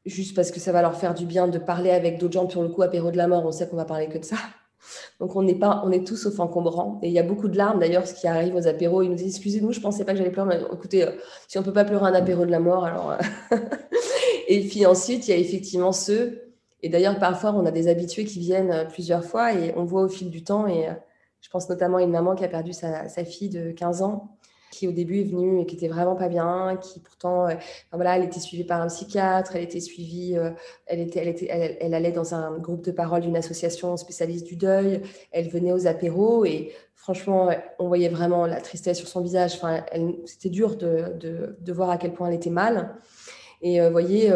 juste 0.10 0.36
parce 0.36 0.52
que 0.52 0.60
ça 0.60 0.72
va 0.72 0.82
leur 0.82 0.95
faire 0.95 1.13
du 1.13 1.26
bien 1.26 1.48
de 1.48 1.58
parler 1.58 1.91
avec 1.91 2.17
d'autres 2.19 2.34
gens. 2.34 2.50
Sur 2.50 2.62
le 2.62 2.69
coup, 2.69 2.82
apéro 2.82 3.12
de 3.12 3.17
la 3.17 3.28
mort, 3.28 3.45
on 3.45 3.52
sait 3.52 3.67
qu'on 3.67 3.78
va 3.78 3.86
parler 3.86 4.08
que 4.08 4.17
de 4.17 4.26
ça. 4.26 4.38
Donc 5.19 5.36
on 5.36 5.43
n'est 5.43 5.56
pas, 5.56 5.82
on 5.86 5.91
est 5.91 6.06
tous 6.06 6.15
sauf 6.15 6.39
encombrants. 6.39 7.00
Et 7.04 7.08
il 7.08 7.13
y 7.13 7.19
a 7.19 7.24
beaucoup 7.24 7.48
de 7.48 7.58
larmes 7.58 7.80
d'ailleurs, 7.80 8.08
ce 8.08 8.13
qui 8.13 8.28
arrive 8.28 8.56
aux 8.56 8.67
apéros. 8.67 9.02
Ils 9.02 9.10
nous 9.10 9.15
disent 9.15 9.36
excusez-nous, 9.36 9.72
je 9.72 9.80
pensais 9.80 10.06
pas 10.06 10.13
que 10.13 10.17
j'allais 10.17 10.32
pleurer. 10.32 10.58
Mais 10.58 10.62
écoutez, 10.74 11.04
euh, 11.04 11.12
si 11.48 11.58
on 11.58 11.63
peut 11.63 11.74
pas 11.74 11.86
pleurer 11.86 12.08
un 12.08 12.13
apéro 12.13 12.45
de 12.45 12.52
la 12.52 12.60
mort, 12.60 12.86
alors. 12.86 13.12
Euh, 13.12 13.58
et 14.48 14.62
puis 14.67 14.86
ensuite, 14.86 15.28
il 15.28 15.32
y 15.32 15.34
a 15.34 15.38
effectivement 15.38 15.91
ceux. 15.91 16.54
Et 16.82 16.89
d'ailleurs, 16.89 17.19
parfois, 17.19 17.54
on 17.54 17.65
a 17.65 17.72
des 17.72 17.88
habitués 17.88 18.26
qui 18.26 18.39
viennent 18.39 18.72
euh, 18.72 18.86
plusieurs 18.86 19.24
fois 19.24 19.54
et 19.54 19.74
on 19.76 19.84
voit 19.84 20.04
au 20.04 20.10
fil 20.10 20.30
du 20.30 20.43
temps. 20.43 20.67
Et 20.67 20.88
je 21.41 21.50
pense 21.50 21.69
notamment 21.69 21.98
à 21.98 22.04
une 22.04 22.12
maman 22.12 22.36
qui 22.36 22.43
a 22.43 22.48
perdu 22.48 22.74
sa 22.74 23.26
fille 23.26 23.50
de 23.50 23.72
15 23.72 24.02
ans 24.02 24.38
qui 24.71 24.88
au 24.88 24.91
début 24.91 25.21
est 25.21 25.23
venue 25.23 25.62
et 25.62 25.65
qui 25.65 25.75
était 25.75 25.88
vraiment 25.88 26.15
pas 26.15 26.29
bien, 26.29 26.77
qui 26.77 26.99
pourtant, 26.99 27.47
euh, 27.47 27.55
voilà, 27.91 28.17
elle 28.17 28.23
était 28.23 28.39
suivie 28.39 28.63
par 28.63 28.82
un 28.82 28.88
psychiatre, 28.88 29.55
elle 29.55 29.63
était 29.63 29.79
suivie, 29.79 30.38
euh, 30.38 30.51
elle, 30.86 30.99
était, 30.99 31.19
elle, 31.19 31.27
était, 31.27 31.77
elle, 31.79 31.93
allait 31.93 32.12
dans 32.12 32.34
un 32.36 32.58
groupe 32.58 32.84
de 32.84 32.91
parole 32.91 33.21
d'une 33.21 33.38
association 33.38 33.97
spécialiste 33.97 34.45
du 34.45 34.55
deuil, 34.55 35.01
elle 35.32 35.49
venait 35.49 35.73
aux 35.73 35.88
apéros 35.88 36.45
et 36.45 36.71
franchement, 36.95 37.49
on 37.79 37.88
voyait 37.88 38.10
vraiment 38.10 38.45
la 38.45 38.62
tristesse 38.62 38.97
sur 38.97 39.08
son 39.08 39.21
visage. 39.21 39.55
Enfin, 39.55 39.84
c'était 40.25 40.49
dur 40.49 40.75
de, 40.75 41.15
de, 41.19 41.73
voir 41.73 41.89
à 41.89 41.97
quel 41.97 42.13
point 42.13 42.27
elle 42.27 42.36
était 42.36 42.49
mal. 42.49 42.95
Et 43.62 43.79
vous 43.82 43.91
voyez, 43.91 44.29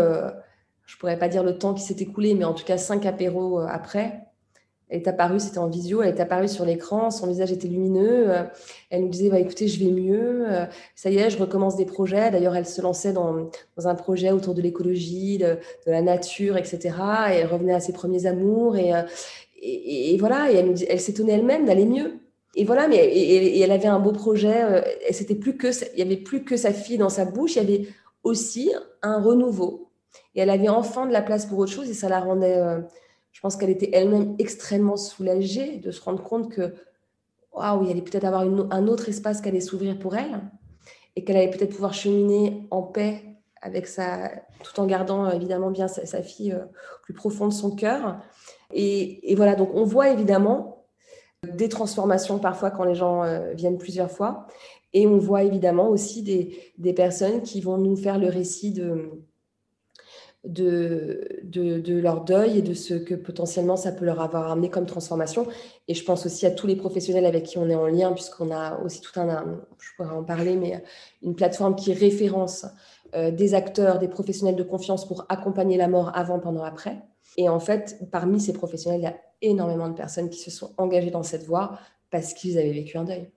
je 0.85 0.97
pourrais 0.97 1.19
pas 1.19 1.27
dire 1.27 1.43
le 1.43 1.57
temps 1.57 1.73
qui 1.73 1.83
s'est 1.83 1.97
écoulé, 1.99 2.33
mais 2.35 2.45
en 2.45 2.53
tout 2.53 2.63
cas 2.63 2.77
cinq 2.77 3.05
apéros 3.05 3.59
après, 3.59 4.21
elle 4.93 4.99
est 4.99 5.07
apparue, 5.07 5.39
c'était 5.39 5.57
en 5.57 5.67
visio, 5.67 6.03
elle 6.03 6.15
est 6.15 6.19
apparue 6.19 6.47
sur 6.47 6.65
l'écran, 6.65 7.09
son 7.09 7.25
visage 7.25 7.51
était 7.51 7.67
lumineux. 7.67 8.29
Euh, 8.29 8.43
elle 8.91 9.01
nous 9.01 9.09
disait, 9.09 9.29
bah, 9.29 9.39
écoutez, 9.39 9.67
je 9.67 9.83
vais 9.83 9.89
mieux, 9.89 10.45
euh, 10.47 10.65
ça 10.93 11.09
y 11.09 11.17
est, 11.17 11.31
je 11.31 11.39
recommence 11.39 11.75
des 11.75 11.85
projets. 11.85 12.29
D'ailleurs, 12.29 12.55
elle 12.55 12.67
se 12.67 12.79
lançait 12.79 13.11
dans, 13.11 13.49
un 13.83 13.95
projet 13.95 14.29
autour 14.29 14.53
de 14.53 14.61
l'écologie, 14.61 15.39
de, 15.39 15.57
la 15.87 16.03
nature, 16.03 16.57
etc. 16.57 16.91
Et 17.31 17.37
elle 17.37 17.47
revenait 17.47 17.73
à 17.73 17.79
ses 17.79 17.91
premiers 17.91 18.27
amours. 18.27 18.77
Et, 18.77 18.93
euh, 18.93 19.01
voilà, 20.19 20.51
elle, 20.51 20.99
s'étonnait 20.99 21.33
elle-même 21.33 21.65
d'aller 21.65 21.85
mieux. 21.85 22.19
Et 22.55 22.63
voilà, 22.63 22.87
mais 22.87 23.59
elle 23.59 23.71
avait 23.71 23.87
un 23.87 23.99
beau 23.99 24.11
projet. 24.11 24.83
c'était 25.09 25.33
plus 25.33 25.57
que, 25.57 25.69
il 25.93 25.99
y 25.99 26.03
avait 26.03 26.17
plus 26.17 26.43
que 26.43 26.55
sa 26.55 26.71
fille 26.71 26.99
dans 26.99 27.09
sa 27.09 27.25
bouche, 27.25 27.55
il 27.55 27.63
y 27.63 27.65
avait 27.65 27.87
aussi 28.21 28.71
un 29.01 29.19
renouveau. 29.19 29.89
Et 30.35 30.41
elle 30.41 30.51
avait 30.51 30.69
enfin 30.69 31.07
de 31.07 31.13
la 31.13 31.23
place 31.23 31.47
pour 31.47 31.57
autre 31.57 31.71
chose 31.71 31.89
et 31.89 31.95
ça 31.95 32.09
la 32.09 32.19
rendait 32.19 32.61
je 33.33 33.41
pense 33.41 33.57
qu'elle 33.57 33.71
était 33.71 33.89
elle-même 33.91 34.35
extrêmement 34.39 34.95
soulagée 34.95 35.77
de 35.77 35.91
se 35.91 36.01
rendre 36.01 36.23
compte 36.23 36.51
que 36.51 36.75
waouh, 37.51 37.83
il 37.83 37.91
allait 37.91 38.01
peut-être 38.01 38.23
avoir 38.23 38.41
un 38.43 38.87
autre 38.87 39.09
espace 39.09 39.41
qui 39.41 39.49
allait 39.49 39.59
s'ouvrir 39.59 39.99
pour 39.99 40.15
elle 40.15 40.41
et 41.15 41.23
qu'elle 41.23 41.37
allait 41.37 41.49
peut-être 41.49 41.73
pouvoir 41.73 41.93
cheminer 41.93 42.67
en 42.71 42.83
paix 42.83 43.21
avec 43.61 43.87
sa, 43.87 44.29
tout 44.61 44.79
en 44.79 44.85
gardant 44.85 45.29
évidemment 45.31 45.71
bien 45.71 45.87
sa, 45.87 46.21
fille 46.21 46.53
euh, 46.53 46.65
plus 47.01 47.13
profond 47.13 47.47
de 47.47 47.53
son 47.53 47.75
cœur. 47.75 48.19
Et, 48.73 49.33
voilà, 49.35 49.55
donc 49.55 49.69
on 49.73 49.83
voit 49.83 50.09
évidemment 50.09 50.85
des 51.43 51.69
transformations 51.69 52.39
parfois 52.39 52.71
quand 52.71 52.83
les 52.83 52.95
gens 52.95 53.23
euh, 53.23 53.53
viennent 53.53 53.77
plusieurs 53.77 54.11
fois. 54.11 54.47
Et 54.93 55.07
on 55.07 55.17
voit 55.17 55.43
évidemment 55.43 55.89
aussi 55.89 56.23
des, 56.23 56.57
des 56.77 56.93
personnes 56.93 57.41
qui 57.41 57.61
vont 57.61 57.77
nous 57.77 57.95
faire 57.95 58.19
le 58.19 58.27
récit 58.27 58.71
de, 58.71 59.23
de, 60.43 61.39
de, 61.43 61.97
leur 61.99 62.25
deuil 62.25 62.59
et 62.59 62.61
de 62.61 62.73
ce 62.73 62.93
que 62.93 63.15
potentiellement 63.15 63.77
ça 63.77 63.91
peut 63.91 64.03
leur 64.03 64.21
avoir 64.21 64.51
amené 64.51 64.69
comme 64.69 64.85
transformation. 64.85 65.47
Et 65.87 65.93
je 65.93 66.03
pense 66.03 66.25
aussi 66.25 66.45
à 66.45 66.51
tous 66.51 66.67
les 66.67 66.75
professionnels 66.75 67.25
avec 67.25 67.43
qui 67.43 67.57
on 67.57 67.69
est 67.69 67.75
en 67.75 67.87
lien, 67.87 68.11
puisqu'on 68.11 68.51
a 68.51 68.77
aussi 68.79 68.99
tout 68.99 69.17
un, 69.19 69.61
je 69.79 69.89
pourrais 69.95 70.15
en 70.15 70.23
parler, 70.23 70.55
mais 70.55 70.83
une 71.21 71.35
plateforme 71.35 71.75
qui 71.75 71.93
référence 71.93 72.65
euh, 73.15 73.31
des 73.31 73.53
acteurs, 73.53 73.99
des 73.99 74.07
professionnels 74.07 74.55
de 74.55 74.63
confiance 74.63 75.07
pour 75.07 75.25
accompagner 75.29 75.77
la 75.77 75.87
mort 75.87 76.11
avant, 76.15 76.39
pendant, 76.39 76.63
après. 76.63 77.01
Et 77.37 77.47
en 77.47 77.59
fait, 77.59 77.99
parmi 78.11 78.39
ces 78.39 78.53
professionnels, 78.53 78.99
il 78.99 79.03
y 79.03 79.07
a 79.07 79.17
énormément 79.41 79.87
de 79.87 79.95
personnes 79.95 80.29
qui 80.29 80.39
se 80.39 80.51
sont 80.51 80.73
engagées 80.77 81.11
dans 81.11 81.23
cette 81.23 81.43
voie 81.43 81.77
parce 82.09 82.33
qu'ils 82.33 82.57
avaient 82.57 82.71
vécu 82.71 82.97
un 82.97 83.05
deuil. 83.05 83.29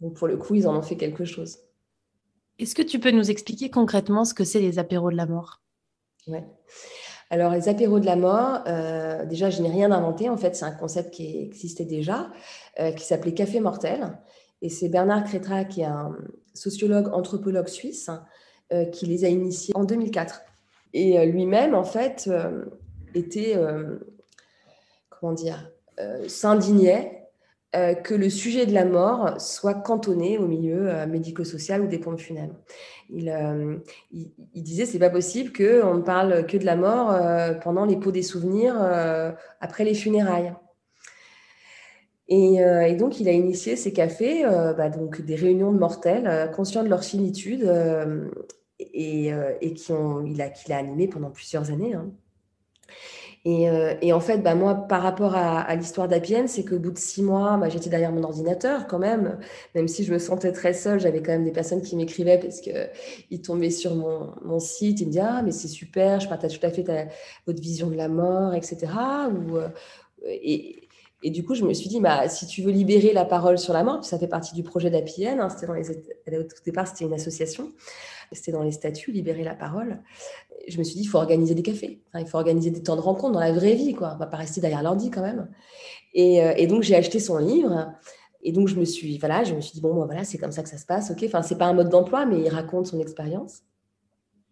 Donc 0.00 0.14
pour 0.14 0.26
le 0.26 0.36
coup, 0.36 0.54
ils 0.54 0.66
en 0.66 0.76
ont 0.76 0.82
fait 0.82 0.96
quelque 0.96 1.24
chose. 1.24 1.58
Est-ce 2.58 2.74
que 2.74 2.82
tu 2.82 3.00
peux 3.00 3.10
nous 3.10 3.30
expliquer 3.30 3.70
concrètement 3.70 4.24
ce 4.24 4.34
que 4.34 4.44
c'est 4.44 4.60
les 4.60 4.78
apéros 4.78 5.10
de 5.10 5.16
la 5.16 5.26
mort? 5.26 5.60
Oui. 6.28 6.38
Alors, 7.30 7.52
les 7.52 7.68
apéros 7.68 7.98
de 7.98 8.06
la 8.06 8.16
mort, 8.16 8.60
euh, 8.68 9.24
déjà, 9.26 9.50
je 9.50 9.60
n'ai 9.60 9.70
rien 9.70 9.90
inventé. 9.90 10.28
En 10.28 10.36
fait, 10.36 10.54
c'est 10.54 10.64
un 10.64 10.72
concept 10.72 11.12
qui 11.12 11.38
existait 11.38 11.84
déjà, 11.84 12.30
euh, 12.78 12.92
qui 12.92 13.04
s'appelait 13.04 13.34
Café 13.34 13.60
Mortel. 13.60 14.18
Et 14.62 14.68
c'est 14.68 14.88
Bernard 14.88 15.24
Crétra, 15.24 15.64
qui 15.64 15.80
est 15.80 15.86
un 15.86 16.16
sociologue, 16.54 17.08
anthropologue 17.12 17.66
suisse, 17.66 18.08
euh, 18.72 18.84
qui 18.84 19.06
les 19.06 19.24
a 19.24 19.28
initiés 19.28 19.74
en 19.76 19.84
2004. 19.84 20.42
Et 20.92 21.26
lui-même, 21.26 21.74
en 21.74 21.82
fait, 21.82 22.30
était, 23.16 23.58
comment 25.10 25.32
dire, 25.32 25.72
s'indignait 26.28 27.23
euh, 27.74 27.94
que 27.94 28.14
le 28.14 28.30
sujet 28.30 28.66
de 28.66 28.72
la 28.72 28.84
mort 28.84 29.40
soit 29.40 29.74
cantonné 29.74 30.38
au 30.38 30.46
milieu 30.46 30.88
euh, 30.88 31.06
médico-social 31.06 31.82
ou 31.82 31.86
des 31.88 31.98
pompes 31.98 32.20
funèbres. 32.20 32.54
Il, 33.10 33.28
euh, 33.28 33.76
il, 34.12 34.30
il 34.54 34.62
disait 34.62 34.86
c'est 34.86 35.00
pas 35.00 35.10
possible 35.10 35.52
qu'on 35.52 35.94
ne 35.94 36.02
parle 36.02 36.46
que 36.46 36.56
de 36.56 36.64
la 36.64 36.76
mort 36.76 37.18
pendant 37.62 37.84
les 37.84 37.96
pots 37.96 38.12
des 38.12 38.22
souvenirs 38.22 38.76
après 39.60 39.84
les 39.84 39.94
funérailles. 39.94 40.54
Et, 42.28 42.94
donc, 42.98 43.20
il 43.20 43.28
a 43.28 43.32
initié 43.32 43.76
ces 43.76 43.92
cafés, 43.92 44.44
bah, 44.44 44.88
donc 44.88 45.20
des 45.20 45.34
réunions 45.34 45.72
de 45.72 45.78
mortels 45.78 46.50
conscients 46.56 46.82
de 46.82 46.88
leur 46.88 47.04
finitude 47.04 47.70
et, 48.78 49.30
et 49.60 49.74
qui 49.74 49.92
ont, 49.92 50.24
il 50.24 50.40
a, 50.40 50.48
qu'il 50.48 50.72
a 50.72 50.78
animé 50.78 51.06
pendant 51.08 51.30
plusieurs 51.30 51.70
années. 51.70 51.94
Hein. 51.94 52.10
Euh, 53.46 53.94
et, 54.00 54.12
en 54.12 54.20
fait, 54.20 54.38
bah, 54.38 54.54
moi, 54.54 54.74
par 54.74 55.02
rapport 55.02 55.34
à, 55.36 55.74
l'histoire 55.76 56.08
d'Apienne, 56.08 56.48
c'est 56.48 56.64
qu'au 56.64 56.78
bout 56.78 56.92
de 56.92 56.98
six 56.98 57.22
mois, 57.22 57.56
bah, 57.58 57.68
j'étais 57.68 57.90
derrière 57.90 58.12
mon 58.12 58.22
ordinateur 58.22 58.86
quand 58.86 58.98
même. 58.98 59.38
Même 59.74 59.88
si 59.88 60.04
je 60.04 60.12
me 60.12 60.18
sentais 60.18 60.52
très 60.52 60.72
seule, 60.72 60.98
j'avais 60.98 61.22
quand 61.22 61.32
même 61.32 61.44
des 61.44 61.52
personnes 61.52 61.82
qui 61.82 61.94
m'écrivaient 61.96 62.38
parce 62.38 62.60
qu'ils 62.60 63.42
tombaient 63.42 63.70
sur 63.70 63.94
mon, 63.94 64.58
site. 64.60 65.00
Ils 65.00 65.06
me 65.06 65.10
disaient 65.10 65.24
Ah, 65.24 65.42
mais 65.42 65.52
c'est 65.52 65.68
super, 65.68 66.20
je 66.20 66.28
partage 66.28 66.58
tout 66.58 66.66
à 66.66 66.70
fait 66.70 66.84
votre 67.46 67.60
vision 67.60 67.90
de 67.90 67.96
la 67.96 68.08
mort, 68.08 68.54
etc. 68.54 68.86
Ou, 69.30 69.58
euh, 69.58 69.68
et, 70.24 70.83
et, 71.24 71.30
du 71.30 71.42
coup, 71.44 71.54
je 71.54 71.64
me 71.64 71.72
suis 71.72 71.88
dit 71.88 72.00
bah, 72.00 72.28
Si 72.28 72.46
tu 72.46 72.62
veux 72.62 72.70
libérer 72.70 73.12
la 73.12 73.24
parole 73.24 73.58
sur 73.58 73.72
la 73.72 73.82
mort, 73.82 74.04
ça 74.04 74.18
fait 74.18 74.28
partie 74.28 74.54
du 74.54 74.62
projet 74.62 74.90
d'Apienne, 74.90 75.40
hein, 75.40 75.48
c'était 75.48 75.66
au 75.66 76.42
départ, 76.64 76.86
c'était 76.86 77.04
une 77.04 77.14
association 77.14 77.72
c'était 78.34 78.52
dans 78.52 78.62
les 78.62 78.72
statuts, 78.72 79.12
libérer 79.12 79.44
la 79.44 79.54
parole. 79.54 80.02
Je 80.68 80.78
me 80.78 80.84
suis 80.84 80.96
dit, 80.96 81.02
il 81.02 81.06
faut 81.06 81.18
organiser 81.18 81.54
des 81.54 81.62
cafés, 81.62 82.00
il 82.18 82.26
faut 82.26 82.38
organiser 82.38 82.70
des 82.70 82.82
temps 82.82 82.96
de 82.96 83.00
rencontre 83.00 83.32
dans 83.32 83.40
la 83.40 83.52
vraie 83.52 83.74
vie, 83.74 83.94
quoi. 83.94 84.12
On 84.14 84.18
va 84.18 84.26
pas 84.26 84.36
rester 84.36 84.60
derrière 84.60 84.82
l'ordi 84.82 85.10
quand 85.10 85.22
même. 85.22 85.48
Et, 86.14 86.42
euh, 86.42 86.66
donc 86.66 86.82
j'ai 86.82 86.96
acheté 86.96 87.18
son 87.18 87.38
livre. 87.38 87.92
Et 88.42 88.52
donc 88.52 88.68
je 88.68 88.76
me 88.76 88.84
suis, 88.84 89.18
voilà, 89.18 89.44
je 89.44 89.54
me 89.54 89.60
suis 89.60 89.72
dit 89.72 89.80
bon, 89.80 89.94
voilà, 90.04 90.24
c'est 90.24 90.38
comme 90.38 90.52
ça 90.52 90.62
que 90.62 90.68
ça 90.68 90.78
se 90.78 90.86
passe, 90.86 91.10
ok. 91.10 91.22
Enfin, 91.24 91.42
c'est 91.42 91.58
pas 91.58 91.66
un 91.66 91.72
mode 91.72 91.88
d'emploi, 91.88 92.26
mais 92.26 92.40
il 92.40 92.48
raconte 92.48 92.86
son 92.86 93.00
expérience. 93.00 93.62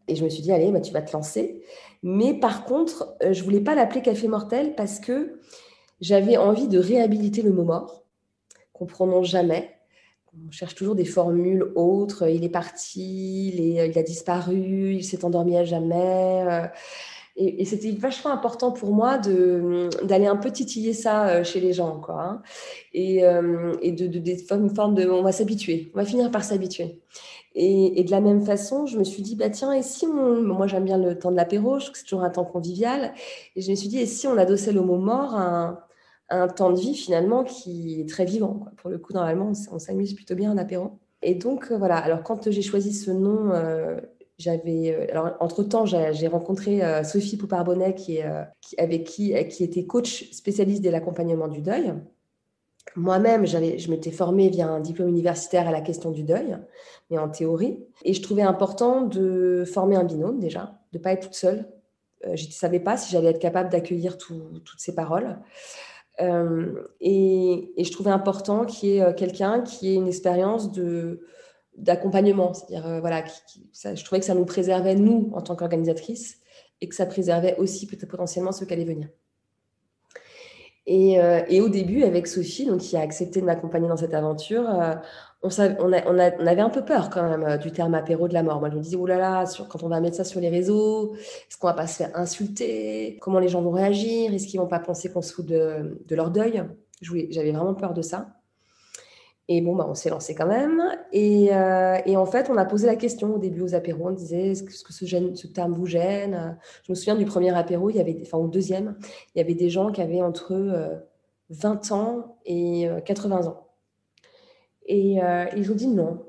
Et 0.09 0.17
je 0.17 0.25
me 0.25 0.29
suis 0.29 0.43
dit, 0.43 0.51
allez, 0.51 0.73
bah, 0.73 0.81
tu 0.81 0.93
vas 0.93 1.03
te 1.03 1.13
lancer. 1.13 1.63
Mais 2.03 2.35
par 2.35 2.65
contre, 2.65 3.15
euh, 3.23 3.33
je 3.33 3.45
voulais 3.45 3.61
pas 3.61 3.75
l'appeler 3.75 4.03
Café 4.03 4.27
Mortel 4.29 4.75
parce 4.75 4.99
que 4.99 5.39
j'avais 6.03 6.37
envie 6.37 6.69
de 6.69 6.79
réhabiliter 6.79 7.41
le 7.41 7.53
mot 7.53 7.65
mort, 7.65 8.05
qu'on 8.75 8.85
prononce 8.85 9.29
jamais, 9.29 9.71
on 10.35 10.51
cherche 10.51 10.75
toujours 10.75 10.95
des 10.95 11.05
formules 11.05 11.73
autres. 11.75 12.29
Il 12.29 12.45
est 12.45 12.49
parti, 12.49 13.49
il, 13.49 13.99
a 13.99 14.03
disparu, 14.03 14.95
il 14.95 15.05
s'est 15.05 15.25
endormi 15.25 15.57
à 15.57 15.65
jamais. 15.65 16.45
Euh, 16.49 16.67
et, 17.37 17.65
c'était 17.65 17.93
vachement 17.93 18.31
important 18.31 18.73
pour 18.73 18.93
moi 18.93 19.19
d'aller 19.19 20.27
un 20.27 20.37
peu 20.37 20.51
titiller 20.51 20.93
ça 20.95 21.29
euh, 21.29 21.45
chez 21.45 21.61
les 21.61 21.73
gens. 21.73 22.01
Quoi, 22.01 22.23
hein. 22.23 22.43
et, 22.93 23.25
euh, 23.25 23.75
et, 23.83 23.93
de, 23.93 24.07
de, 24.07 24.55
une 24.55 24.75
forme 24.75 24.95
de... 24.95 25.09
On 25.09 25.23
va 25.23 25.33
s'habituer, 25.33 25.91
on 25.95 25.99
va 25.99 26.05
finir 26.05 26.31
par 26.31 26.45
s'habituer. 26.45 27.01
Et, 27.55 28.03
de 28.03 28.11
la 28.11 28.23
même 28.23 28.43
façon, 28.43 28.87
je 28.87 28.99
me 28.99 29.05
suis 29.05 29.23
dit, 29.23 29.37
bah 29.37 29.51
tiens, 29.51 29.73
et 29.73 29.83
si 29.83 30.07
on... 30.07 30.43
Moi, 30.43 30.67
j'aime 30.67 30.85
bien 30.85 30.99
le 30.99 31.19
temps 31.19 31.31
de 31.31 31.37
l'apéro, 31.37 31.79
je 31.79 31.91
que 31.91 31.99
c'est 31.99 32.05
toujours 32.05 32.25
un 32.25 32.31
temps 32.31 32.45
convivial. 32.45 33.13
Et 33.57 33.61
je 33.61 33.71
me 33.71 33.77
suis 33.77 33.89
dit, 33.89 33.99
et 33.99 34.07
si 34.07 34.27
on 34.27 34.39
adossait 34.39 34.73
le 34.73 34.81
mot 34.81 34.97
mort 34.97 35.35
à 35.35 35.43
un 35.43 35.79
temps 36.49 36.71
de 36.71 36.81
vie 36.81 36.95
finalement 36.95 37.45
qui 37.45 38.01
est 38.01 38.09
très 38.09 38.25
vivant. 38.25 38.67
Pour 38.77 38.91
le 38.91 38.99
coup, 38.99 39.13
normalement, 39.13 39.53
on, 39.71 39.79
s'amuse 39.79 40.15
plutôt 40.15 40.35
bien 40.35 40.51
en 40.53 40.57
apéro. 40.57 40.99
Et 41.23 41.35
donc, 41.35 41.71
euh, 41.71 41.77
voilà. 41.79 41.97
Alors, 41.99 42.23
quand 42.23 42.51
j'ai 42.51 42.63
choisi 42.63 42.93
ce 42.93 43.11
nom, 43.11 43.51
euh, 43.53 44.01
j'avais. 44.39 44.95
Euh, 44.95 45.07
alors, 45.11 45.37
entre-temps, 45.41 45.85
j'ai 45.87 46.27
rencontré 46.27 46.81
Sophie 47.05 47.37
Poupard-Bonnet, 47.37 47.95
qui, 47.95 48.21
qui, 48.61 48.77
avec 48.79 49.05
qui, 49.05 49.35
qui 49.49 49.65
était 49.65 49.85
coach 49.87 50.31
spécialiste 50.33 50.83
de 50.83 50.91
l'accompagnement 50.91 51.49
du 51.49 51.61
deuil. 51.61 51.95
Moi-même, 52.97 53.47
je 53.47 53.91
m'étais 53.91 54.11
formée 54.11 54.49
via 54.49 54.69
un 54.69 54.81
diplôme 54.81 55.09
universitaire 55.09 55.69
à 55.69 55.71
la 55.71 55.81
question 55.81 56.11
du 56.11 56.25
deuil, 56.25 56.59
mais 57.11 57.19
en 57.19 57.29
théorie. 57.29 57.79
Et 58.05 58.13
je 58.13 58.21
trouvais 58.23 58.43
important 58.43 59.03
de 59.03 59.65
former 59.65 59.97
un 59.97 60.05
binôme 60.05 60.41
déjà, 60.41 60.81
de 60.93 60.99
ne 60.99 61.03
pas 61.03 61.13
être 61.13 61.23
toute 61.23 61.35
seule. 61.35 61.69
je 62.35 62.47
ne 62.47 62.53
savais 62.53 62.81
pas 62.81 62.97
si 62.97 63.13
j'allais 63.13 63.29
être 63.29 63.39
capable 63.39 63.71
d'accueillir 63.71 64.19
toutes 64.19 64.75
ces 64.79 64.95
paroles. 64.95 65.39
Euh, 66.21 66.85
et, 67.01 67.73
je 67.79 67.91
trouvais 67.91 68.11
important 68.11 68.65
qu'il 68.65 68.91
y 68.91 68.97
ait 68.97 69.03
euh, 69.03 69.13
quelqu'un 69.13 69.63
qui 69.63 69.89
ait 69.89 69.95
une 69.95 70.09
expérience 70.09 70.73
de 70.73 71.27
d'accompagnement, 71.79 72.53
c'est-à-dire 72.53 72.87
euh, 72.87 73.01
voilà, 73.01 73.25
je 73.73 74.05
trouvais 74.05 74.21
que 74.21 74.27
ça 74.27 74.35
nous 74.35 74.45
préservait 74.45 74.95
nous 74.95 75.31
en 75.33 75.41
tant 75.41 75.57
qu'organisatrices 75.57 76.39
et 76.83 76.89
que 76.89 76.95
ça 76.95 77.07
préservait 77.07 77.57
aussi 77.57 77.87
peut-être 77.87 78.09
potentiellement 78.09 78.53
ceux 78.53 78.67
qui 78.67 78.75
allaient 78.75 78.85
venir. 78.85 79.09
Et, 80.85 81.19
et, 81.49 81.61
au 81.61 81.69
début, 81.69 82.03
avec 82.03 82.27
Sophie, 82.27 82.67
donc, 82.67 82.81
qui 82.81 82.97
a 82.97 83.01
accepté 83.01 83.41
de 83.41 83.47
m'accompagner 83.47 83.87
dans 83.87 83.97
cette 83.97 84.15
aventure, 84.15 84.69
on, 85.43 85.49
avait 85.93 86.61
un 86.61 86.71
peu 86.71 86.85
peur 86.85 87.11
quand 87.11 87.29
même 87.29 87.59
du 87.59 87.73
terme 87.73 87.95
apéro 87.95 88.29
de 88.29 88.35
la 88.35 88.43
mort. 88.43 88.61
Moi, 88.61 88.71
je 88.71 88.77
me 88.77 88.81
disais, 88.81 88.97
là 89.07 89.19
là, 89.19 89.45
quand 89.69 89.83
on 89.83 89.89
va 89.89 90.01
mettre 90.01 90.17
ça 90.17 90.25
sur 90.25 90.41
les 90.41 90.49
réseaux, 90.49 91.15
est-ce 91.15 91.57
qu'on 91.59 91.67
va 91.67 91.75
pas 91.75 91.87
se 91.87 91.97
faire 91.97 92.11
insulter? 92.15 93.19
Comment 93.21 93.41
les 93.41 93.49
gens 93.49 93.61
vont 93.61 93.73
réagir? 93.73 94.33
Est-ce 94.33 94.47
qu'ils 94.47 94.61
vont 94.61 94.69
pas 94.69 94.79
penser 94.79 95.11
qu'on 95.11 95.23
se 95.23 95.33
fout 95.33 95.45
de, 95.47 95.99
leur 96.11 96.31
deuil? 96.31 96.63
J'avais 97.01 97.51
vraiment 97.51 97.75
peur 97.75 97.93
de 97.93 98.03
ça. 98.03 98.29
Et 99.49 99.61
bon, 99.61 99.75
bah, 99.75 99.87
on 99.89 99.95
s'est 99.95 100.11
lancé 100.11 100.37
quand 100.37 100.47
même. 100.47 100.81
Euh, 101.13 101.99
et, 102.07 102.17
en 102.17 102.27
fait, 102.27 102.49
on 102.49 102.57
a 102.57 102.65
posé 102.65 102.87
la 102.87 102.95
question 102.95 103.35
au 103.35 103.39
début 103.39 103.63
aux 103.63 103.75
apéros. 103.75 104.09
On 104.09 104.13
disait, 104.13 104.53
est-ce 104.53 104.63
que 104.63 104.93
ce, 104.93 105.05
gêne, 105.05 105.35
terme 105.53 105.73
vous 105.73 105.87
gêne? 105.87 106.57
Je 106.85 106.93
me 106.93 106.95
souviens 106.95 107.17
du 107.17 107.25
premier 107.25 107.55
apéro, 107.55 107.91
il 107.91 107.97
y 107.97 108.01
avait, 108.01 108.17
enfin 108.23 108.39
au 108.39 108.47
deuxième, 108.47 108.97
il 109.35 109.39
y 109.39 109.41
avait 109.41 109.55
des 109.55 109.69
gens 109.69 109.91
qui 109.91 110.01
avaient 110.01 110.23
entre 110.23 110.55
20 111.51 111.91
euh, 111.91 111.95
ans 111.95 112.37
et 112.47 112.89
80 113.05 113.37
euh, 113.37 113.49
ans. 113.49 113.72
Et 114.87 115.23
euh, 115.23 115.47
ils 115.57 115.71
ont 115.71 115.75
dit 115.75 115.89
non. 115.89 116.25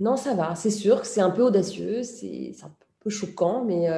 Non, 0.00 0.16
ça 0.16 0.34
va. 0.34 0.54
C'est 0.54 0.70
sûr 0.70 1.02
que 1.02 1.06
c'est 1.06 1.20
un 1.20 1.30
peu 1.30 1.42
audacieux. 1.42 2.02
C'est 2.02 2.52
peu 3.00 3.10
choquant, 3.10 3.64
mais, 3.64 3.88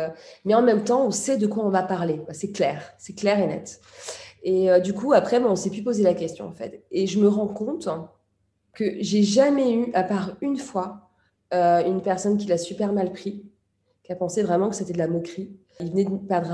mais 0.46 0.54
en 0.54 0.62
même 0.62 0.82
temps, 0.82 1.06
on 1.06 1.10
sait 1.10 1.36
de 1.36 1.46
quoi 1.46 1.62
on 1.62 1.68
va 1.68 1.82
parler. 1.82 2.22
C'est 2.32 2.52
clair, 2.52 2.94
c'est 2.96 3.12
clair 3.12 3.38
et 3.38 3.46
net. 3.46 3.82
Et 4.42 4.68
du 4.80 4.94
coup, 4.94 5.12
après, 5.12 5.38
on 5.44 5.56
s'est 5.56 5.68
pu 5.68 5.82
poser 5.82 6.02
la 6.02 6.14
question, 6.14 6.46
en 6.46 6.52
fait. 6.52 6.84
Et 6.90 7.06
je 7.06 7.18
me 7.18 7.28
rends 7.28 7.48
compte 7.48 7.86
que 8.72 8.96
j'ai 9.00 9.22
jamais 9.22 9.74
eu, 9.74 9.92
à 9.92 10.04
part 10.04 10.36
une 10.40 10.56
fois, 10.56 11.10
une 11.52 12.00
personne 12.02 12.38
qui 12.38 12.46
l'a 12.46 12.56
super 12.56 12.94
mal 12.94 13.12
pris, 13.12 13.44
qui 14.04 14.12
a 14.12 14.16
pensé 14.16 14.42
vraiment 14.42 14.70
que 14.70 14.76
c'était 14.76 14.94
de 14.94 14.98
la 14.98 15.08
moquerie. 15.08 15.54
Il 15.80 15.90
venait 15.90 16.04
de 16.04 16.16
perdre 16.16 16.52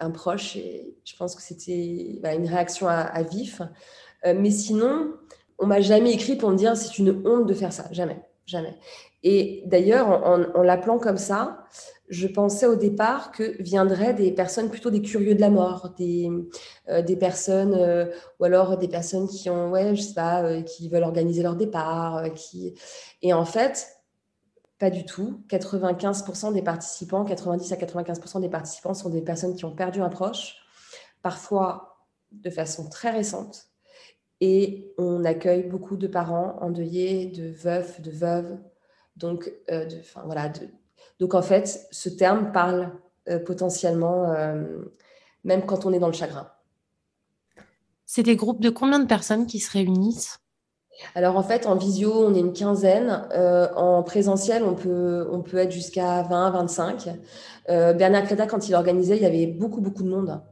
un, 0.00 0.10
proche 0.10 0.54
et 0.56 0.96
je 1.04 1.16
pense 1.16 1.34
que 1.34 1.42
c'était 1.42 2.20
bah, 2.22 2.34
une 2.34 2.46
réaction 2.46 2.86
à, 2.86 3.22
vif. 3.24 3.62
mais 4.24 4.50
sinon, 4.50 5.14
on 5.60 5.66
m'a 5.66 5.80
jamais 5.80 6.12
écrit 6.12 6.36
pour 6.36 6.50
me 6.50 6.56
dire 6.56 6.76
c'est 6.76 6.98
une 6.98 7.22
honte 7.26 7.46
de 7.46 7.54
faire 7.54 7.72
ça. 7.72 7.84
Jamais, 7.92 8.20
jamais. 8.46 8.76
Et 9.22 9.62
d'ailleurs, 9.66 10.08
en, 10.26 10.62
l'appelant 10.62 10.98
comme 10.98 11.18
ça, 11.18 11.64
je 12.08 12.26
pensais 12.26 12.66
au 12.66 12.74
départ 12.74 13.30
que 13.30 13.62
viendraient 13.62 14.14
des 14.14 14.32
personnes 14.32 14.70
plutôt 14.70 14.90
des 14.90 15.02
curieux 15.02 15.34
de 15.34 15.40
la 15.40 15.50
mort, 15.50 15.94
des, 15.96 16.30
euh, 16.88 17.16
personnes, 17.16 17.74
euh, 17.74 18.06
ou 18.40 18.44
alors 18.44 18.78
des 18.78 18.88
personnes 18.88 19.28
qui 19.28 19.50
ont, 19.50 19.70
ouais, 19.70 19.94
je 19.94 20.00
sais 20.00 20.14
pas, 20.14 20.42
euh, 20.42 20.62
qui 20.62 20.88
veulent 20.88 21.04
organiser 21.04 21.42
leur 21.42 21.54
départ. 21.54 22.24
Et 23.22 23.32
en 23.32 23.44
fait, 23.44 23.88
pas 24.78 24.90
du 24.90 25.04
tout. 25.04 25.42
95% 25.48 26.52
des 26.52 26.62
participants, 26.62 27.24
90 27.24 27.72
à 27.72 27.76
95% 27.76 28.40
des 28.40 28.48
participants 28.48 28.94
sont 28.94 29.10
des 29.10 29.20
personnes 29.20 29.54
qui 29.54 29.66
ont 29.66 29.76
perdu 29.76 30.00
un 30.00 30.08
proche, 30.08 30.56
parfois 31.22 31.98
de 32.32 32.48
façon 32.48 32.88
très 32.88 33.10
récente, 33.10 33.69
et 34.40 34.94
on 34.98 35.24
accueille 35.24 35.64
beaucoup 35.64 35.96
de 35.96 36.06
parents 36.06 36.56
endeuillés, 36.60 37.26
de 37.26 37.48
veufs, 37.50 38.00
de 38.00 38.10
veuves. 38.10 38.58
Donc, 39.16 39.52
euh, 39.70 39.84
de, 39.84 39.96
voilà, 40.24 40.50
donc 41.18 41.34
en 41.34 41.42
fait, 41.42 41.86
ce 41.90 42.08
terme 42.08 42.52
parle 42.52 42.90
euh, 43.28 43.38
potentiellement 43.38 44.32
euh, 44.32 44.64
même 45.44 45.66
quand 45.66 45.84
on 45.84 45.92
est 45.92 45.98
dans 45.98 46.06
le 46.06 46.14
chagrin. 46.14 46.48
C'est 48.06 48.22
des 48.22 48.36
groupes 48.36 48.60
de 48.60 48.70
combien 48.70 48.98
de 48.98 49.06
personnes 49.06 49.46
qui 49.46 49.60
se 49.60 49.70
réunissent? 49.70 50.38
Alors 51.14 51.36
en 51.36 51.42
fait, 51.42 51.66
en 51.66 51.76
visio, 51.76 52.12
on 52.12 52.34
est 52.34 52.40
une 52.40 52.52
quinzaine. 52.52 53.26
en 53.76 54.02
présentiel, 54.02 54.64
on 54.64 54.74
peut, 54.74 55.28
on 55.30 55.40
peut 55.40 55.56
être 55.56 55.70
jusqu'à 55.70 56.22
20, 56.22 56.50
25. 56.50 57.08
Bernard 57.68 58.24
Creta, 58.24 58.46
quand 58.46 58.68
il 58.68 58.74
organisait, 58.74 59.16
il 59.16 59.22
y 59.22 59.26
avait 59.26 59.46
beaucoup, 59.46 59.80
beaucoup 59.80 60.02
de 60.02 60.10
monde. 60.10 60.42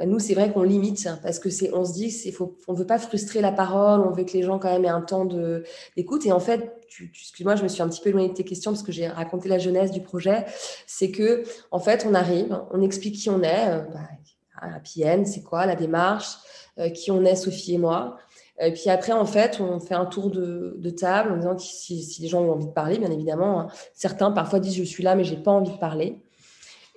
Euh, 0.00 0.06
nous, 0.06 0.18
c'est 0.18 0.34
vrai 0.34 0.52
qu'on 0.52 0.62
limite 0.62 1.08
parce 1.22 1.38
que 1.38 1.50
c'est, 1.50 1.72
on 1.72 1.84
se 1.84 1.92
dit, 1.92 2.10
c'est 2.10 2.32
faut, 2.32 2.56
on 2.66 2.74
veut 2.74 2.86
pas 2.86 2.98
frustrer 2.98 3.40
la 3.40 3.52
parole, 3.52 4.00
on 4.00 4.10
veut 4.10 4.24
que 4.24 4.32
les 4.32 4.42
gens 4.42 4.58
quand 4.58 4.70
même 4.70 4.84
aient 4.84 4.88
un 4.88 5.02
temps 5.02 5.24
de 5.24 5.64
d'écoute. 5.96 6.26
Et 6.26 6.32
en 6.32 6.40
fait, 6.40 6.72
excuse-moi, 6.88 7.56
je 7.56 7.62
me 7.62 7.68
suis 7.68 7.82
un 7.82 7.88
petit 7.88 8.00
peu 8.00 8.08
éloignée 8.10 8.28
de 8.28 8.34
tes 8.34 8.44
questions 8.44 8.72
parce 8.72 8.82
que 8.82 8.92
j'ai 8.92 9.08
raconté 9.08 9.48
la 9.48 9.58
jeunesse 9.58 9.90
du 9.90 10.00
projet. 10.00 10.44
C'est 10.86 11.10
que 11.10 11.44
en 11.70 11.78
fait, 11.78 12.06
on 12.08 12.14
arrive, 12.14 12.58
on 12.72 12.80
explique 12.82 13.16
qui 13.16 13.30
on 13.30 13.42
est, 13.42 13.68
euh, 13.68 13.80
bah, 13.92 14.70
PN, 14.82 15.26
c'est 15.26 15.42
quoi 15.42 15.66
la 15.66 15.76
démarche, 15.76 16.36
euh, 16.78 16.88
qui 16.88 17.10
on 17.10 17.24
est 17.24 17.36
Sophie 17.36 17.74
et 17.74 17.78
moi. 17.78 18.16
Et 18.60 18.72
puis 18.72 18.88
après, 18.88 19.12
en 19.12 19.26
fait, 19.26 19.60
on 19.60 19.80
fait 19.80 19.94
un 19.94 20.06
tour 20.06 20.30
de, 20.30 20.76
de 20.78 20.90
table 20.90 21.32
en 21.32 21.36
disant 21.36 21.58
si, 21.58 22.02
si, 22.04 22.22
les 22.22 22.28
gens 22.28 22.40
ont 22.40 22.52
envie 22.52 22.66
de 22.66 22.72
parler, 22.72 22.98
bien 22.98 23.10
évidemment. 23.10 23.60
Hein. 23.60 23.66
Certains 23.92 24.30
parfois 24.30 24.60
disent 24.60 24.76
je 24.76 24.84
suis 24.84 25.02
là, 25.02 25.16
mais 25.16 25.24
j'ai 25.24 25.36
pas 25.36 25.50
envie 25.50 25.72
de 25.72 25.76
parler. 25.76 26.22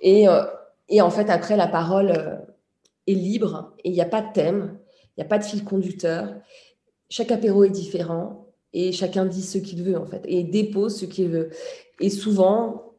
Et, 0.00 0.26
et 0.88 1.02
en 1.02 1.10
fait, 1.10 1.28
après, 1.28 1.56
la 1.56 1.66
parole 1.66 2.38
est 3.10 3.14
libre 3.14 3.74
et 3.84 3.88
il 3.88 3.92
n'y 3.92 4.00
a 4.00 4.06
pas 4.06 4.22
de 4.22 4.32
thème, 4.32 4.78
il 5.16 5.20
n'y 5.20 5.24
a 5.24 5.28
pas 5.28 5.38
de 5.38 5.44
fil 5.44 5.64
conducteur. 5.64 6.34
Chaque 7.10 7.32
apéro 7.32 7.64
est 7.64 7.70
différent 7.70 8.46
et 8.72 8.92
chacun 8.92 9.24
dit 9.24 9.42
ce 9.42 9.58
qu'il 9.58 9.82
veut 9.82 9.98
en 9.98 10.06
fait 10.06 10.22
et 10.24 10.44
dépose 10.44 10.98
ce 11.00 11.06
qu'il 11.06 11.28
veut. 11.28 11.50
Et 12.00 12.10
souvent, 12.10 12.94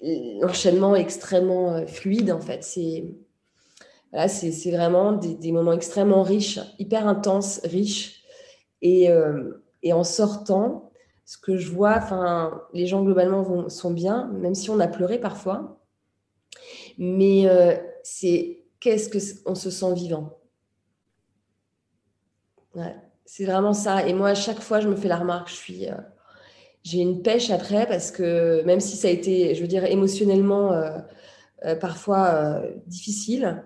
l'enchaînement 0.00 0.96
est 0.96 1.00
extrêmement 1.00 1.74
euh, 1.74 1.86
fluide 1.86 2.30
en 2.30 2.40
fait. 2.40 2.64
C'est 2.64 3.04
voilà, 4.12 4.26
vraiment 4.76 5.12
des, 5.12 5.52
moments 5.52 5.72
extrêmement 5.72 6.22
riches, 6.22 6.60
hyper 6.78 7.06
intenses, 7.06 7.60
riches. 7.64 8.22
Et, 8.82 9.10
euh, 9.10 9.62
et 9.82 9.92
en 9.92 10.04
sortant, 10.04 10.90
ce 11.24 11.36
que 11.38 11.56
je 11.56 11.70
vois, 11.70 11.96
enfin, 11.96 12.62
les 12.72 12.86
gens 12.86 13.02
globalement 13.02 13.42
vont, 13.42 13.68
sont 13.68 13.90
bien, 13.90 14.28
même 14.34 14.54
si 14.54 14.70
on 14.70 14.78
a 14.78 14.86
pleuré 14.86 15.18
parfois. 15.18 15.80
Mais 16.98 17.48
euh, 17.48 17.76
c'est 18.02 18.64
qu'est-ce 18.80 19.42
qu'on 19.42 19.54
se 19.54 19.70
sent 19.70 19.94
vivant 19.94 20.38
C'est 23.24 23.44
vraiment 23.44 23.72
ça. 23.72 24.06
Et 24.06 24.12
moi, 24.12 24.30
à 24.30 24.34
chaque 24.34 24.60
fois, 24.60 24.80
je 24.80 24.88
me 24.88 24.96
fais 24.96 25.08
la 25.08 25.16
remarque, 25.16 25.48
je 25.48 25.54
suis, 25.54 25.88
euh, 25.88 25.94
j'ai 26.82 26.98
une 26.98 27.22
pêche 27.22 27.50
après 27.50 27.86
parce 27.86 28.10
que 28.10 28.62
même 28.64 28.80
si 28.80 28.96
ça 28.96 29.08
a 29.08 29.10
été, 29.10 29.54
je 29.54 29.60
veux 29.60 29.68
dire, 29.68 29.84
émotionnellement 29.84 30.72
euh, 30.72 30.98
euh, 31.64 31.74
parfois 31.74 32.62
difficile, 32.86 33.64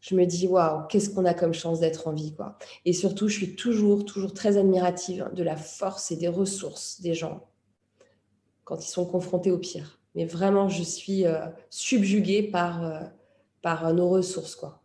je 0.00 0.14
me 0.14 0.24
dis 0.24 0.46
waouh, 0.46 0.86
qu'est-ce 0.88 1.10
qu'on 1.10 1.24
a 1.24 1.34
comme 1.34 1.52
chance 1.52 1.80
d'être 1.80 2.08
en 2.08 2.12
vie, 2.12 2.34
quoi. 2.34 2.58
Et 2.84 2.92
surtout, 2.92 3.28
je 3.28 3.36
suis 3.36 3.56
toujours, 3.56 4.04
toujours 4.04 4.32
très 4.32 4.56
admirative 4.56 5.28
de 5.34 5.42
la 5.42 5.56
force 5.56 6.10
et 6.12 6.16
des 6.16 6.28
ressources 6.28 7.00
des 7.00 7.14
gens 7.14 7.48
quand 8.64 8.84
ils 8.84 8.88
sont 8.88 9.06
confrontés 9.06 9.50
au 9.50 9.58
pire. 9.58 10.00
Mais 10.14 10.24
vraiment, 10.24 10.68
je 10.68 10.82
suis 10.82 11.24
subjuguée 11.70 12.42
par 12.42 13.10
par 13.66 13.92
nos 13.92 14.08
ressources. 14.08 14.54
Quoi. 14.54 14.80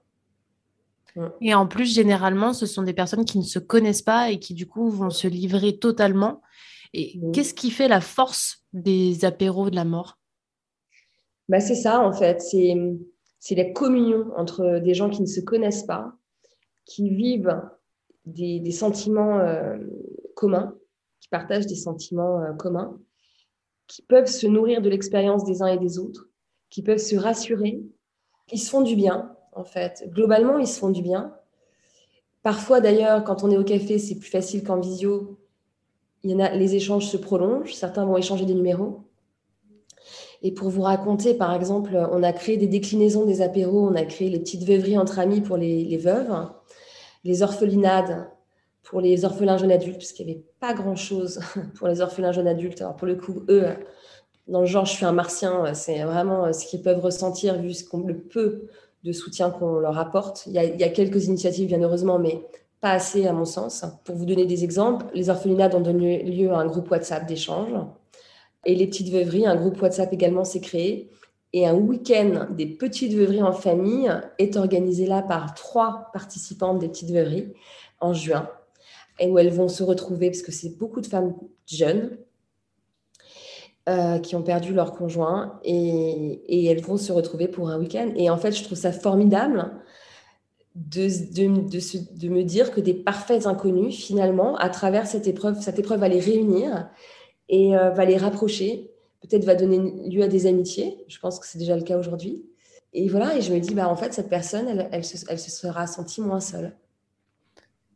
Et 1.40 1.54
en 1.54 1.68
plus, 1.68 1.86
généralement, 1.86 2.52
ce 2.52 2.66
sont 2.66 2.82
des 2.82 2.94
personnes 2.94 3.26
qui 3.26 3.38
ne 3.38 3.44
se 3.44 3.60
connaissent 3.60 4.02
pas 4.02 4.32
et 4.32 4.40
qui, 4.40 4.56
du 4.56 4.66
coup, 4.66 4.90
vont 4.90 5.12
se 5.12 5.28
livrer 5.28 5.78
totalement. 5.78 6.42
Et 6.92 7.20
qu'est-ce 7.32 7.54
qui 7.54 7.70
fait 7.70 7.88
la 7.88 8.02
force 8.02 8.66
des 8.74 9.24
apéros 9.24 9.70
de 9.70 9.76
la 9.76 9.86
mort? 9.86 10.18
Bah, 11.48 11.60
C'est 11.60 11.76
ça, 11.76 12.02
en 12.02 12.12
fait. 12.12 12.42
C'est, 12.42 12.76
c'est 13.38 13.54
la 13.54 13.70
communion 13.70 14.32
entre 14.36 14.80
des 14.80 14.96
gens 14.96 15.12
qui 15.12 15.22
ne 15.22 15.28
se 15.28 15.42
connaissent 15.42 15.86
pas, 15.86 16.16
qui 16.86 17.12
vivent 17.12 17.62
des, 18.26 18.72
sentiments 18.72 19.38
euh, 19.38 19.78
communs, 20.36 20.76
qui 21.20 21.30
partagent 21.30 21.68
des 21.68 21.76
sentiments 21.76 22.42
euh, 22.42 22.54
communs, 22.54 23.00
qui 23.86 24.02
peuvent 24.02 24.26
se 24.26 24.48
nourrir 24.48 24.82
de 24.82 24.90
l'expérience 24.90 25.44
des 25.44 25.62
uns 25.62 25.68
et 25.68 25.78
des 25.78 26.00
autres, 26.00 26.32
qui 26.72 26.82
peuvent 26.82 26.98
se 26.98 27.16
rassurer, 27.16 27.80
ils 28.52 28.60
se 28.60 28.70
font 28.70 28.82
du 28.82 28.96
bien, 28.96 29.36
en 29.54 29.64
fait. 29.64 30.10
Globalement, 30.10 30.58
ils 30.60 30.68
se 30.68 30.80
font 30.80 30.90
du 30.90 31.02
bien. 31.02 31.36
Parfois, 32.44 32.82
d'ailleurs, 32.82 33.24
quand 33.24 33.44
on 33.44 33.52
est 33.52 33.58
au 33.58 33.64
café, 33.64 34.00
c'est 34.00 34.16
plus 34.16 34.30
facile 34.30 34.64
qu'en 34.64 34.80
visio. 34.80 35.38
Il 36.24 36.32
y 36.32 36.36
en 36.36 36.40
a, 36.40 36.50
les 36.52 36.76
échanges 36.76 37.08
se 37.08 37.18
prolongent. 37.18 37.74
Certains 37.74 38.06
vont 38.06 38.18
échanger 38.18 38.46
des 38.46 38.54
numéros. 38.54 39.02
Et 40.44 40.52
pour 40.52 40.70
vous 40.70 40.82
raconter, 40.82 41.36
par 41.36 41.54
exemple, 41.54 41.96
on 42.12 42.24
a 42.24 42.34
créé 42.34 42.58
des 42.58 42.68
déclinaisons 42.68 43.26
des 43.26 43.42
apéros. 43.42 43.88
On 43.88 43.96
a 43.96 44.06
créé 44.06 44.30
les 44.30 44.40
petites 44.40 44.64
veuveries 44.64 44.98
entre 44.98 45.20
amis 45.20 45.42
pour 45.42 45.58
les, 45.58 45.98
veuves, 45.98 46.34
les 47.24 47.44
orphelinades 47.44 48.28
pour 48.84 49.00
les 49.00 49.24
orphelins 49.24 49.58
jeunes 49.58 49.72
adultes, 49.72 50.00
parce 50.00 50.12
qu'il 50.12 50.26
n'y 50.26 50.34
avait 50.34 50.44
pas 50.60 50.74
grand-chose 50.74 51.40
pour 51.76 51.88
les 51.88 52.02
orphelins 52.02 52.32
jeunes 52.32 52.48
adultes. 52.48 52.82
Alors, 52.82 52.96
pour 52.96 53.08
le 53.08 53.16
coup, 53.16 53.44
eux, 53.48 53.68
dans 54.48 54.62
le 54.62 54.66
genre, 54.66 54.86
je 54.86 54.94
suis 54.94 55.06
un 55.06 55.12
martien, 55.12 55.66
euh, 55.66 55.72
c'est 55.74 56.04
vraiment 56.04 56.46
euh, 56.46 56.54
ce 56.54 56.66
qu'ils 56.66 56.82
peuvent 56.82 57.00
ressentir 57.00 57.62
vu 57.62 57.74
ce 57.74 57.86
le 58.06 58.18
peu 58.18 58.68
de 59.04 59.12
soutien 59.12 59.50
qu'on 59.50 59.80
leur 59.80 59.98
apporte. 59.98 60.44
Il 60.48 60.54
y, 60.54 60.84
a, 60.84 60.90
quelques 60.90 61.26
initiatives, 61.26 61.68
bien 61.68 61.82
heureusement, 61.82 62.20
mais 62.20 62.44
pas 62.82 62.92
assez 62.92 63.26
à 63.26 63.34
mon 63.34 63.46
sens. 63.46 63.84
Pour 64.04 64.16
vous 64.16 64.26
donner 64.26 64.46
des 64.46 64.64
exemples, 64.64 65.06
les 65.14 65.30
orphelinats 65.30 65.76
ont 65.76 65.82
donné 65.82 66.24
lieu 66.24 66.52
à 66.52 66.58
un 66.58 66.68
groupe 66.68 66.90
WhatsApp 66.92 67.28
d'échange. 67.28 67.72
Et 68.64 68.76
les 68.76 68.86
petites 68.86 69.10
veuveries, 69.12 69.48
un 69.48 69.56
groupe 69.56 69.82
WhatsApp 69.82 70.14
également 70.14 70.44
s'est 70.44 70.62
créé. 70.62 71.10
Et 71.54 71.68
un 71.68 71.74
week-end 71.74 72.48
des 72.52 72.68
petites 72.68 73.14
veuveries 73.14 73.42
en 73.42 73.54
famille 73.54 74.12
est 74.38 74.56
organisé 74.56 75.08
là 75.08 75.24
par 75.24 75.54
trois 75.56 76.10
participantes 76.14 76.80
des 76.80 76.88
petites 76.88 77.12
veuveries 77.12 77.54
en 78.00 78.14
juin. 78.14 78.48
Et 79.20 79.28
où 79.28 79.40
elles 79.40 79.52
vont 79.52 79.68
se 79.68 79.84
retrouver, 79.84 80.30
parce 80.30 80.44
que 80.44 80.52
c'est 80.52 80.78
beaucoup 80.78 81.02
de 81.02 81.08
femmes 81.08 81.34
jeunes, 81.66 82.18
euh, 83.90 84.20
qui 84.20 84.36
ont 84.36 84.44
perdu 84.44 84.74
leur 84.74 84.94
conjoint 84.94 85.60
et, 85.64 86.68
elles 86.68 86.82
vont 86.82 86.98
se 86.98 87.12
retrouver 87.12 87.48
pour 87.48 87.70
un 87.70 87.80
week-end. 87.80 88.12
Et 88.16 88.30
en 88.30 88.38
fait, 88.38 88.52
je 88.52 88.64
trouve 88.64 88.78
ça 88.78 88.92
formidable 88.92 89.72
de, 90.76 91.08
de, 91.34 92.30
me 92.30 92.44
dire 92.44 92.72
que 92.72 92.80
des 92.80 92.94
parfaits 92.94 93.48
inconnus, 93.48 93.96
finalement, 93.96 94.56
à 94.58 94.70
travers 94.70 95.08
cette 95.08 95.28
épreuve, 95.28 95.60
cette 95.62 95.80
épreuve 95.80 96.00
va 96.00 96.10
les 96.10 96.20
réunir 96.20 96.92
et 97.50 97.76
euh, 97.76 97.90
va 97.90 98.06
les 98.06 98.18
rapprocher, 98.18 98.92
peut-être 99.22 99.46
va 99.46 99.56
donner 99.56 99.80
lieu 100.08 100.22
à 100.22 100.28
des 100.28 100.46
amitiés. 100.46 101.04
Je 101.08 101.18
pense 101.18 101.40
que 101.40 101.48
c'est 101.48 101.58
déjà 101.58 101.76
le 101.76 101.84
cas 101.84 101.98
aujourd'hui. 101.98 102.46
Et 102.94 103.08
voilà, 103.08 103.36
et 103.36 103.42
je 103.42 103.52
me 103.52 103.60
dis, 103.60 103.74
bah, 103.74 103.90
en 103.90 103.96
fait, 103.96 104.14
cette 104.14 104.30
personne, 104.30 104.68
elle, 104.68 104.90
elle, 104.92 105.04
se, 105.04 105.18
elle 105.28 105.40
se, 105.40 105.50
sera 105.50 105.88
sentie 105.88 106.22
moins 106.22 106.40
seule. 106.40 106.78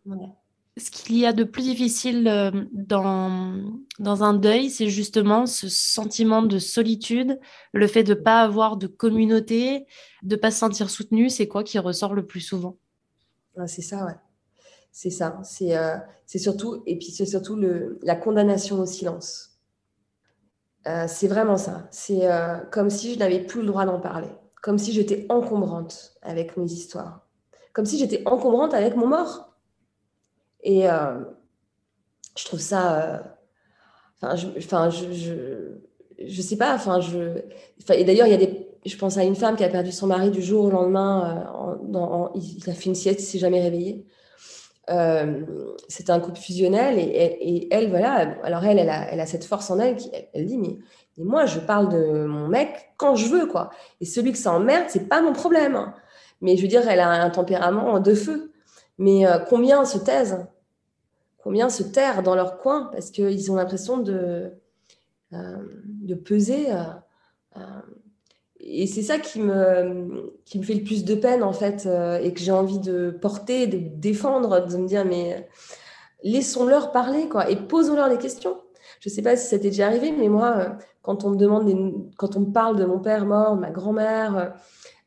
Voilà 0.03 0.29
ce 0.77 0.91
qu'il 0.91 1.17
y 1.17 1.25
a 1.25 1.31
de 1.31 1.45
plus 1.45 1.63
difficile 1.63 2.27
euh, 2.27 2.51
dans, 2.73 3.61
dans 3.99 4.23
un 4.23 4.33
deuil, 4.33 4.69
c'est 4.69 4.89
justement 4.89 5.45
ce 5.45 5.69
sentiment 5.69 6.41
de 6.41 6.59
solitude, 6.59 7.39
le 7.71 7.87
fait 7.87 8.03
de 8.03 8.13
ne 8.13 8.19
pas 8.19 8.41
avoir 8.41 8.75
de 8.75 8.87
communauté, 8.87 9.85
de 10.23 10.35
ne 10.35 10.39
pas 10.39 10.51
se 10.51 10.59
sentir 10.59 10.89
soutenu. 10.89 11.29
C'est 11.29 11.47
quoi 11.47 11.63
qui 11.63 11.79
ressort 11.79 12.13
le 12.13 12.25
plus 12.25 12.41
souvent? 12.41 12.77
Ah, 13.57 13.67
C'est 13.67 13.81
ça, 13.81 14.05
ouais. 14.05 14.15
C'est 14.91 15.09
ça. 15.09 15.39
C'est 15.43 15.77
euh, 15.77 15.95
surtout, 16.25 16.83
et 16.85 16.97
puis 16.97 17.11
c'est 17.11 17.25
surtout 17.25 17.55
le, 17.55 17.97
la 18.01 18.15
condamnation 18.15 18.79
au 18.79 18.85
silence. 18.85 19.59
Euh, 20.87 21.05
c'est 21.07 21.27
vraiment 21.27 21.57
ça. 21.57 21.87
C'est 21.89 22.27
comme 22.71 22.89
si 22.89 23.13
je 23.13 23.19
n'avais 23.19 23.39
plus 23.39 23.61
le 23.61 23.67
droit 23.67 23.85
d'en 23.85 23.99
parler, 23.99 24.29
comme 24.61 24.77
si 24.77 24.91
j'étais 24.91 25.25
encombrante 25.29 26.15
avec 26.21 26.57
mes 26.57 26.71
histoires, 26.71 27.27
comme 27.73 27.85
si 27.85 27.97
j'étais 27.97 28.21
encombrante 28.25 28.73
avec 28.73 28.95
mon 28.95 29.07
mort. 29.07 29.44
Et 30.65 30.89
euh, 30.89 31.19
je 32.37 32.43
trouve 32.43 32.59
ça. 32.59 33.23
Enfin, 34.21 34.35
je, 34.35 34.47
enfin, 34.57 34.89
je, 34.89 35.05
je, 36.27 36.41
sais 36.41 36.57
pas. 36.57 36.77
Je. 36.99 37.41
et 37.93 38.03
d'ailleurs, 38.03 38.27
il 38.27 38.31
y 38.31 38.33
a 38.33 38.37
des. 38.37 38.67
Je 38.85 38.97
pense 38.97 39.17
à 39.17 39.23
une 39.23 39.35
femme 39.35 39.55
qui 39.55 39.63
a 39.63 39.69
perdu 39.69 39.91
son 39.91 40.07
mari 40.07 40.29
du 40.29 40.41
jour 40.41 40.65
au 40.65 40.69
lendemain. 40.69 41.47
dans, 41.83 42.33
il 42.35 42.69
a 42.69 42.73
fait 42.73 42.85
une 42.85 42.95
sieste, 42.95 43.21
il 43.21 43.23
s'est 43.23 43.39
jamais 43.39 43.61
réveillé. 43.61 44.05
Euh, 44.89 45.43
c'est 45.87 46.09
un 46.11 46.19
couple 46.19 46.37
fusionnel 46.37 46.99
et, 46.99 47.67
elle, 47.71 47.89
voilà, 47.89 48.35
alors 48.43 48.63
elle, 48.65 48.77
elle 48.77 48.89
a, 48.89 49.11
elle 49.11 49.19
a, 49.19 49.25
cette 49.25 49.43
force 49.43 49.71
en 49.71 49.79
elle 49.79 49.95
qui, 49.95 50.11
elle, 50.33 50.45
dit, 50.45 50.59
mais, 50.59 50.77
moi, 51.17 51.45
je 51.45 51.59
parle 51.59 51.89
de 51.89 52.25
mon 52.25 52.47
mec 52.47 52.91
quand 52.97 53.15
je 53.15 53.27
veux, 53.27 53.47
quoi. 53.47 53.69
Et 54.01 54.05
celui 54.05 54.33
que 54.33 54.37
ça 54.37 54.51
emmerde, 54.51 54.85
c'est 54.89 55.07
pas 55.07 55.21
mon 55.21 55.33
problème. 55.33 55.93
Mais 56.41 56.57
je 56.57 56.61
veux 56.61 56.67
dire, 56.67 56.87
elle 56.87 56.99
a 56.99 57.09
un 57.09 57.29
tempérament 57.29 57.99
de 57.99 58.13
feu. 58.13 58.51
Mais 58.97 59.25
euh, 59.25 59.39
combien 59.39 59.85
se 59.85 59.97
taisent 59.97 60.45
Combien 61.45 61.69
se 61.69 61.83
tairent 61.83 62.23
dans 62.23 62.35
leur 62.35 62.57
coin 62.57 62.89
parce 62.91 63.09
qu'ils 63.09 63.51
ont 63.51 63.55
l'impression 63.55 63.97
de, 63.97 64.51
euh, 65.31 65.57
de 65.85 66.15
peser 66.15 66.67
et 68.67 68.87
c'est 68.87 69.03
ça 69.03 69.19
qui 69.19 69.39
me, 69.39 70.33
qui 70.43 70.57
me 70.57 70.63
fait 70.63 70.73
le 70.73 70.83
plus 70.83 71.05
de 71.05 71.13
peine, 71.13 71.43
en 71.43 71.53
fait, 71.53 71.85
euh, 71.85 72.19
et 72.19 72.33
que 72.33 72.39
j'ai 72.39 72.51
envie 72.51 72.79
de 72.79 73.11
porter, 73.11 73.67
de 73.67 73.77
défendre, 73.77 74.65
de 74.65 74.77
me 74.77 74.87
dire, 74.87 75.05
mais 75.05 75.47
laissons-leur 76.23 76.91
parler, 76.91 77.29
quoi, 77.29 77.49
et 77.49 77.55
posons-leur 77.55 78.09
des 78.09 78.17
questions. 78.17 78.57
Je 79.01 79.09
ne 79.09 79.13
sais 79.13 79.21
pas 79.21 79.37
si 79.37 79.47
ça 79.47 79.59
t'est 79.59 79.69
déjà 79.69 79.85
arrivé, 79.85 80.11
mais 80.11 80.29
moi, 80.29 80.55
euh, 80.57 80.69
quand 81.03 81.25
on 81.25 81.29
me 81.29 81.37
demande, 81.37 81.71
quand 82.17 82.35
on 82.37 82.39
me 82.39 82.51
parle 82.51 82.75
de 82.77 82.85
mon 82.85 82.99
père 82.99 83.27
mort, 83.27 83.55
ma 83.55 83.69
grand-mère, 83.69 84.37
euh, 84.37 84.49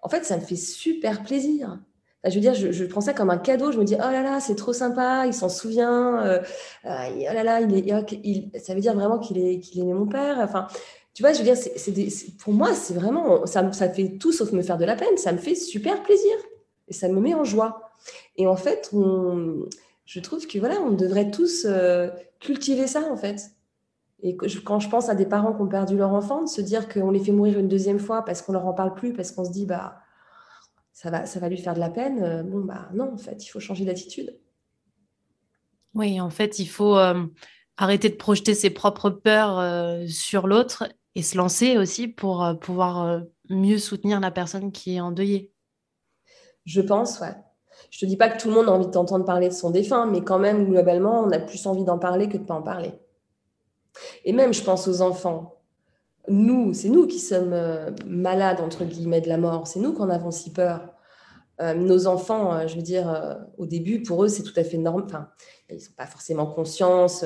en 0.02 0.08
fait, 0.08 0.24
ça 0.24 0.36
me 0.36 0.42
fait 0.42 0.56
super 0.56 1.24
plaisir. 1.24 1.80
Je 2.24 2.34
veux 2.34 2.40
dire, 2.40 2.54
je, 2.54 2.84
prends 2.84 3.00
ça 3.00 3.12
comme 3.12 3.30
un 3.30 3.38
cadeau. 3.38 3.72
Je 3.72 3.78
me 3.78 3.84
dis, 3.84 3.94
oh 3.94 4.10
là 4.10 4.22
là, 4.22 4.40
c'est 4.40 4.56
trop 4.56 4.72
sympa, 4.72 5.24
il 5.26 5.34
s'en 5.34 5.48
souvient. 5.48 6.40
oh 6.84 6.88
là 6.88 7.42
là, 7.44 7.60
il 7.60 8.50
ça 8.60 8.74
veut 8.74 8.80
dire 8.80 8.94
vraiment 8.94 9.18
qu'il 9.18 9.38
est, 9.38 9.60
qu'il 9.60 9.80
aimait 9.80 9.94
mon 9.94 10.06
père. 10.06 10.38
Enfin, 10.40 10.66
tu 11.18 11.22
vois, 11.22 11.32
je 11.32 11.38
veux 11.38 11.44
dire, 11.44 11.56
pour 12.38 12.52
moi, 12.52 12.74
c'est 12.74 12.94
vraiment, 12.94 13.44
ça, 13.44 13.72
ça 13.72 13.88
fait 13.88 14.18
tout 14.18 14.30
sauf 14.30 14.52
me 14.52 14.62
faire 14.62 14.78
de 14.78 14.84
la 14.84 14.94
peine, 14.94 15.16
ça 15.16 15.32
me 15.32 15.38
fait 15.38 15.56
super 15.56 16.02
plaisir 16.04 16.32
et 16.86 16.92
ça 16.92 17.08
me 17.08 17.20
met 17.20 17.34
en 17.34 17.42
joie. 17.42 17.92
Et 18.36 18.46
en 18.46 18.54
fait, 18.54 18.90
je 20.04 20.20
trouve 20.20 20.46
que 20.46 20.58
voilà, 20.58 20.80
on 20.80 20.92
devrait 20.92 21.30
tous 21.30 21.66
euh, 21.68 22.08
cultiver 22.40 22.86
ça 22.86 23.02
en 23.10 23.16
fait. 23.16 23.50
Et 24.22 24.36
quand 24.36 24.78
je 24.78 24.88
pense 24.88 25.08
à 25.08 25.14
des 25.14 25.26
parents 25.26 25.52
qui 25.52 25.60
ont 25.60 25.68
perdu 25.68 25.96
leur 25.96 26.12
enfant, 26.12 26.42
de 26.42 26.48
se 26.48 26.60
dire 26.60 26.88
qu'on 26.88 27.10
les 27.10 27.20
fait 27.20 27.32
mourir 27.32 27.58
une 27.58 27.68
deuxième 27.68 27.98
fois 27.98 28.24
parce 28.24 28.42
qu'on 28.42 28.52
leur 28.52 28.66
en 28.66 28.72
parle 28.72 28.94
plus, 28.94 29.12
parce 29.12 29.32
qu'on 29.32 29.44
se 29.44 29.50
dit 29.50 29.66
bah 29.66 29.96
ça 30.98 31.10
va, 31.10 31.26
ça 31.26 31.38
va 31.38 31.48
lui 31.48 31.58
faire 31.58 31.74
de 31.74 31.80
la 31.80 31.90
peine. 31.90 32.22
Euh, 32.24 32.42
bon 32.42 32.64
bah 32.64 32.88
non, 32.92 33.12
en 33.12 33.18
fait, 33.18 33.44
il 33.44 33.48
faut 33.48 33.60
changer 33.60 33.84
d'attitude. 33.84 34.36
Oui, 35.94 36.20
en 36.20 36.30
fait, 36.30 36.58
il 36.58 36.66
faut 36.66 36.96
euh, 36.96 37.24
arrêter 37.76 38.08
de 38.08 38.16
projeter 38.16 38.54
ses 38.54 38.70
propres 38.70 39.10
peurs 39.10 40.08
sur 40.08 40.48
l'autre 40.48 40.88
et 41.14 41.22
se 41.22 41.36
lancer 41.36 41.78
aussi 41.78 42.08
pour 42.08 42.44
euh, 42.44 42.54
pouvoir 42.54 43.04
euh, 43.04 43.20
mieux 43.48 43.78
soutenir 43.78 44.18
la 44.18 44.32
personne 44.32 44.72
qui 44.72 44.96
est 44.96 45.00
endeuillée. 45.00 45.52
Je 46.64 46.80
pense, 46.80 47.20
ouais. 47.20 47.34
Je 47.90 48.00
te 48.00 48.06
dis 48.06 48.16
pas 48.16 48.28
que 48.28 48.40
tout 48.40 48.48
le 48.48 48.54
monde 48.54 48.68
a 48.68 48.72
envie 48.72 48.86
de 48.86 48.90
t'entendre 48.90 49.24
parler 49.24 49.48
de 49.48 49.54
son 49.54 49.70
défunt, 49.70 50.06
mais 50.06 50.22
quand 50.22 50.40
même, 50.40 50.66
globalement, 50.66 51.20
on 51.20 51.30
a 51.30 51.38
plus 51.38 51.64
envie 51.66 51.84
d'en 51.84 51.98
parler 51.98 52.28
que 52.28 52.38
de 52.38 52.44
pas 52.44 52.54
en 52.54 52.62
parler. 52.62 52.92
Et 54.24 54.32
même, 54.32 54.52
je 54.52 54.64
pense 54.64 54.88
aux 54.88 55.00
enfants. 55.00 55.57
Nous, 56.28 56.74
c'est 56.74 56.88
nous 56.88 57.06
qui 57.06 57.18
sommes 57.18 57.52
euh, 57.52 57.90
malades, 58.06 58.60
entre 58.60 58.84
guillemets, 58.84 59.20
de 59.20 59.28
la 59.28 59.38
mort. 59.38 59.66
C'est 59.66 59.80
nous 59.80 59.94
qui 59.94 60.02
en 60.02 60.10
avons 60.10 60.30
si 60.30 60.52
peur. 60.52 60.94
nos 61.60 62.06
enfants, 62.06 62.68
je 62.68 62.76
veux 62.76 62.82
dire, 62.82 63.38
au 63.56 63.66
début, 63.66 64.02
pour 64.02 64.22
eux, 64.24 64.28
c'est 64.28 64.44
tout 64.44 64.52
à 64.56 64.62
fait 64.62 64.78
normal. 64.78 65.04
Enfin, 65.06 65.28
ils 65.68 65.76
n'ont 65.76 65.96
pas 65.96 66.06
forcément 66.06 66.46
conscience 66.46 67.24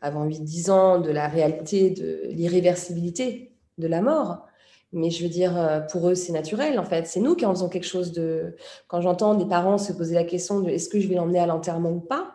avant 0.00 0.26
8-10 0.26 0.70
ans 0.70 1.00
de 1.00 1.10
la 1.10 1.28
réalité 1.28 1.90
de 1.90 2.28
l'irréversibilité 2.30 3.52
de 3.78 3.86
la 3.86 4.00
mort. 4.00 4.48
Mais 4.92 5.10
je 5.10 5.22
veux 5.22 5.28
dire, 5.28 5.56
euh, 5.58 5.80
pour 5.80 6.08
eux, 6.08 6.14
c'est 6.14 6.32
naturel, 6.32 6.78
en 6.78 6.84
fait. 6.84 7.06
C'est 7.06 7.20
nous 7.20 7.34
qui 7.34 7.44
en 7.44 7.54
faisons 7.54 7.68
quelque 7.68 7.86
chose 7.86 8.12
de... 8.12 8.56
Quand 8.86 9.00
j'entends 9.00 9.34
des 9.34 9.44
parents 9.44 9.76
se 9.76 9.92
poser 9.92 10.14
la 10.14 10.24
question 10.24 10.60
de 10.60 10.70
est-ce 10.70 10.88
que 10.88 10.98
je 10.98 11.08
vais 11.08 11.14
l'emmener 11.14 11.40
à 11.40 11.46
l'enterrement 11.46 11.90
ou 11.90 12.00
pas 12.00 12.32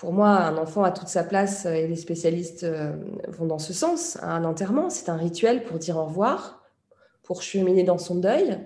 Pour 0.00 0.14
moi, 0.14 0.30
un 0.30 0.56
enfant 0.56 0.82
a 0.82 0.92
toute 0.92 1.08
sa 1.08 1.22
place 1.22 1.66
et 1.66 1.86
les 1.86 1.94
spécialistes 1.94 2.64
euh, 2.64 2.96
vont 3.28 3.44
dans 3.44 3.58
ce 3.58 3.74
sens. 3.74 4.16
Un 4.22 4.44
enterrement, 4.44 4.88
c'est 4.88 5.10
un 5.10 5.16
rituel 5.16 5.62
pour 5.62 5.78
dire 5.78 5.98
au 5.98 6.06
revoir, 6.06 6.62
pour 7.22 7.42
cheminer 7.42 7.82
dans 7.82 7.98
son 7.98 8.14
deuil. 8.14 8.58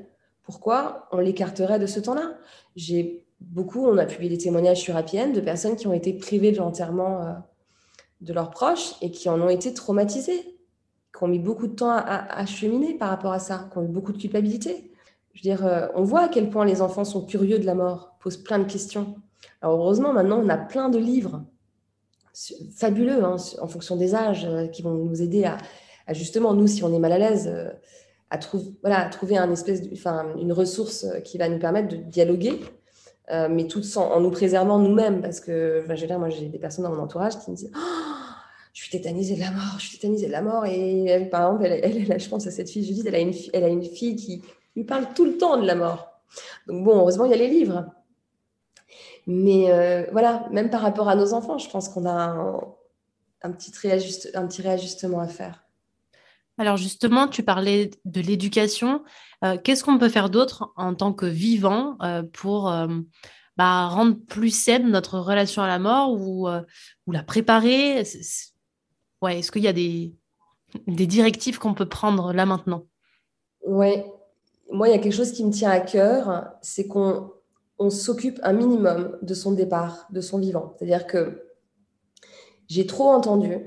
Pourquoi 0.45 1.09
on 1.11 1.19
l'écarterait 1.19 1.81
de 1.81 1.87
ce 1.87 1.99
temps-là? 1.99 2.35
J'ai 2.77 3.27
beaucoup, 3.41 3.85
on 3.85 3.99
a 3.99 4.07
publié 4.07 4.31
des 4.31 4.45
témoignages 4.45 4.81
sur 4.81 4.95
APN 4.97 5.33
de 5.33 5.41
personnes 5.41 5.75
qui 5.75 5.89
ont 5.89 5.93
été 5.93 6.13
privées 6.13 6.53
de 6.53 6.59
l'enterrement 6.59 7.23
euh, 7.23 7.33
de 8.21 8.33
leurs 8.33 8.51
proches 8.51 8.93
et 9.03 9.11
qui 9.11 9.29
en 9.29 9.41
ont 9.41 9.49
été 9.49 9.75
traumatisées, 9.75 10.57
qui 11.19 11.25
ont 11.25 11.27
mis 11.27 11.41
beaucoup 11.41 11.67
de 11.67 11.75
temps 11.75 11.91
à, 11.91 12.47
cheminer 12.47 12.95
par 12.95 13.09
rapport 13.09 13.33
à 13.33 13.41
ça, 13.41 13.69
qui 13.73 13.79
ont 13.79 13.83
eu 13.83 13.89
beaucoup 13.89 14.13
de 14.13 14.19
culpabilité. 14.19 14.93
Je 15.33 15.41
veux 15.41 15.57
dire, 15.57 15.67
euh, 15.67 15.89
on 15.97 16.05
voit 16.05 16.21
à 16.21 16.29
quel 16.29 16.49
point 16.49 16.65
les 16.65 16.81
enfants 16.81 17.05
sont 17.05 17.27
curieux 17.27 17.59
de 17.59 17.67
la 17.67 17.75
mort, 17.75 18.19
posent 18.21 18.37
plein 18.37 18.61
de 18.61 18.71
questions. 18.71 19.17
Alors 19.63 19.79
heureusement, 19.79 20.13
maintenant, 20.13 20.41
on 20.43 20.49
a 20.49 20.57
plein 20.57 20.89
de 20.89 20.99
livres 20.99 21.43
fabuleux 22.77 23.25
hein, 23.25 23.37
en 23.61 23.69
fonction 23.69 23.97
des 23.97 24.15
âges 24.15 24.45
euh, 24.45 24.67
qui 24.67 24.83
vont 24.83 24.95
nous 24.95 25.23
aider 25.23 25.45
à, 25.45 25.59
justement, 26.13 26.53
nous, 26.53 26.67
si 26.67 26.83
on 26.83 26.93
est 26.93 26.99
mal 26.99 27.13
à 27.13 27.19
l'aise, 27.19 27.53
à, 28.31 28.39
voilà, 28.83 29.09
trouver 29.09 29.39
un 29.39 29.51
espèce 29.53 29.83
une 30.39 30.53
ressource 30.53 31.07
qui 31.25 31.39
va 31.39 31.49
nous 31.49 31.59
permettre 31.59 31.89
de 31.89 31.97
dialoguer 31.97 32.61
euh, 33.31 33.49
mais 33.51 33.67
tout 33.67 33.83
en, 33.97 34.21
nous 34.21 34.31
préservant 34.31 34.79
nous-mêmes. 34.79 35.23
Parce 35.23 35.41
que, 35.41 35.83
enfin, 35.85 35.95
je 35.95 36.07
moi, 36.07 36.29
j'ai 36.29 36.49
des 36.49 36.59
personnes 36.59 36.85
dans 36.85 36.95
mon 36.95 37.03
entourage 37.03 37.39
qui 37.39 37.51
me 37.51 37.57
disent 37.57 37.71
oh, 37.75 37.79
Je 38.73 38.83
suis 38.83 38.91
tétanisée 38.91 39.37
de 39.37 39.41
la 39.41 39.51
mort, 39.51 39.77
je 39.79 39.87
suis 39.87 39.99
tétanisée 39.99 40.27
de 40.27 40.33
la 40.33 40.43
mort. 40.43 40.67
Et 40.67 41.29
par 41.31 41.53
exemple, 41.53 41.65
elle, 41.65 42.21
je 42.21 42.29
pense 42.29 42.47
à 42.47 42.51
cette 42.51 42.69
fille, 42.69 42.85
je 42.85 42.93
dis 42.93 43.03
elle 43.07 43.15
a, 43.15 43.21
une, 43.21 43.35
elle 43.53 43.65
a 43.65 43.69
une 43.69 43.85
fille 43.85 44.17
qui 44.17 44.43
lui 44.77 44.85
parle 44.85 45.07
tout 45.15 45.25
le 45.25 45.39
temps 45.39 45.61
de 45.61 45.67
la 45.67 45.75
mort. 45.75 46.09
Donc, 46.67 46.85
bon, 46.85 46.99
heureusement, 46.99 47.25
il 47.25 47.31
y 47.31 47.35
a 47.35 47.39
les 47.39 47.49
livres. 47.49 47.87
Mais 49.27 49.71
euh, 49.71 50.05
voilà, 50.13 50.47
même 50.51 50.71
par 50.71 50.83
rapport 50.83 51.09
à 51.09 51.17
nos 51.17 51.33
enfants, 51.33 51.59
je 51.59 51.69
pense 51.71 51.89
qu'on 51.89 52.05
a 52.05 52.13
un, 52.13 52.61
un, 53.43 53.53
petit 53.53 53.73
réajuste, 53.81 54.31
un 54.35 54.47
petit 54.47 54.63
réajustement 54.63 55.21
à 55.21 55.29
faire. 55.29 55.65
Alors 56.59 56.77
justement, 56.77 57.27
tu 57.27 57.43
parlais 57.43 57.91
de 58.05 58.21
l'éducation. 58.21 59.03
Euh, 59.45 59.57
qu'est-ce 59.57 59.83
qu'on 59.83 59.99
peut 59.99 60.09
faire 60.09 60.31
d'autre 60.31 60.73
en 60.77 60.95
tant 60.95 61.13
que 61.13 61.27
vivant 61.27 61.97
euh, 62.03 62.23
pour 62.23 62.73
bah, 63.57 63.87
rendre 63.87 64.17
plus 64.29 64.51
saine 64.51 64.91
notre 64.91 65.19
relation 65.19 65.63
à 65.63 65.69
la 65.69 65.79
mort 65.79 66.13
ou, 66.13 66.49
ou 67.07 67.13
la 67.13 67.23
préparer? 67.23 68.05
Ouais, 69.23 69.39
Est-ce 69.39 69.51
qu'il 69.51 69.63
y 69.63 69.69
a 69.69 69.73
des, 69.73 70.15
des 70.87 71.07
directives 71.07 71.59
qu'on 71.59 71.75
peut 71.75 71.89
prendre 71.89 72.33
là 72.33 72.47
maintenant? 72.47 72.87
Oui, 73.67 74.03
moi, 74.71 74.89
il 74.89 74.93
y 74.93 74.95
a 74.95 74.99
quelque 74.99 75.15
chose 75.15 75.33
qui 75.33 75.45
me 75.45 75.51
tient 75.51 75.71
à 75.71 75.81
cœur, 75.81 76.51
c'est 76.63 76.87
qu'on 76.87 77.33
on, 77.79 77.91
s'occupe 77.91 78.41
un 78.43 78.53
minimum 78.53 79.19
de 79.23 79.35
son 79.35 79.53
départ, 79.53 80.07
de 80.11 80.21
son 80.21 80.39
vivant. 80.39 80.75
C'est-à-dire 80.77 81.07
que 81.07 81.45
j'ai 82.69 82.87
trop 82.87 83.11
entendu 83.11 83.59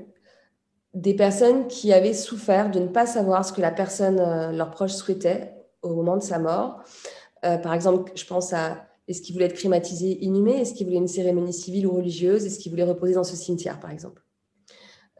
des 0.94 1.14
personnes 1.14 1.68
qui 1.68 1.92
avaient 1.92 2.14
souffert 2.14 2.70
de 2.70 2.80
ne 2.80 2.88
pas 2.88 3.06
savoir 3.06 3.44
ce 3.44 3.52
que 3.52 3.60
la 3.60 3.70
personne, 3.70 4.18
euh, 4.18 4.52
leur 4.52 4.70
proche 4.70 4.92
souhaitait 4.92 5.54
au 5.82 5.94
moment 5.94 6.16
de 6.16 6.22
sa 6.22 6.38
mort. 6.38 6.82
Euh, 7.44 7.58
par 7.58 7.74
exemple, 7.74 8.10
je 8.14 8.24
pense 8.24 8.52
à 8.52 8.86
est-ce 9.06 9.22
qu'il 9.22 9.34
voulait 9.34 9.46
être 9.46 9.54
crématisé, 9.54 10.22
inhumé 10.24 10.60
Est-ce 10.60 10.74
qu'il 10.74 10.86
voulait 10.86 10.98
une 10.98 11.08
cérémonie 11.08 11.52
civile 11.52 11.86
ou 11.86 11.92
religieuse? 11.92 12.44
Est-ce 12.44 12.58
qu'il 12.58 12.70
voulait 12.70 12.84
reposer 12.84 13.14
dans 13.14 13.24
ce 13.24 13.36
cimetière, 13.36 13.80
par 13.80 13.90
exemple? 13.90 14.22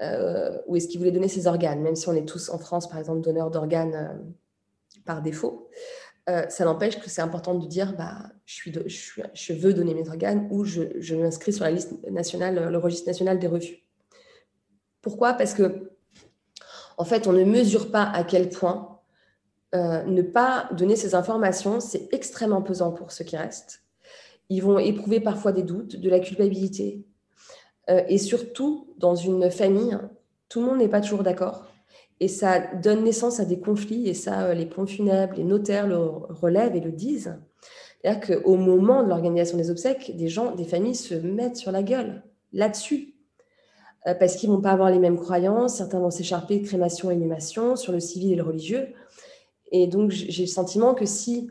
Euh, 0.00 0.58
Ou 0.66 0.76
est-ce 0.76 0.88
qu'il 0.88 0.98
voulait 0.98 1.12
donner 1.12 1.28
ses 1.28 1.46
organes 1.46 1.80
Même 1.80 1.96
si 1.96 2.08
on 2.08 2.12
est 2.12 2.26
tous 2.26 2.50
en 2.50 2.58
France, 2.58 2.88
par 2.88 2.98
exemple, 2.98 3.20
donneurs 3.20 3.50
d'organes 3.50 4.34
par 5.06 5.22
défaut, 5.22 5.70
ça 6.50 6.64
n'empêche 6.66 7.00
que 7.00 7.08
c'est 7.08 7.22
important 7.22 7.54
de 7.54 7.66
dire 7.66 7.94
bah, 7.96 8.18
je, 8.44 9.52
veux 9.54 9.72
donner 9.72 9.94
mes 9.94 10.08
organes 10.08 10.46
ou 10.50 10.64
je, 10.64 11.14
m'inscris 11.14 11.54
sur 11.54 11.64
la 11.64 11.70
liste 11.70 11.94
nationale, 12.10 12.70
le 12.70 12.78
registre 12.78 13.06
national 13.06 13.38
des 13.38 13.46
refus. 13.46 13.82
Pourquoi? 15.00 15.32
Parce 15.34 15.54
que, 15.54 15.90
en 16.98 17.04
fait, 17.04 17.26
on 17.26 17.32
ne 17.32 17.44
mesure 17.44 17.90
pas 17.90 18.02
à 18.02 18.24
quel 18.24 18.50
point 18.50 18.98
euh, 19.74 20.02
ne 20.04 20.22
pas 20.22 20.68
donner 20.72 20.96
ces 20.96 21.14
informations, 21.14 21.80
c'est 21.80 22.12
extrêmement 22.12 22.62
pesant 22.62 22.92
pour 22.92 23.12
ceux 23.12 23.24
qui 23.24 23.36
restent. 23.36 23.82
Ils 24.48 24.62
vont 24.62 24.78
éprouver 24.78 25.20
parfois 25.20 25.52
des 25.52 25.62
doutes, 25.62 25.96
de 25.96 26.08
la 26.08 26.20
culpabilité. 26.20 27.04
Euh, 27.90 28.02
et 28.08 28.18
surtout, 28.18 28.94
dans 28.96 29.14
une 29.14 29.50
famille, 29.50 29.98
tout 30.48 30.60
le 30.60 30.66
monde 30.66 30.78
n'est 30.78 30.88
pas 30.88 31.00
toujours 31.00 31.22
d'accord. 31.22 31.67
Et 32.20 32.28
ça 32.28 32.58
donne 32.74 33.04
naissance 33.04 33.38
à 33.40 33.44
des 33.44 33.60
conflits, 33.60 34.08
et 34.08 34.14
ça, 34.14 34.46
euh, 34.46 34.54
les 34.54 34.66
ponts 34.66 34.86
funèbres, 34.86 35.34
les 35.36 35.44
notaires 35.44 35.86
le 35.86 35.98
relèvent 35.98 36.74
et 36.74 36.80
le 36.80 36.90
disent. 36.90 37.38
C'est-à-dire 38.02 38.42
qu'au 38.42 38.56
moment 38.56 39.02
de 39.02 39.08
l'organisation 39.08 39.56
des 39.56 39.70
obsèques, 39.70 40.16
des 40.16 40.28
gens, 40.28 40.54
des 40.54 40.64
familles 40.64 40.94
se 40.94 41.14
mettent 41.14 41.56
sur 41.56 41.72
la 41.72 41.82
gueule 41.82 42.22
là-dessus. 42.52 43.14
parce 44.20 44.36
qu'ils 44.36 44.48
vont 44.48 44.62
pas 44.62 44.70
avoir 44.70 44.90
les 44.90 45.00
mêmes 45.00 45.18
croyances. 45.18 45.76
Certains 45.76 45.98
vont 45.98 46.10
s'écharper 46.10 46.60
de 46.60 46.66
crémation 46.66 47.10
et 47.10 47.14
inhumation 47.14 47.76
sur 47.76 47.92
le 47.92 48.00
civil 48.00 48.32
et 48.32 48.36
le 48.36 48.42
religieux. 48.42 48.88
Et 49.70 49.86
donc, 49.86 50.10
j'ai 50.10 50.44
le 50.44 50.48
sentiment 50.48 50.94
que 50.94 51.04
si 51.04 51.50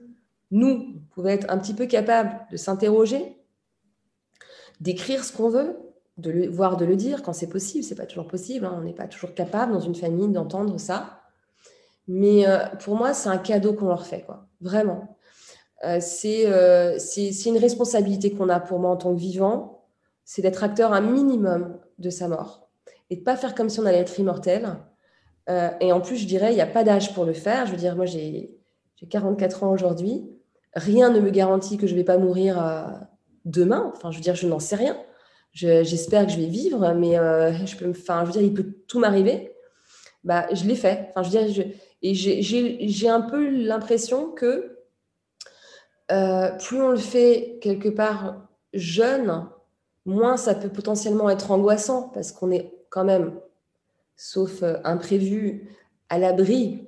nous 0.50 0.96
pouvons 1.12 1.28
être 1.28 1.46
un 1.50 1.58
petit 1.58 1.74
peu 1.74 1.86
capables 1.86 2.40
de 2.52 2.58
s'interroger, 2.58 3.38
d'écrire 4.80 5.24
ce 5.24 5.36
qu'on 5.36 5.50
veut, 5.50 5.78
de 6.18 6.32
le, 6.32 6.50
voire 6.50 6.78
de 6.78 6.86
le 6.86 6.96
dire 6.96 7.22
quand 7.22 7.34
c'est 7.34 7.48
possible, 7.48 7.84
c'est 7.84 7.96
pas 7.96 8.06
toujours 8.06 8.28
possible, 8.28 8.66
hein. 8.66 8.76
on 8.78 8.82
n'est 8.82 8.94
pas 8.94 9.08
toujours 9.08 9.34
capable 9.34 9.74
dans 9.74 9.80
une 9.80 9.96
famille 9.96 10.30
d'entendre 10.30 10.80
ça. 10.80 11.22
Mais 12.08 12.48
euh, 12.48 12.60
pour 12.80 12.96
moi, 12.96 13.14
c'est 13.14 13.30
un 13.30 13.38
cadeau 13.38 13.74
qu'on 13.74 13.88
leur 13.88 14.06
fait, 14.06 14.22
quoi. 14.22 14.48
Vraiment. 14.62 15.18
Euh, 15.84 16.00
euh, 16.26 16.96
c'est 16.98 17.46
une 17.46 17.58
responsabilité 17.58 18.32
qu'on 18.32 18.50
a 18.50 18.60
pour 18.60 18.80
moi 18.80 18.92
en 18.92 18.98
tant 18.98 19.14
que 19.14 19.20
vivant, 19.20 19.86
c'est 20.24 20.42
d'être 20.42 20.64
acteur 20.64 20.94
un 20.94 21.02
minimum 21.02 21.78
de 22.00 22.10
sa 22.10 22.28
mort 22.28 22.70
et 23.10 23.18
de 23.18 23.22
pas 23.22 23.36
faire 23.36 23.54
comme 23.54 23.70
si 23.70 23.80
on 23.80 23.86
allait 23.86 24.00
être 24.00 24.20
immortel. 24.20 24.76
et 25.48 25.94
en 25.94 26.02
plus, 26.02 26.18
je 26.18 26.28
dirais, 26.28 26.52
il 26.52 26.56
n'y 26.56 26.62
a 26.62 26.68
pas 26.68 26.84
d'âge 26.84 27.14
pour 27.14 27.24
le 27.24 27.32
faire. 27.32 27.66
Je 27.66 27.72
veux 27.72 27.78
dire, 27.78 27.96
moi, 27.96 28.06
j'ai 28.06 28.58
44 29.10 29.64
ans 29.64 29.72
aujourd'hui. 29.72 30.30
Rien 30.74 31.10
ne 31.10 31.22
me 31.22 31.30
garantit 31.30 31.78
que 31.78 31.88
je 31.88 31.94
ne 31.94 32.00
vais 32.00 32.04
pas 32.04 32.18
mourir 32.18 33.08
demain. 33.46 33.94
Enfin, 33.96 34.12
je 34.12 34.18
veux 34.18 34.22
dire, 34.22 34.36
je 34.36 34.46
n'en 34.46 34.60
sais 34.60 34.76
rien. 34.76 34.98
J'espère 35.58 36.26
que 36.26 36.32
je 36.32 36.38
vais 36.38 36.48
vivre, 36.48 36.94
mais 36.94 37.14
je 37.66 37.76
peux, 37.76 37.90
enfin, 37.90 38.22
je 38.22 38.28
veux 38.28 38.32
dire, 38.34 38.42
il 38.42 38.54
peut 38.54 38.76
tout 38.88 39.00
m'arriver. 39.00 39.54
Bah, 40.24 40.46
je 40.54 40.66
l'ai 40.66 40.76
fait. 40.76 41.12
Enfin, 41.16 41.24
je 41.28 41.38
veux 41.38 41.46
dire, 41.46 41.66
et 42.02 42.14
j'ai 42.14 43.10
un 43.10 43.22
peu 43.22 43.50
l'impression 43.50 44.32
que 44.32 44.78
euh, 46.12 46.52
plus 46.52 46.82
on 46.82 46.92
le 46.92 46.98
fait 46.98 47.58
quelque 47.62 47.90
part 47.90 48.48
jeune, 48.74 49.48
moins 50.06 50.38
ça 50.38 50.56
peut 50.56 50.70
potentiellement 50.70 51.30
être 51.30 51.52
angoissant 51.52 52.10
parce 52.10 52.32
qu'on 52.32 52.52
est 52.52 52.72
quand 52.90 53.04
même, 53.04 53.40
sauf 54.16 54.64
euh, 54.64 54.78
imprévu, 54.84 55.76
à 56.10 56.18
l'abri 56.20 56.88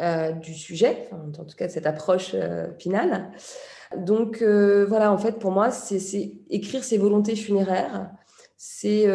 euh, 0.00 0.32
du 0.32 0.54
sujet, 0.54 1.08
en 1.12 1.44
tout 1.44 1.56
cas 1.56 1.66
de 1.66 1.72
cette 1.72 1.86
approche 1.86 2.34
finale. 2.78 3.30
Donc 3.98 4.42
voilà, 4.42 5.12
en 5.12 5.18
fait, 5.18 5.38
pour 5.38 5.50
moi, 5.50 5.70
c'est 5.70 6.32
écrire 6.50 6.84
ses 6.84 6.98
volontés 6.98 7.36
funéraires, 7.36 8.10
c'est 8.56 9.06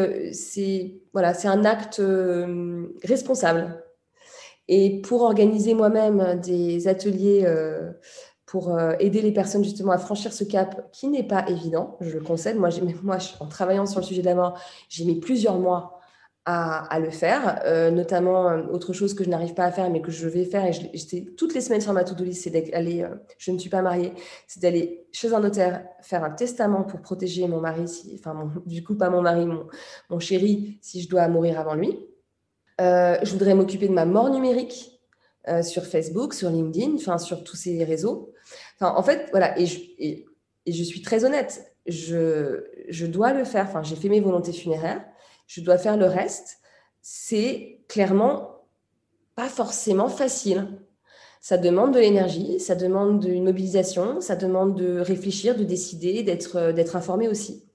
voilà, 1.14 1.34
un 1.46 1.66
acte 1.66 2.02
responsable 3.04 3.84
et 4.70 5.02
pour 5.02 5.24
organiser 5.24 5.74
moi-même 5.74 6.40
des 6.42 6.88
ateliers 6.88 7.42
euh, 7.44 7.92
pour 8.46 8.76
euh, 8.76 8.94
aider 9.00 9.22
les 9.22 9.32
personnes 9.32 9.64
justement 9.64 9.92
à 9.92 9.98
franchir 9.98 10.32
ce 10.32 10.44
cap 10.44 10.90
qui 10.92 11.08
n'est 11.08 11.28
pas 11.28 11.44
évident, 11.50 11.98
je 12.00 12.18
le 12.18 12.24
concède. 12.24 12.58
Moi 12.58 12.70
en 13.40 13.48
travaillant 13.48 13.88
sur 13.88 14.00
le 14.00 14.06
sujet 14.06 14.22
de 14.22 14.28
la 14.28 14.36
mort, 14.36 14.60
j'ai 14.88 15.06
mis 15.06 15.20
plusieurs 15.20 15.58
mois 15.58 15.99
à, 16.50 17.00
le 17.00 17.10
faire. 17.10 17.62
Euh, 17.66 17.92
notamment, 17.92 18.46
autre 18.72 18.94
chose 18.94 19.14
que 19.14 19.24
je 19.24 19.30
n'arrive 19.30 19.54
pas 19.54 19.66
à 19.66 19.72
faire, 19.72 19.90
mais 19.90 20.02
que 20.02 20.12
je 20.12 20.28
vais 20.28 20.46
faire, 20.46 20.66
et 20.66 20.74
j'étais 20.74 21.26
toutes 21.38 21.54
les 21.54 21.62
semaines 21.62 21.82
sur 21.82 21.94
ma 21.94 22.04
to-do 22.04 22.24
list, 22.24 22.44
c'est 22.44 22.50
d'aller, 22.50 23.06
je 23.38 23.52
ne 23.52 23.60
suis 23.60 23.70
pas 23.70 23.82
mariée, 23.82 24.14
c'est 24.48 24.62
d'aller 24.62 25.08
chez 25.12 25.34
un 25.34 25.40
notaire 25.40 25.84
faire 26.02 26.24
un 26.24 26.32
testament 26.32 26.84
pour 26.84 27.02
protéger 27.02 27.48
mon 27.48 27.60
mari, 27.60 27.86
enfin, 28.16 28.52
du 28.66 28.84
coup, 28.84 28.96
pas 28.96 29.10
mon 29.10 29.22
mari, 29.22 29.46
mon, 29.46 29.68
mon 30.10 30.20
chéri, 30.20 30.80
si 30.82 31.02
je 31.02 31.10
dois 31.10 31.28
mourir 31.28 31.60
avant 31.60 31.76
lui. 31.76 32.00
Euh, 32.80 33.18
je 33.24 33.32
voudrais 33.32 33.56
m'occuper 33.56 33.88
de 33.88 33.94
ma 33.94 34.06
mort 34.06 34.30
numérique 34.30 35.02
euh, 35.50 35.62
sur 35.62 35.86
Facebook, 35.86 36.34
sur 36.34 36.50
LinkedIn, 36.50 36.96
enfin 36.96 37.18
sur 37.18 37.44
tous 37.44 37.56
ces 37.56 37.84
réseaux. 37.84 38.34
En 38.82 39.04
fait, 39.04 39.28
voilà, 39.32 39.60
et 39.60 39.66
je, 39.66 39.80
et, 39.98 40.26
je 40.66 40.84
suis 40.84 41.02
très 41.02 41.26
honnête, 41.26 41.74
je, 41.88 42.64
je 42.88 43.06
dois 43.06 43.34
le 43.34 43.44
faire. 43.44 43.66
Enfin, 43.68 43.84
j'ai 43.84 43.96
fait 43.96 44.10
mes 44.10 44.22
volontés 44.22 44.54
funéraires, 44.54 45.04
je 45.50 45.62
dois 45.62 45.80
faire 45.80 45.98
le 45.98 46.06
reste. 46.06 46.60
C'est 47.02 47.82
clairement 47.88 48.64
pas 49.36 49.50
forcément 49.50 50.08
facile. 50.08 50.68
Ça 51.42 51.58
demande 51.58 51.94
de 51.94 52.00
l'énergie, 52.00 52.60
ça 52.60 52.76
demande 52.76 53.26
une 53.26 53.46
mobilisation, 53.46 54.22
ça 54.22 54.36
demande 54.36 54.78
de 54.78 55.00
réfléchir, 55.00 55.56
de 55.56 55.64
décider, 55.64 56.22
d'être 56.22 56.58
euh, 56.58 56.84
informé 56.94 57.28
aussi. 57.28 57.66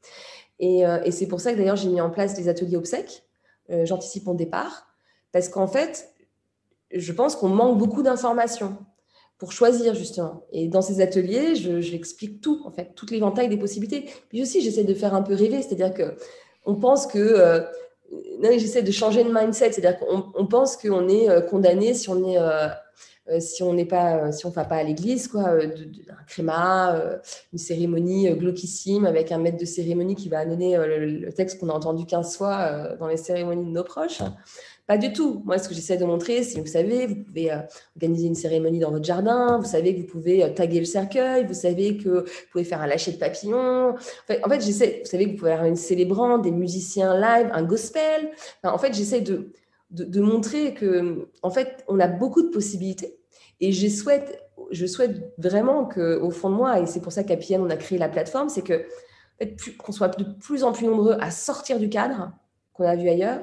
Et, 0.61 0.83
et 1.05 1.11
c'est 1.11 1.27
pour 1.27 1.41
ça 1.41 1.53
que 1.53 1.59
d'ailleurs 1.59 1.75
j'ai 1.75 1.89
mis 1.89 2.01
en 2.01 2.11
place 2.11 2.35
des 2.35 2.49
ateliers 2.49 2.77
obsèques. 2.77 3.25
J'anticipe 3.69 4.27
mon 4.27 4.35
départ 4.35 4.87
parce 5.33 5.49
qu'en 5.49 5.67
fait, 5.67 6.15
je 6.93 7.13
pense 7.13 7.35
qu'on 7.35 7.49
manque 7.49 7.77
beaucoup 7.77 8.05
d'informations 8.05 8.77
pour 9.37 9.51
choisir 9.51 9.95
justement. 9.95 10.47
Et 10.53 10.69
dans 10.69 10.81
ces 10.81 11.01
ateliers, 11.01 11.57
j'explique 11.57 12.41
tout, 12.41 12.63
en 12.65 12.71
fait, 12.71 12.95
toute 12.95 13.11
l'éventail 13.11 13.49
des 13.49 13.57
possibilités. 13.57 14.09
Puis 14.29 14.43
aussi, 14.43 14.61
j'essaie 14.61 14.85
de 14.85 14.95
faire 14.95 15.15
un 15.15 15.23
peu 15.23 15.35
rêver, 15.35 15.61
c'est-à-dire 15.61 15.93
que 15.93 16.17
on 16.65 16.75
pense 16.75 17.07
que 17.07 17.19
euh, 17.19 17.61
j'essaie 18.43 18.83
de 18.83 18.91
changer 18.91 19.25
de 19.25 19.33
mindset, 19.33 19.73
c'est-à-dire 19.73 19.99
qu'on 19.99 20.47
pense 20.47 20.77
qu'on 20.77 21.09
est 21.09 21.29
euh, 21.29 21.41
condamné 21.41 21.95
si 21.95 22.09
on 22.09 22.29
est 22.29 22.39
euh, 22.39 22.69
on 23.63 23.73
n'est 23.73 23.87
pas 23.87 24.33
si 24.33 24.45
on 24.45 24.51
va 24.51 24.65
pas 24.65 24.77
à 24.77 24.83
l'église 24.83 25.29
quoi 25.29 25.49
un 25.49 26.25
créma 26.29 26.95
une 27.55 27.59
cérémonie 27.59 28.31
glauquissime 28.33 29.07
avec 29.07 29.33
un 29.33 29.39
maître 29.39 29.57
de 29.57 29.65
cérémonie 29.65 30.15
qui 30.15 30.29
va 30.29 30.41
annoncer 30.41 30.77
le, 30.77 31.07
le, 31.07 31.33
texte 31.33 31.59
qu'on 31.59 31.71
a 31.71 31.73
entendu 31.73 32.05
15 32.05 32.37
fois 32.37 32.97
dans 33.01 33.07
les 33.07 33.17
cérémonies 33.17 33.65
de 33.65 33.71
nos 33.71 33.83
proches 33.83 34.21
pas 34.87 34.99
du 34.99 35.13
tout. 35.13 35.43
Moi, 35.45 35.59
ce 35.59 35.69
que 35.69 35.75
j'essaie 35.75 35.97
de 35.97 36.05
montrer, 36.05 36.43
c'est, 36.43 36.61
vous 36.61 36.67
savez, 36.67 37.07
vous 37.07 37.17
pouvez 37.17 37.51
euh, 37.51 37.59
organiser 37.97 38.27
une 38.27 38.35
cérémonie 38.35 38.79
dans 38.79 38.91
votre 38.91 39.05
jardin, 39.05 39.59
vous 39.59 39.65
savez 39.65 39.95
que 39.95 40.01
vous 40.01 40.07
pouvez 40.07 40.45
euh, 40.45 40.51
taguer 40.51 40.79
le 40.79 40.85
cercueil, 40.85 41.47
vous 41.47 41.55
savez 41.55 41.97
que 41.97 42.21
vous 42.21 42.51
pouvez 42.53 42.65
faire 42.65 42.83
un 42.83 42.87
lâcher 42.87 43.13
de 43.13 43.17
papillon. 43.17 43.95
En 43.95 44.49
fait, 44.49 44.61
j'essaie, 44.61 45.01
vous 45.03 45.11
savez 45.11 45.27
que 45.27 45.31
vous 45.31 45.37
pouvez 45.39 45.53
avoir 45.53 45.67
une 45.67 45.77
célébrante, 45.77 46.43
des 46.43 46.51
musiciens 46.51 47.15
live, 47.19 47.49
un 47.53 47.63
gospel. 47.63 48.31
en 48.63 48.79
fait, 48.79 48.93
j'essaie 48.93 49.23
de, 49.23 49.53
de, 49.91 50.21
montrer 50.21 50.75
que, 50.75 51.29
en 51.43 51.51
fait, 51.51 51.85
on 51.89 51.99
a 51.99 52.09
beaucoup 52.09 52.43
de 52.43 52.49
possibilités. 52.49 53.19
Et 53.61 53.73
je 53.73 53.89
souhaite, 53.89 54.43
je 54.71 54.85
souhaite 54.85 55.33
vraiment 55.39 55.87
qu'au 55.87 56.31
fond 56.31 56.51
de 56.51 56.57
moi, 56.57 56.81
et 56.81 56.87
c'est 56.87 57.01
pour 57.01 57.13
ça 57.13 57.25
qu'à 57.25 57.37
PM, 57.37 57.63
on 57.63 57.71
a 57.71 57.77
créé 57.77 57.99
la 57.99 58.09
plateforme, 58.09 58.49
c'est 58.51 58.63
que 58.63 58.85
qu'on 59.79 59.93
soit 59.93 60.17
de 60.17 60.25
plus 60.25 60.63
en 60.63 60.73
plus 60.73 60.87
nombreux 60.87 61.17
à 61.21 61.31
sortir 61.31 61.79
du 61.79 61.89
cadre 61.89 62.33
qu'on 62.73 62.85
a 62.85 62.97
vu 62.97 63.09
ailleurs 63.09 63.41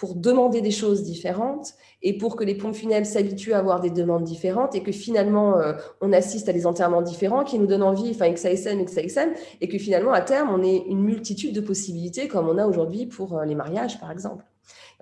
pour 0.00 0.14
demander 0.14 0.62
des 0.62 0.70
choses 0.70 1.02
différentes 1.02 1.74
et 2.00 2.16
pour 2.16 2.34
que 2.34 2.42
les 2.42 2.54
pompes 2.54 2.74
funèbres 2.74 3.06
s'habituent 3.06 3.52
à 3.52 3.58
avoir 3.58 3.80
des 3.80 3.90
demandes 3.90 4.24
différentes 4.24 4.74
et 4.74 4.82
que 4.82 4.92
finalement 4.92 5.58
euh, 5.58 5.74
on 6.00 6.14
assiste 6.14 6.48
à 6.48 6.54
des 6.54 6.66
enterrements 6.66 7.02
différents 7.02 7.44
qui 7.44 7.58
nous 7.58 7.66
donnent 7.66 7.82
envie, 7.82 8.10
enfin 8.10 8.30
XASM, 8.30 8.82
XASM, 8.82 9.34
et 9.60 9.68
que 9.68 9.76
finalement 9.76 10.12
à 10.12 10.22
terme 10.22 10.48
on 10.54 10.64
ait 10.64 10.84
une 10.88 11.02
multitude 11.02 11.54
de 11.54 11.60
possibilités 11.60 12.28
comme 12.28 12.48
on 12.48 12.56
a 12.56 12.66
aujourd'hui 12.66 13.04
pour 13.04 13.36
euh, 13.36 13.44
les 13.44 13.54
mariages 13.54 14.00
par 14.00 14.10
exemple. 14.10 14.42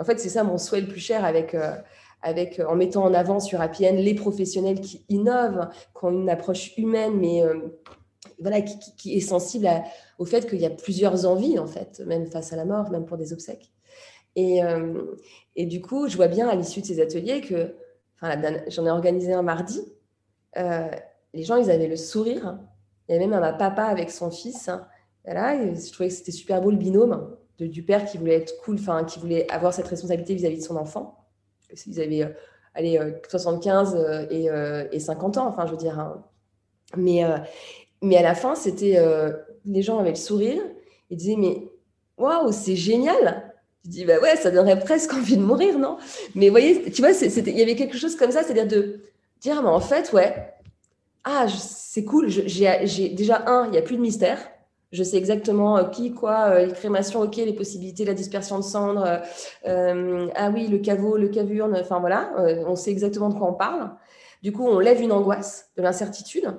En 0.01 0.05
fait, 0.05 0.19
c'est 0.19 0.31
ça 0.31 0.43
mon 0.43 0.59
souhait 0.59 0.81
le 0.81 0.89
plus 0.89 1.01
cher 1.01 1.25
avec, 1.25 1.55
euh, 1.55 1.77
avec 2.23 2.61
en 2.69 2.75
mettant 2.75 3.05
en 3.05 3.15
avant 3.15 3.39
sur 3.39 3.61
APN 3.61 3.95
les 3.99 4.15
professionnels 4.15 4.81
qui 4.81 5.05
innovent, 5.09 5.69
qui 5.97 6.05
ont 6.07 6.11
une 6.11 6.29
approche 6.29 6.77
humaine, 6.77 7.13
mais 7.21 7.45
voilà, 8.41 8.63
qui, 8.63 8.77
qui, 8.97 9.17
est 9.17 9.21
sensible 9.21 9.69
au 10.19 10.25
fait 10.25 10.49
qu'il 10.49 10.59
y 10.59 10.67
a 10.67 10.71
plusieurs 10.71 11.25
envies 11.25 11.61
en 11.61 11.69
fait, 11.69 12.03
même 12.05 12.27
face 12.27 12.53
à 12.53 12.57
la 12.57 12.65
mort, 12.65 12.91
même 12.91 13.05
pour 13.05 13.17
des 13.17 13.33
obsèques. 13.33 13.73
Et, 14.39 14.63
euh, 14.63 15.17
et, 15.57 15.67
du 15.67 15.83
coup, 15.83 16.07
je 16.07 16.17
vois 16.17 16.29
bien 16.29 16.49
à 16.49 16.55
l'issue 16.55 16.81
de 16.81 16.87
ces 16.87 17.01
ateliers 17.01 17.41
que, 17.41 17.75
j'en 18.23 18.87
ai 18.87 18.91
organisé 18.91 19.33
un 19.33 19.43
mardi, 19.43 19.83
euh, 20.57 20.89
les 21.35 21.43
gens, 21.43 21.57
ils 21.57 21.73
avaient 21.73 21.89
le 21.89 21.97
sourire. 21.97 22.57
Il 23.09 23.13
y 23.13 23.17
avait 23.17 23.27
même 23.27 23.43
un 23.43 23.53
papa 23.53 23.83
avec 23.83 24.13
son 24.13 24.31
fils. 24.31 24.71
Voilà, 25.25 25.57
et 25.57 25.75
je 25.75 25.93
trouvais 25.93 26.09
que 26.09 26.15
c'était 26.15 26.31
super 26.31 26.61
beau 26.61 26.71
le 26.71 26.77
binôme 26.77 27.37
du 27.59 27.83
père 27.83 28.05
qui 28.05 28.17
voulait 28.17 28.37
être 28.37 28.57
cool, 28.63 28.77
enfin, 28.77 29.03
qui 29.03 29.19
voulait 29.19 29.51
avoir 29.51 29.75
cette 29.75 29.89
responsabilité 29.89 30.37
vis-à-vis 30.37 30.59
de 30.59 30.63
son 30.63 30.77
enfant. 30.77 31.27
Ils 31.87 32.01
avaient 32.01 32.23
euh, 32.23 32.33
allez, 32.75 33.01
75 33.29 34.29
et, 34.31 34.49
et, 34.93 35.01
50 35.01 35.37
ans, 35.39 35.49
enfin, 35.49 35.67
je 35.67 35.73
veux 35.73 35.77
dire. 35.77 35.99
Hein. 35.99 36.25
Mais, 36.97 37.25
mais 38.03 38.17
à 38.17 38.23
la 38.23 38.37
fin, 38.37 38.55
c'était 38.55 39.03
les 39.65 39.83
gens 39.83 39.99
avaient 39.99 40.11
le 40.11 40.15
sourire. 40.15 40.63
Ils 41.11 41.17
disaient, 41.17 41.37
mais 41.37 41.69
waouh, 42.17 42.53
c'est 42.53 42.77
génial! 42.77 43.48
Je 43.89 43.93
dis, 43.93 44.05
bah 44.05 44.19
ouais, 44.21 44.37
ça 44.37 44.51
donnerait 44.51 44.79
presque 44.79 45.15
envie 45.15 45.39
de 45.39 45.43
mourir, 45.43 45.79
non? 45.79 45.97
Mais 46.35 46.49
vous 46.49 46.53
voyez, 46.53 46.91
tu 46.91 47.01
vois, 47.01 47.13
il 47.13 47.59
y 47.59 47.63
avait 47.63 47.75
quelque 47.75 47.97
chose 47.97 48.17
comme 48.17 48.31
ça, 48.31 48.43
c'est-à-dire 48.43 48.67
de 48.67 49.01
dire, 49.41 49.63
mais 49.63 49.69
en 49.69 49.81
fait, 49.81 50.13
ouais, 50.13 50.53
ah, 51.25 51.47
c'est 51.49 52.05
cool, 52.05 52.29
j'ai 52.29 53.09
déjà 53.11 53.45
un, 53.47 53.65
il 53.67 53.71
n'y 53.71 53.79
a 53.79 53.83
plus 53.83 53.97
de 53.97 54.03
mystère. 54.03 54.39
Je 54.93 55.03
sais 55.03 55.17
exactement 55.17 55.77
euh, 55.79 55.85
qui, 55.85 56.13
quoi, 56.13 56.51
euh, 56.51 56.67
les 56.67 56.73
crémations, 56.73 57.21
ok, 57.21 57.37
les 57.37 57.53
possibilités, 57.53 58.05
la 58.05 58.15
dispersion 58.15 58.59
de 58.59 58.65
cendres, 58.65 59.21
euh, 59.67 60.29
ah 60.35 60.51
oui, 60.51 60.69
le 60.69 60.79
caveau, 60.79 61.17
le 61.17 61.29
cavurne, 61.29 61.77
enfin 61.79 62.01
voilà, 62.01 62.33
on 62.67 62.77
sait 62.77 62.91
exactement 62.91 63.29
de 63.31 63.35
quoi 63.35 63.49
on 63.49 63.55
parle. 63.55 63.91
Du 64.43 64.53
coup, 64.53 64.67
on 64.67 64.79
lève 64.81 65.01
une 65.01 65.13
angoisse, 65.13 65.71
de 65.77 65.83
l'incertitude. 65.83 66.55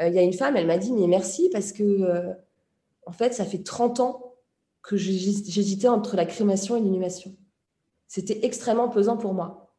Il 0.00 0.12
y 0.12 0.18
a 0.18 0.22
une 0.22 0.34
femme, 0.34 0.56
elle 0.56 0.66
m'a 0.66 0.78
dit, 0.78 0.92
mais 0.92 1.06
merci 1.06 1.48
parce 1.50 1.72
que, 1.72 2.34
en 3.06 3.12
fait, 3.12 3.32
ça 3.34 3.44
fait 3.44 3.62
30 3.62 4.00
ans 4.00 4.25
que 4.86 4.96
j'hésitais 4.96 5.88
entre 5.88 6.16
la 6.16 6.24
crémation 6.24 6.76
et 6.76 6.80
l'inhumation. 6.80 7.34
C'était 8.06 8.44
extrêmement 8.44 8.88
pesant 8.88 9.16
pour 9.16 9.34
moi. 9.34 9.74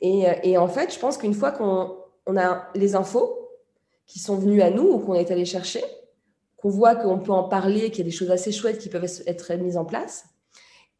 Et, 0.00 0.28
euh, 0.28 0.60
en 0.60 0.68
fait, 0.68 0.94
je 0.94 0.98
pense 0.98 1.18
qu'une 1.18 1.34
fois 1.34 1.50
qu'on 1.50 2.36
a 2.36 2.68
les 2.74 2.94
infos 2.94 3.50
qui 4.06 4.20
sont 4.20 4.36
venues 4.36 4.62
à 4.62 4.70
nous 4.70 4.84
ou 4.84 4.98
qu'on 5.00 5.14
est 5.14 5.32
allé 5.32 5.44
chercher, 5.44 5.82
qu'on 6.56 6.68
voit 6.68 6.94
qu'on 6.94 7.18
peut 7.18 7.32
en 7.32 7.42
parler, 7.42 7.90
qu'il 7.90 7.98
y 7.98 8.00
a 8.02 8.04
des 8.04 8.16
choses 8.16 8.30
assez 8.30 8.52
chouettes 8.52 8.78
qui 8.78 8.88
peuvent 8.88 9.04
être 9.26 9.54
mises 9.54 9.76
en 9.76 9.84
place, 9.84 10.26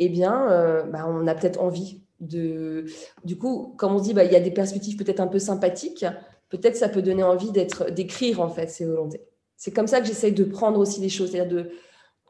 eh 0.01 0.09
bien, 0.09 0.51
euh, 0.51 0.82
bah, 0.82 1.07
on 1.09 1.26
a 1.28 1.34
peut-être 1.34 1.61
envie 1.61 2.03
de. 2.18 2.86
Du 3.24 3.38
coup, 3.38 3.74
comme 3.78 3.94
on 3.94 4.01
dit, 4.01 4.12
bah, 4.12 4.24
il 4.24 4.32
y 4.32 4.36
a 4.36 4.40
des 4.40 4.51
perspectives 4.51 4.97
peut-être 4.97 5.20
un 5.20 5.28
peu 5.28 5.38
sympathiques. 5.38 6.05
Peut-être 6.49 6.76
ça 6.76 6.88
peut 6.88 7.03
donner 7.03 7.22
envie 7.22 7.53
d'écrire 7.53 8.40
en 8.40 8.49
fait 8.49 8.68
ces 8.68 8.86
volontés. 8.86 9.24
C'est 9.57 9.72
comme 9.72 9.86
ça 9.86 10.01
que 10.01 10.07
j'essaye 10.07 10.32
de 10.32 10.44
prendre 10.44 10.78
aussi 10.78 11.01
les 11.01 11.09
choses, 11.09 11.30
c'est-à-dire 11.30 11.53
de, 11.53 11.70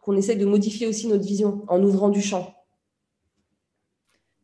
qu'on 0.07 0.17
essaye 0.17 0.37
de 0.37 0.47
modifier 0.47 0.87
aussi 0.87 1.09
notre 1.09 1.25
vision 1.25 1.65
en 1.67 1.83
ouvrant 1.83 2.09
du 2.09 2.23
champ. 2.23 2.55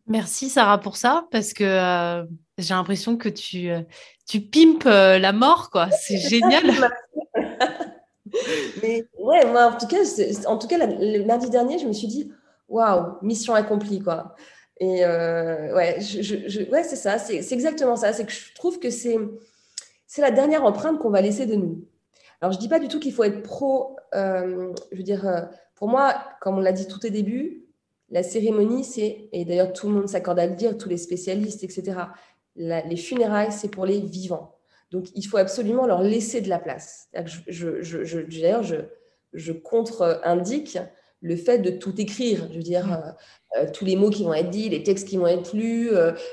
Merci 0.08 0.48
Sarah 0.48 0.78
pour 0.78 0.96
ça, 0.96 1.28
parce 1.30 1.52
que 1.52 1.62
euh, 1.62 2.24
j'ai 2.58 2.74
l'impression 2.74 3.16
que 3.16 3.28
tu, 3.28 3.70
euh, 3.70 3.82
tu 4.26 4.40
pimpes 4.40 4.84
la 4.84 5.32
mort, 5.32 5.70
quoi. 5.70 5.88
C'est 5.92 6.16
génial. 6.28 6.64
Mais 8.82 9.06
ouais, 9.16 9.44
moi, 9.46 9.66
en 9.72 9.78
tout 9.78 9.86
cas, 9.86 10.02
en 10.46 10.58
tout 10.58 10.66
cas 10.66 10.78
le 10.84 11.24
mardi 11.24 11.48
dernier, 11.48 11.78
je 11.78 11.86
me 11.86 11.92
suis 11.92 12.08
dit, 12.08 12.32
waouh, 12.68 13.18
mission 13.22 13.54
accomplie, 13.54 14.00
quoi. 14.00 14.34
Et 14.80 15.04
euh, 15.04 15.72
ouais, 15.76 16.00
je, 16.00 16.68
ouais 16.70 16.82
c'est 16.82 16.96
ça, 16.96 17.18
c'est 17.18 17.52
exactement 17.52 17.94
ça. 17.94 18.12
C'est 18.12 18.26
que 18.26 18.32
je 18.32 18.52
trouve 18.56 18.80
que 18.80 18.90
c'est 18.90 19.16
la 20.18 20.32
dernière 20.32 20.64
empreinte 20.64 20.98
qu'on 20.98 21.10
va 21.10 21.20
laisser 21.20 21.46
de 21.46 21.54
nous. 21.54 21.84
Alors, 22.42 22.52
je 22.52 22.58
dis 22.58 22.68
pas 22.68 22.80
du 22.80 22.88
tout 22.88 22.98
qu'il 22.98 23.12
faut 23.12 23.22
être 23.22 23.42
pro. 23.42 23.96
Euh, 24.16 24.72
je 24.90 24.96
veux 24.96 25.04
dire, 25.04 25.26
euh, 25.28 25.42
pour 25.76 25.88
moi, 25.88 26.16
comme 26.40 26.58
on 26.58 26.60
l'a 26.60 26.72
dit 26.72 26.88
tout 26.88 27.06
au 27.06 27.08
début, 27.08 27.68
la 28.10 28.24
cérémonie, 28.24 28.82
c'est, 28.82 29.28
et 29.32 29.44
d'ailleurs 29.44 29.72
tout 29.72 29.88
le 29.88 29.94
monde 29.94 30.08
s'accorde 30.08 30.40
à 30.40 30.46
le 30.46 30.56
dire, 30.56 30.76
tous 30.76 30.88
les 30.88 30.96
spécialistes, 30.98 31.62
etc., 31.62 31.98
les 32.56 32.96
funérailles, 32.96 33.52
c'est 33.52 33.70
pour 33.70 33.86
les 33.86 34.00
vivants. 34.00 34.56
Donc, 34.90 35.06
il 35.14 35.22
faut 35.22 35.38
absolument 35.38 35.86
leur 35.86 36.02
laisser 36.02 36.42
de 36.42 36.50
la 36.50 36.58
place. 36.58 37.08
D'ailleurs, 37.14 38.62
je, 39.32 39.52
contre-indique 39.52 40.78
le 41.22 41.36
fait 41.36 41.58
de 41.58 41.70
tout 41.70 41.98
écrire. 41.98 42.48
Je 42.50 42.56
veux 42.56 42.62
dire, 42.62 43.14
euh, 43.56 43.66
tous 43.72 43.86
les 43.86 43.96
mots 43.96 44.10
qui 44.10 44.24
vont 44.24 44.34
être 44.34 44.50
dits, 44.50 44.68
les 44.68 44.82
textes 44.82 45.08
qui 45.08 45.16
vont 45.16 45.28
être 45.28 45.54
lus, 45.54 45.92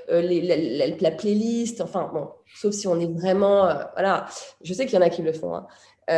la, 0.10 1.12
playlist, 1.12 1.80
enfin, 1.80 2.10
bon, 2.12 2.30
sauf 2.56 2.74
si 2.74 2.88
on 2.88 3.00
est 3.00 3.14
vraiment. 3.14 3.72
voilà, 3.94 4.26
je 4.62 4.74
sais 4.74 4.86
qu'il 4.86 4.96
y 4.96 4.98
en 4.98 5.06
a 5.06 5.10
qui 5.10 5.22
le 5.22 5.32
font. 5.32 5.56
Hein. 5.56 5.68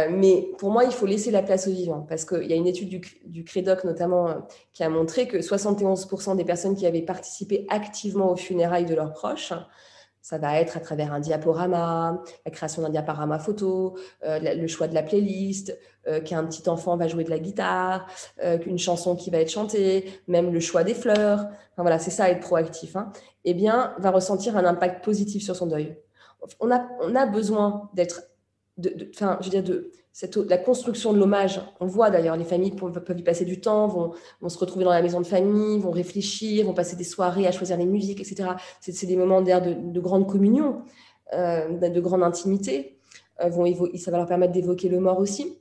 Mais 0.09 0.49
pour 0.57 0.71
moi, 0.71 0.85
il 0.85 0.91
faut 0.91 1.05
laisser 1.05 1.31
la 1.31 1.43
place 1.43 1.67
aux 1.67 1.71
vivants 1.71 2.05
parce 2.07 2.23
qu'il 2.23 2.45
y 2.45 2.53
a 2.53 2.55
une 2.55 2.67
étude 2.67 3.01
du, 3.25 3.43
CREDOC 3.43 3.83
notamment 3.83 4.47
qui 4.73 4.83
a 4.83 4.89
montré 4.89 5.27
que 5.27 5.37
71% 5.37 6.37
des 6.37 6.45
personnes 6.45 6.75
qui 6.75 6.85
avaient 6.85 7.01
participé 7.01 7.65
activement 7.69 8.31
aux 8.31 8.37
funérailles 8.37 8.85
de 8.85 8.95
leurs 8.95 9.11
proches 9.11 9.53
ça 10.21 10.37
va 10.37 10.59
être 10.59 10.77
à 10.77 10.79
travers 10.79 11.13
un 11.13 11.19
diaporama, 11.19 12.21
la 12.45 12.51
création 12.51 12.83
d'un 12.83 12.89
diaporama 12.89 13.39
photo, 13.39 13.97
euh, 14.23 14.39
le 14.39 14.67
choix 14.67 14.87
de 14.87 14.93
la 14.93 15.01
playlist, 15.01 15.75
euh, 16.07 16.21
qu'un 16.21 16.45
petit 16.45 16.69
enfant 16.69 16.95
va 16.95 17.07
jouer 17.07 17.23
de 17.23 17.29
la 17.29 17.39
guitare, 17.39 18.07
euh, 18.43 18.57
qu'une 18.57 18.77
chanson 18.77 19.15
qui 19.15 19.31
va 19.31 19.39
être 19.39 19.49
chantée, 19.49 20.11
même 20.27 20.53
le 20.53 20.59
choix 20.59 20.83
des 20.83 20.93
fleurs. 20.93 21.39
Enfin, 21.39 21.81
voilà, 21.81 21.97
c'est 21.97 22.11
ça 22.11 22.29
être 22.29 22.39
proactif. 22.39 22.95
Hein, 22.95 23.11
eh 23.45 23.53
bien, 23.53 23.95
va 23.97 24.11
ressentir 24.11 24.57
un 24.57 24.65
impact 24.65 25.03
positif 25.03 25.43
sur 25.43 25.55
son 25.55 25.65
deuil. 25.65 25.97
On 26.59 26.71
a, 26.71 26.87
on 27.01 27.15
a 27.15 27.25
besoin 27.25 27.89
d'être, 27.93 28.23
enfin, 29.13 29.37
je 29.41 29.45
veux 29.45 29.61
dire, 29.61 29.63
de, 29.63 29.91
la 30.49 30.57
construction 30.57 31.13
de 31.13 31.19
l'hommage. 31.19 31.61
On 31.79 31.85
voit 31.85 32.09
d'ailleurs, 32.09 32.35
les 32.35 32.43
familles 32.43 32.71
peuvent, 32.71 33.17
y 33.17 33.23
passer 33.23 33.45
du 33.45 33.61
temps, 33.61 33.87
vont, 33.87 34.49
se 34.49 34.57
retrouver 34.57 34.85
dans 34.85 34.91
la 34.91 35.01
maison 35.01 35.21
de 35.21 35.27
famille, 35.27 35.79
vont 35.79 35.91
réfléchir, 35.91 36.65
vont 36.65 36.73
passer 36.73 36.95
des 36.95 37.03
soirées 37.03 37.47
à 37.47 37.51
choisir 37.51 37.77
les 37.77 37.85
musiques, 37.85 38.19
etc. 38.19 38.49
C'est 38.81 39.05
des 39.05 39.15
moments 39.15 39.41
de, 39.41 39.91
de, 39.91 39.99
grande 39.99 40.27
communion, 40.27 40.81
euh, 41.33 41.77
de 41.77 42.01
grande 42.01 42.23
intimité. 42.23 42.97
Euh, 43.41 43.49
ça 43.97 44.11
va 44.11 44.17
leur 44.17 44.27
permettre 44.27 44.53
d'évoquer 44.53 44.89
le 44.89 44.99
mort 44.99 45.19
aussi. 45.19 45.57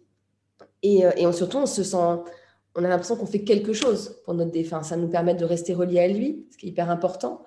Et, 0.83 1.05
euh, 1.05 1.33
surtout, 1.33 1.59
on 1.59 1.67
se 1.67 1.85
sent, 1.85 1.97
on 1.97 2.85
a 2.85 2.89
l'impression 2.89 3.17
qu'on 3.17 3.27
fait 3.27 3.45
quelque 3.45 3.73
chose 3.73 4.21
pour 4.25 4.35
notre 4.35 4.51
défunt. 4.51 4.83
Ça 4.83 4.97
nous 4.97 5.09
permet 5.09 5.35
de 5.35 5.45
rester 5.45 5.75
reliés 5.75 6.01
à 6.01 6.09
lui, 6.09 6.47
ce 6.51 6.57
qui 6.57 6.67
est 6.67 6.69
hyper 6.71 6.91
important. 6.91 7.45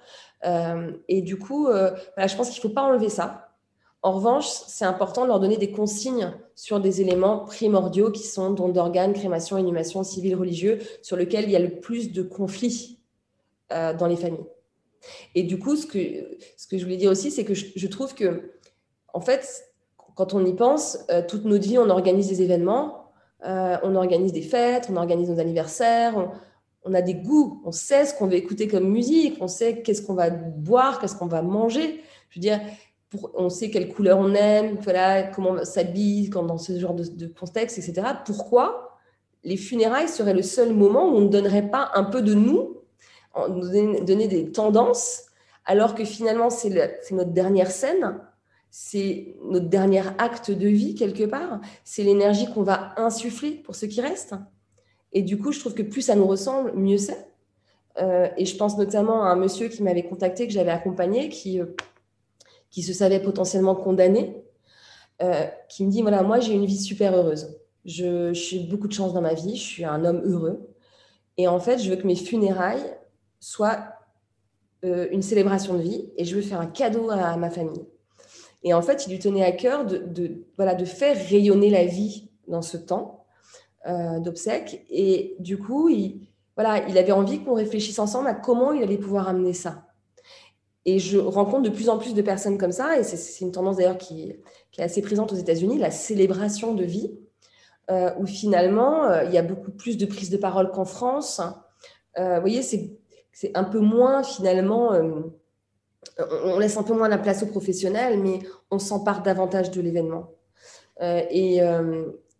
et 1.07 1.21
du 1.21 1.37
coup, 1.37 1.67
je 1.67 2.35
pense 2.35 2.49
qu'il 2.49 2.59
ne 2.59 2.69
faut 2.69 2.75
pas 2.75 2.83
enlever 2.83 3.09
ça. 3.09 3.42
En 4.03 4.11
revanche, 4.11 4.47
c'est 4.67 4.83
important 4.83 5.23
de 5.23 5.27
leur 5.27 5.39
donner 5.39 5.55
des 5.55 5.71
consignes 5.71 6.33
sur 6.55 6.81
des 6.81 6.99
éléments 6.99 7.39
primordiaux 7.39 8.11
qui 8.11 8.23
sont 8.23 8.51
dons 8.51 8.67
d'organes, 8.67 9.13
crémation, 9.13 9.57
inhumation, 9.57 10.03
civil, 10.03 10.35
religieux, 10.35 10.79
sur 11.01 11.15
lesquels 11.15 11.45
il 11.45 11.51
y 11.51 11.55
a 11.55 11.59
le 11.59 11.79
plus 11.79 12.11
de 12.11 12.21
conflits 12.21 12.99
euh, 13.71 13.93
dans 13.93 14.07
les 14.07 14.17
familles. 14.17 14.45
Et 15.35 15.43
du 15.43 15.57
coup, 15.57 15.77
ce 15.77 15.87
que, 15.87 16.37
ce 16.57 16.67
que 16.67 16.77
je 16.77 16.83
voulais 16.83 16.97
dire 16.97 17.11
aussi, 17.11 17.31
c'est 17.31 17.45
que 17.45 17.53
je, 17.53 17.87
trouve 17.87 18.13
que, 18.13 18.51
en 19.13 19.21
fait, 19.21 19.71
quand 20.15 20.33
on 20.33 20.45
y 20.45 20.53
pense, 20.53 20.99
euh, 21.09 21.21
toute 21.25 21.45
notre 21.45 21.63
vie, 21.63 21.77
on 21.77 21.89
organise 21.89 22.27
des 22.27 22.41
événements, 22.41 23.05
euh, 23.45 23.77
on 23.83 23.95
organise 23.95 24.33
des 24.33 24.41
fêtes, 24.41 24.87
on 24.91 24.97
organise 24.97 25.29
nos 25.29 25.39
anniversaires, 25.39 26.17
on, 26.17 26.29
on 26.83 26.93
a 26.93 27.01
des 27.01 27.15
goûts, 27.15 27.61
on 27.65 27.71
sait 27.71 28.05
ce 28.05 28.13
qu'on 28.13 28.27
veut 28.27 28.35
écouter 28.35 28.67
comme 28.67 28.89
musique, 28.89 29.37
on 29.39 29.47
sait 29.47 29.81
qu'est-ce 29.81 30.01
qu'on 30.01 30.13
va 30.13 30.29
boire, 30.29 30.99
qu'est-ce 30.99 31.15
qu'on 31.15 31.27
va 31.27 31.41
manger. 31.41 32.01
Je 32.29 32.39
veux 32.39 32.41
dire, 32.41 32.59
on 33.33 33.49
sait 33.49 33.69
quelle 33.69 33.89
couleur 33.89 34.19
on 34.19 34.33
aime, 34.33 34.77
voilà, 34.81 35.23
comment 35.23 35.51
on 35.51 35.65
s'habille 35.65 36.29
dans 36.29 36.57
ce 36.57 36.79
genre 36.79 36.93
de, 36.93 37.27
contexte, 37.27 37.77
etc. 37.77 38.07
Pourquoi 38.25 38.99
les 39.43 39.57
funérailles 39.57 40.07
seraient 40.07 40.33
le 40.33 40.41
seul 40.41 40.73
moment 40.73 41.09
où 41.09 41.15
on 41.17 41.21
ne 41.21 41.29
donnerait 41.29 41.69
pas 41.69 41.91
un 41.95 42.03
peu 42.03 42.21
de 42.21 42.33
nous, 42.33 42.77
donner 43.47 44.27
des 44.27 44.51
tendances, 44.51 45.23
alors 45.65 45.95
que 45.95 46.05
finalement 46.05 46.49
c'est 46.49 46.69
notre 47.11 47.31
dernière 47.31 47.71
scène, 47.71 48.19
c'est 48.69 49.35
notre 49.43 49.67
dernier 49.67 50.03
acte 50.17 50.51
de 50.51 50.67
vie 50.67 50.95
quelque 50.95 51.25
part, 51.25 51.59
c'est 51.83 52.03
l'énergie 52.03 52.51
qu'on 52.53 52.63
va 52.63 52.93
insuffler 52.97 53.51
pour 53.51 53.75
ce 53.75 53.85
qui 53.85 54.01
reste. 54.01 54.35
Et 55.13 55.21
du 55.21 55.37
coup, 55.37 55.51
je 55.51 55.59
trouve 55.59 55.75
que 55.75 55.83
plus 55.83 56.01
ça 56.01 56.15
nous 56.15 56.25
ressemble, 56.25 56.73
mieux 56.75 56.97
c'est. 56.97 57.27
Euh, 57.99 58.27
et 58.37 58.45
je 58.45 58.57
pense 58.57 58.77
notamment 58.77 59.23
à 59.23 59.27
un 59.27 59.35
monsieur 59.35 59.67
qui 59.67 59.83
m'avait 59.83 60.03
contacté, 60.03 60.47
que 60.47 60.53
j'avais 60.53 60.71
accompagné, 60.71 61.29
qui 61.29 61.61
euh, 61.61 61.67
qui 62.73 62.81
se 62.81 62.91
savait 62.91 63.19
potentiellement 63.19 63.75
condamné, 63.75 64.43
euh, 65.21 65.45
qui 65.69 65.85
me 65.85 65.91
dit, 65.91 66.01
voilà, 66.01 66.23
moi 66.23 66.39
j'ai 66.39 66.53
une 66.53 66.65
vie 66.65 66.79
super 66.79 67.15
heureuse. 67.15 67.55
Je, 67.85 68.33
suis 68.33 68.61
beaucoup 68.61 68.87
de 68.87 68.93
chance 68.93 69.13
dans 69.13 69.21
ma 69.21 69.35
vie, 69.35 69.55
je 69.55 69.61
suis 69.61 69.85
un 69.85 70.03
homme 70.03 70.23
heureux. 70.25 70.67
Et 71.37 71.47
en 71.47 71.59
fait, 71.59 71.77
je 71.77 71.89
veux 71.91 71.95
que 71.95 72.07
mes 72.07 72.15
funérailles 72.15 72.97
soient 73.39 73.77
euh, 74.83 75.07
une 75.11 75.21
célébration 75.21 75.75
de 75.75 75.83
vie 75.83 76.11
et 76.17 76.25
je 76.25 76.35
veux 76.35 76.41
faire 76.41 76.59
un 76.59 76.65
cadeau 76.65 77.11
à, 77.11 77.37
ma 77.37 77.51
famille. 77.51 77.85
Et 78.63 78.73
en 78.73 78.81
fait, 78.81 79.05
il 79.05 79.11
lui 79.11 79.19
tenait 79.19 79.43
à 79.43 79.51
cœur 79.51 79.85
de, 79.85 80.43
voilà, 80.57 80.73
de 80.73 80.85
faire 80.85 81.15
rayonner 81.29 81.69
la 81.69 81.85
vie 81.85 82.31
dans 82.47 82.63
ce 82.63 82.77
temps 82.77 83.25
euh, 83.87 84.19
d'obsèques. 84.19 84.83
Et 84.89 85.35
du 85.37 85.59
coup, 85.59 85.89
il, 85.89 86.27
voilà, 86.55 86.87
il 86.89 86.97
avait 86.97 87.11
envie 87.11 87.43
qu'on 87.43 87.53
réfléchisse 87.53 87.99
ensemble 87.99 88.29
à 88.29 88.33
comment 88.33 88.71
il 88.71 88.81
allait 88.81 88.97
pouvoir 88.97 89.27
amener 89.27 89.53
ça. 89.53 89.82
Et 90.85 90.99
je 90.99 91.17
rencontre 91.17 91.63
de 91.63 91.69
plus 91.69 91.89
en 91.89 91.97
plus 91.97 92.13
de 92.13 92.21
personnes 92.21 92.57
comme 92.57 92.73
ça, 92.73 92.97
et 92.99 93.03
c'est 93.03 93.45
une 93.45 93.51
tendance 93.51 93.77
d'ailleurs 93.77 93.97
qui, 93.97 94.35
est 94.77 94.81
assez 94.81 95.01
présente 95.01 95.31
aux 95.31 95.35
États-Unis, 95.35 95.77
la 95.77 95.91
célébration 95.91 96.73
de 96.73 96.83
vie, 96.83 97.17
euh, 97.89 98.11
où 98.19 98.25
finalement, 98.25 99.05
euh, 99.05 99.23
il 99.23 99.31
y 99.31 99.37
a 99.37 99.43
beaucoup 99.43 99.71
plus 99.71 99.97
de 99.97 100.05
prise 100.05 100.29
de 100.29 100.37
parole 100.37 100.71
qu'en 100.71 100.85
France. 100.85 101.41
Euh, 102.17 102.35
vous 102.35 102.41
voyez, 102.41 102.61
c'est 102.61 103.51
un 103.55 103.63
peu 103.63 103.79
moins 103.79 104.23
finalement, 104.23 104.91
on 106.19 106.59
laisse 106.59 106.77
un 106.77 106.83
peu 106.83 106.93
moins 106.93 107.07
la 107.07 107.17
place 107.17 107.43
aux 107.43 107.47
professionnels, 107.47 108.19
mais 108.19 108.39
on 108.69 108.77
s'empare 108.77 109.23
davantage 109.23 109.71
de 109.71 109.81
l'événement. 109.81 110.31
et, 111.01 111.59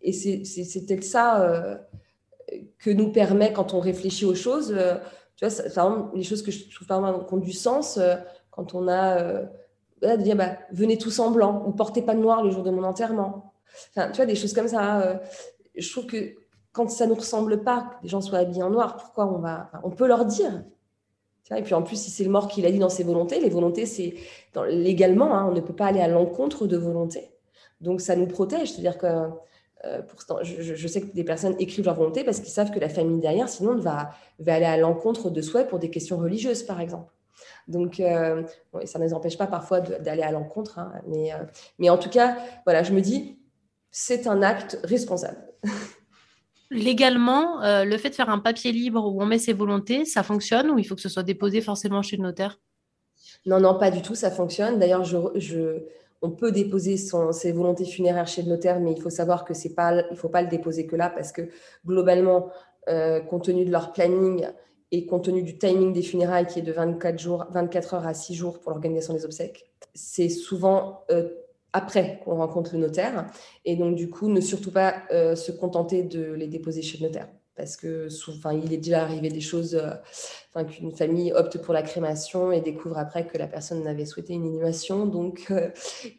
et 0.01 0.11
c'est 0.13 0.85
peut-être 0.85 1.03
ça 1.03 1.79
que 2.77 2.91
nous 2.91 3.11
permet, 3.11 3.53
quand 3.53 3.73
on 3.73 3.79
réfléchit 3.79 4.25
aux 4.25 4.35
choses, 4.35 4.75
tu 5.49 5.69
vois, 5.73 6.11
les 6.13 6.23
choses 6.23 6.41
que 6.41 6.51
je 6.51 6.69
trouve 6.73 6.87
vraiment 6.87 7.19
qui 7.23 7.33
ont 7.33 7.37
du 7.37 7.53
sens, 7.53 7.97
euh, 7.97 8.15
quand 8.51 8.75
on 8.75 8.87
a 8.87 9.21
euh, 9.21 9.45
de 10.01 10.21
dire 10.21 10.35
bah, 10.35 10.57
venez 10.71 10.97
tous 10.97 11.19
en 11.19 11.31
blanc 11.31 11.63
ou 11.67 11.71
portez 11.71 12.01
pas 12.01 12.13
de 12.13 12.19
noir 12.19 12.43
le 12.43 12.51
jour 12.51 12.63
de 12.63 12.71
mon 12.71 12.83
enterrement. 12.83 13.53
Enfin, 13.89 14.09
tu 14.11 14.17
vois, 14.17 14.25
des 14.25 14.35
choses 14.35 14.53
comme 14.53 14.67
ça. 14.67 15.01
Euh, 15.01 15.15
je 15.75 15.89
trouve 15.91 16.05
que 16.05 16.35
quand 16.71 16.89
ça 16.89 17.05
ne 17.05 17.11
nous 17.11 17.15
ressemble 17.15 17.63
pas, 17.63 17.81
que 17.81 18.03
les 18.03 18.09
gens 18.09 18.21
soient 18.21 18.39
habillés 18.39 18.63
en 18.63 18.69
noir, 18.69 18.97
pourquoi 18.97 19.27
on 19.27 19.39
va. 19.39 19.71
on 19.83 19.89
peut 19.89 20.07
leur 20.07 20.25
dire. 20.25 20.63
et 21.55 21.61
puis 21.61 21.73
en 21.73 21.83
plus, 21.83 21.97
si 21.97 22.09
c'est 22.09 22.23
le 22.23 22.29
mort 22.29 22.47
qui 22.47 22.61
l'a 22.61 22.71
dit 22.71 22.79
dans 22.79 22.89
ses 22.89 23.03
volontés, 23.03 23.39
les 23.39 23.49
volontés, 23.49 23.85
c'est 23.85 24.15
légalement, 24.69 25.35
hein, 25.35 25.47
on 25.49 25.53
ne 25.53 25.61
peut 25.61 25.75
pas 25.75 25.87
aller 25.87 26.01
à 26.01 26.07
l'encontre 26.07 26.67
de 26.67 26.77
volonté. 26.77 27.31
Donc 27.81 28.01
ça 28.01 28.15
nous 28.15 28.27
protège. 28.27 28.71
C'est-à-dire 28.71 28.97
que 28.97 29.07
euh, 29.85 30.01
je, 30.43 30.87
sais 30.87 31.01
que 31.01 31.13
des 31.13 31.23
personnes 31.25 31.55
écrivent 31.59 31.85
leur 31.85 31.95
volonté 31.95 32.23
parce 32.23 32.39
qu'ils 32.39 32.51
savent 32.51 32.71
que 32.71 32.79
la 32.79 32.89
famille 32.89 33.19
derrière, 33.19 33.49
sinon, 33.49 33.75
va, 33.75 34.11
va 34.39 34.55
aller 34.55 34.65
à 34.65 34.77
l'encontre 34.77 35.29
de 35.29 35.41
souhaits 35.41 35.67
pour 35.67 35.79
des 35.79 35.89
questions 35.89 36.17
religieuses, 36.17 36.63
par 36.63 36.79
exemple. 36.79 37.11
Donc, 37.67 37.99
euh, 37.99 38.43
ça 38.85 38.99
ne 38.99 39.03
les 39.03 39.13
empêche 39.13 39.37
pas 39.37 39.47
parfois 39.47 39.81
d'aller 39.81 40.21
à 40.21 40.31
l'encontre, 40.31 40.79
hein, 40.79 40.93
mais, 41.07 41.33
euh, 41.33 41.37
mais 41.79 41.89
en 41.89 41.97
tout 41.97 42.09
cas, 42.09 42.37
voilà, 42.65 42.83
je 42.83 42.93
me 42.93 43.01
dis, 43.01 43.37
c'est 43.91 44.27
un 44.27 44.41
acte 44.41 44.79
responsable. 44.83 45.37
Légalement, 46.71 47.59
le 47.83 47.97
fait 47.97 48.09
de 48.09 48.15
faire 48.15 48.29
un 48.29 48.39
papier 48.39 48.71
libre 48.71 49.05
où 49.05 49.21
on 49.21 49.27
met 49.27 49.37
ses 49.37 49.53
volontés, 49.53 50.05
ça 50.05 50.23
fonctionne 50.23 50.71
ou 50.71 50.79
il 50.79 50.83
faut 50.85 50.95
que 50.95 51.01
ce 51.01 51.09
soit 51.09 51.21
déposé 51.21 51.61
forcément 51.61 52.01
chez 52.01 52.17
le 52.17 52.23
notaire? 52.23 52.59
Non, 53.45 53.59
non, 53.59 53.77
pas 53.77 53.91
du 53.91 54.01
tout, 54.01 54.15
ça 54.15 54.31
fonctionne. 54.31 54.79
D'ailleurs, 54.79 55.03
je, 55.03 55.17
je 55.35 55.83
on 56.23 56.31
peut 56.31 56.53
déposer 56.53 56.95
ses 56.97 57.51
volontés 57.51 57.85
funéraires 57.85 58.27
chez 58.27 58.41
le 58.41 58.49
notaire, 58.49 58.79
mais 58.79 58.93
il 58.93 59.01
faut 59.01 59.09
savoir 59.09 59.43
que 59.43 59.53
c'est 59.53 59.75
pas, 59.75 60.03
il 60.09 60.15
faut 60.15 60.29
pas 60.29 60.41
le 60.41 60.47
déposer 60.47 60.87
que 60.87 60.95
là 60.95 61.09
parce 61.09 61.33
que 61.33 61.49
globalement, 61.85 62.49
euh, 62.87 63.19
compte 63.19 63.43
tenu 63.43 63.65
de 63.65 63.71
leur 63.71 63.91
planning 63.91 64.47
et 64.91 65.05
compte 65.05 65.25
tenu 65.25 65.43
du 65.43 65.57
timing 65.57 65.91
des 65.91 66.01
funérailles 66.01 66.47
qui 66.47 66.59
est 66.59 66.63
de 66.63 66.71
24, 66.71 67.19
jours, 67.19 67.45
24 67.51 67.93
heures 67.95 68.07
à 68.07 68.13
6 68.13 68.35
jours 68.35 68.61
pour 68.61 68.71
l'organisation 68.71 69.13
des 69.13 69.25
obsèques, 69.25 69.69
c'est 69.93 70.29
souvent 70.29 71.03
euh, 71.11 71.29
après 71.73 72.21
qu'on 72.23 72.35
rencontre 72.35 72.73
le 72.73 72.79
notaire. 72.79 73.27
Et 73.65 73.75
donc, 73.75 73.95
du 73.95 74.09
coup, 74.09 74.29
ne 74.29 74.39
surtout 74.39 74.71
pas 74.71 75.03
euh, 75.11 75.35
se 75.35 75.51
contenter 75.51 76.03
de 76.03 76.31
les 76.33 76.47
déposer 76.47 76.81
chez 76.81 76.99
le 76.99 77.07
notaire 77.07 77.27
parce 77.55 77.77
que 77.77 78.07
enfin, 78.29 78.53
il 78.53 78.73
est 78.73 78.77
déjà 78.77 79.01
arrivé 79.03 79.29
des 79.29 79.41
choses, 79.41 79.75
euh, 79.75 80.63
qu'une 80.63 80.91
famille 80.91 81.31
opte 81.33 81.59
pour 81.59 81.73
la 81.73 81.81
crémation 81.81 82.51
et 82.51 82.61
découvre 82.61 82.97
après 82.97 83.25
que 83.25 83.37
la 83.37 83.47
personne 83.47 83.83
n'avait 83.83 84.05
souhaité 84.05 84.33
une 84.33 84.45
inhumation. 84.45 85.05
Donc, 85.05 85.47
euh, 85.51 85.69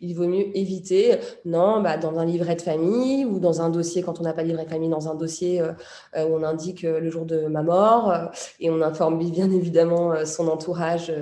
il 0.01 0.14
vaut 0.14 0.26
mieux 0.26 0.57
éviter, 0.57 1.16
non, 1.45 1.80
bah, 1.80 1.97
dans 1.97 2.18
un 2.18 2.24
livret 2.24 2.57
de 2.57 2.62
famille 2.62 3.24
ou 3.24 3.39
dans 3.39 3.62
un 3.62 3.70
dossier, 3.70 4.03
quand 4.03 4.20
on 4.20 4.22
n'a 4.24 4.32
pas 4.32 4.43
de 4.43 4.49
livret 4.49 4.64
de 4.64 4.70
famille, 4.70 4.89
dans 4.89 5.09
un 5.09 5.14
dossier 5.14 5.61
euh, 5.61 5.72
où 6.16 6.35
on 6.37 6.43
indique 6.43 6.82
le 6.82 7.11
jour 7.11 7.24
de 7.24 7.47
ma 7.47 7.62
mort 7.62 8.30
et 8.61 8.70
on 8.70 8.80
informe 8.80 9.18
bien 9.18 9.51
évidemment 9.51 10.24
son 10.24 10.49
entourage 10.49 11.12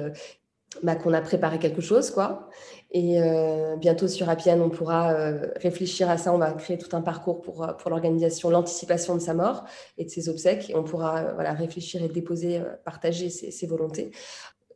bah, 0.83 0.97
qu'on 0.97 1.13
a 1.13 1.21
préparé 1.21 1.59
quelque 1.59 1.83
chose, 1.83 2.11
quoi. 2.11 2.49
Et 2.95 3.23
euh, 3.23 3.77
bientôt 3.77 4.07
sur 4.07 4.29
Appian, 4.29 4.61
on 4.61 4.69
pourra 4.69 5.15
euh, 5.15 5.47
réfléchir 5.57 6.11
à 6.11 6.19
ça. 6.19 6.33
On 6.35 6.39
va 6.39 6.53
créer 6.53 6.77
tout 6.77 6.95
un 6.95 7.01
parcours 7.01 7.41
pour, 7.41 7.65
euh, 7.65 7.73
pour 7.73 7.91
l'organisation, 7.91 8.51
l'anticipation 8.51 9.15
de 9.15 9.21
sa 9.21 9.33
mort 9.33 9.65
et 9.97 10.05
de 10.05 10.11
ses 10.11 10.29
obsèques. 10.29 10.69
Et 10.69 10.77
on 10.77 10.85
pourra 10.85 11.33
voilà, 11.33 11.55
réfléchir 11.55 12.03
et 12.03 12.09
déposer, 12.09 12.61
partager 12.85 13.31
ses, 13.31 13.51
ses, 13.51 13.67
volontés. 13.67 14.11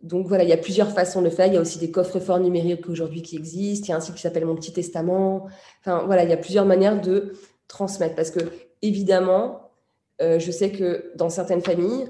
Donc 0.02 0.28
voilà, 0.28 0.44
il 0.44 0.48
y 0.48 0.54
a 0.54 0.56
plusieurs 0.56 0.92
façons 0.92 1.20
de 1.20 1.28
faire. 1.28 1.46
Il 1.46 1.54
y 1.54 1.56
a 1.58 1.60
aussi 1.60 1.78
des 1.78 1.90
coffres-forts 1.90 2.40
numériques 2.40 2.88
aujourd'hui 2.88 3.20
qui 3.20 3.36
existent. 3.36 3.88
Il 3.88 3.90
y 3.90 3.92
a 3.92 3.96
un 3.96 4.00
site 4.00 4.14
qui 4.14 4.22
s'appelle 4.22 4.46
Mon 4.46 4.54
Petit 4.54 4.72
Testament. 4.72 5.46
Enfin 5.80 6.04
voilà, 6.06 6.24
il 6.24 6.30
y 6.30 6.34
a 6.34 6.38
plusieurs 6.38 6.64
manières 6.64 6.98
de 6.98 7.34
transmettre. 7.68 8.14
Parce 8.14 8.30
que 8.30 8.40
évidemment, 8.80 9.72
je 10.20 10.50
sais 10.50 10.70
que 10.70 11.12
dans 11.16 11.28
certaines 11.28 11.60
familles, 11.60 12.08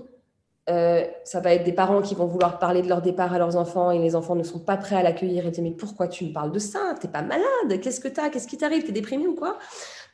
euh, 0.69 1.05
ça 1.23 1.39
va 1.39 1.55
être 1.55 1.63
des 1.63 1.73
parents 1.73 2.03
qui 2.03 2.17
vont 2.17 2.27
vouloir 2.27 2.59
parler 2.59 2.83
de 2.83 2.89
leur 2.89 3.01
départ 3.01 3.33
à 3.33 3.39
leurs 3.39 3.55
enfants 3.57 3.93
et 3.93 4.01
les 4.01 4.17
enfants 4.17 4.35
ne 4.35 4.43
sont 4.43 4.59
pas 4.59 4.77
prêts 4.77 4.97
à 4.97 5.03
l'accueillir 5.03 5.47
et 5.47 5.51
dire 5.51 5.63
mais 5.63 5.71
pourquoi 5.71 6.09
tu 6.09 6.25
me 6.25 6.33
parles 6.33 6.51
de 6.51 6.59
ça? 6.59 6.97
T'es 7.01 7.07
pas 7.07 7.23
malade? 7.23 7.81
Qu'est-ce 7.81 8.01
que 8.01 8.09
t'as? 8.09 8.31
Qu'est-ce 8.31 8.49
qui 8.49 8.57
t'arrive? 8.57 8.85
T'es 8.85 8.93
déprimé 8.93 9.29
ou 9.29 9.37
quoi? 9.37 9.59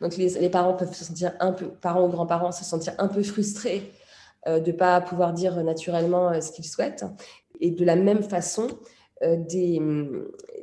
Donc 0.03 0.17
les, 0.17 0.51
parents 0.51 0.75
peuvent 0.75 0.95
se 0.95 1.07
sentir 1.07 1.33
un 1.41 1.53
peu, 1.53 1.69
parents 1.69 2.05
ou 2.05 2.09
grands-parents 2.09 2.53
se 2.53 2.65
sentir 2.65 2.93
un 2.99 3.09
peu 3.09 3.23
frustrés 3.23 3.93
euh, 4.47 4.61
de 4.61 4.73
pas 4.73 5.01
pouvoir 5.01 5.33
dire 5.33 5.63
naturellement 5.65 6.31
euh, 6.31 6.41
ce 6.43 6.53
qu'ils 6.53 6.67
souhaitent. 6.67 7.07
Et 7.61 7.71
de 7.71 7.85
la 7.85 7.97
même 7.97 8.23
façon, 8.23 8.67
des, 9.23 9.81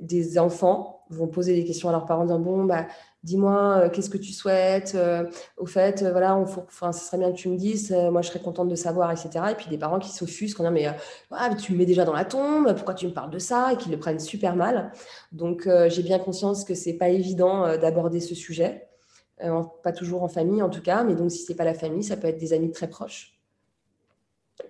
des 0.01 0.37
enfants 0.37 1.05
vont 1.09 1.27
poser 1.27 1.55
des 1.55 1.63
questions 1.63 1.87
à 1.87 1.93
leurs 1.93 2.05
parents 2.05 2.23
en 2.23 2.25
disant 2.25 2.39
bon 2.39 2.65
bah 2.65 2.87
dis-moi 3.24 3.82
euh, 3.84 3.89
qu'est-ce 3.89 4.09
que 4.09 4.17
tu 4.17 4.32
souhaites 4.32 4.93
euh, 4.95 5.30
au 5.57 5.65
fait 5.65 6.01
euh, 6.01 6.11
voilà 6.11 6.38
on 6.38 6.43
enfin 6.43 6.91
ce 6.93 7.05
serait 7.05 7.17
bien 7.17 7.32
que 7.32 7.38
tu 7.38 7.49
me 7.49 7.57
dises 7.57 7.91
moi 7.91 8.22
je 8.22 8.30
serais 8.30 8.39
contente 8.39 8.70
de 8.70 8.76
savoir 8.76 9.11
etc 9.11 9.45
et 9.51 9.55
puis 9.55 9.67
des 9.70 9.78
parents 9.78 9.99
qui 9.99 10.09
s'offusquent 10.09 10.59
en 10.61 10.72
disant 10.72 10.74
mais 10.74 10.88
ah, 11.32 11.53
tu 11.55 11.74
me 11.74 11.78
mets 11.78 11.86
déjà 11.86 12.05
dans 12.05 12.13
la 12.13 12.26
tombe 12.26 12.74
pourquoi 12.76 12.93
tu 12.93 13.07
me 13.07 13.13
parles 13.13 13.32
de 13.32 13.39
ça? 13.39 13.74
Et 13.74 13.78
qui 13.78 13.89
le 13.89 13.99
prennent 13.99 14.20
super 14.20 14.55
mal. 14.55 14.91
Donc 15.32 15.67
j'ai 15.88 16.03
bien 16.03 16.20
conscience 16.20 16.63
que 16.63 16.74
c'est 16.74 16.93
pas 16.93 17.09
évident 17.09 17.78
d'aborder 17.78 18.20
ce 18.20 18.36
sujet 18.36 18.88
pas 19.84 19.91
toujours 19.91 20.24
en 20.24 20.28
famille 20.28 20.61
en 20.61 20.70
tout 20.70 20.82
cas 20.82 21.03
mais 21.03 21.15
donc 21.15 21.32
si 21.32 21.43
c'est 21.43 21.55
pas 21.55 21.63
la 21.63 21.74
famille 21.74 22.03
ça 22.03 22.17
peut 22.17 22.28
être 22.28 22.38
des 22.38 22.53
amis 22.53 22.72
très 22.72 22.88
proches. 22.88 23.39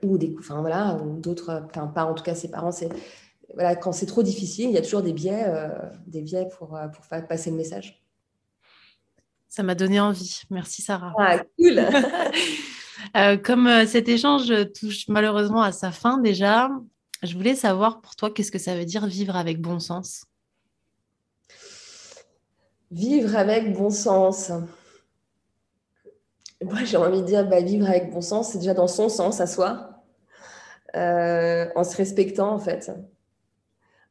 Ou 0.04 0.18
des 0.18 0.36
enfin 0.39 0.62
voilà 0.62 1.00
d'autres 1.18 1.64
enfin 1.66 1.88
pas 1.88 2.06
en 2.06 2.14
tout 2.14 2.24
cas 2.24 2.36
ses 2.36 2.50
parents 2.50 2.72
c'est 2.72 2.89
voilà, 3.56 3.76
quand 3.76 3.91
c'est 3.91 4.06
trop 4.06 4.22
difficile, 4.22 4.70
il 4.70 4.74
y 4.74 4.78
a 4.78 4.82
toujours 4.84 5.02
des 5.02 5.12
biais, 5.12 5.52
des 6.06 6.22
biais 6.22 6.47
pour, 6.56 6.80
pour 6.93 7.06
faire 7.06 7.26
passer 7.28 7.50
le 7.50 7.58
message. 7.58 8.00
Ça 9.50 9.64
m'a 9.64 9.76
donné 9.76 10.00
envie. 10.00 10.41
Merci 10.52 10.82
Sarah. 10.82 11.14
Ah, 11.18 11.39
cool. 11.58 11.82
Euh, 13.16 13.38
comme 13.38 13.66
euh, 13.66 13.86
cet 13.88 14.10
échange 14.10 14.52
touche 14.78 15.08
malheureusement 15.08 15.62
à 15.62 15.72
sa 15.72 15.89
fin 15.89 16.18
déjà, 16.18 16.70
je 17.24 17.34
voulais 17.34 17.56
savoir 17.56 18.02
pour 18.02 18.18
toi 18.18 18.30
qu'est-ce 18.30 18.52
que 18.52 18.60
ça 18.60 18.76
veut 18.76 18.84
dire 18.84 19.08
vivre 19.08 19.38
avec 19.38 19.62
bon 19.62 19.80
sens? 19.80 20.26
Vivre 22.91 23.38
avec 23.38 23.74
bon 23.74 23.89
sens. 23.89 24.52
Moi, 26.62 26.84
j'ai 26.84 26.97
envie 26.97 27.22
de 27.22 27.26
dire 27.26 27.47
bah, 27.47 27.62
vivre 27.62 27.88
avec 27.88 28.12
bon 28.12 28.22
sens, 28.22 28.52
c'est 28.52 28.58
déjà 28.60 28.74
dans 28.74 28.88
son 28.88 29.08
sens 29.08 29.39
à 29.39 29.47
soi, 29.47 30.04
euh, 30.95 31.68
en 31.76 31.86
se 31.86 31.95
respectant 31.95 32.52
en 32.52 32.60
fait 32.60 32.91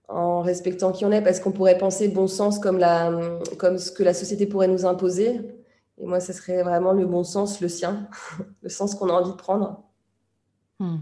en 0.08 0.40
respectant 0.40 0.92
qui 0.92 1.04
on 1.04 1.12
est, 1.12 1.22
parce 1.22 1.38
qu'on 1.40 1.52
pourrait 1.52 1.78
penser 1.78 2.08
bon 2.08 2.26
sens 2.26 2.58
comme, 2.58 2.78
la, 2.78 3.12
comme 3.58 3.78
ce 3.78 3.92
que 3.92 4.02
la 4.02 4.14
société 4.14 4.46
pourrait 4.46 4.68
nous 4.68 4.86
imposer. 4.86 5.40
Et 5.98 6.06
moi, 6.06 6.20
ce 6.20 6.32
serait 6.32 6.62
vraiment 6.62 6.92
le 6.92 7.06
bon 7.06 7.24
sens, 7.24 7.60
le 7.60 7.68
sien, 7.68 8.08
le 8.62 8.68
sens 8.68 8.94
qu'on 8.94 9.10
a 9.10 9.12
envie 9.12 9.32
de 9.32 9.36
prendre. 9.36 9.82
Hmm. 10.78 10.98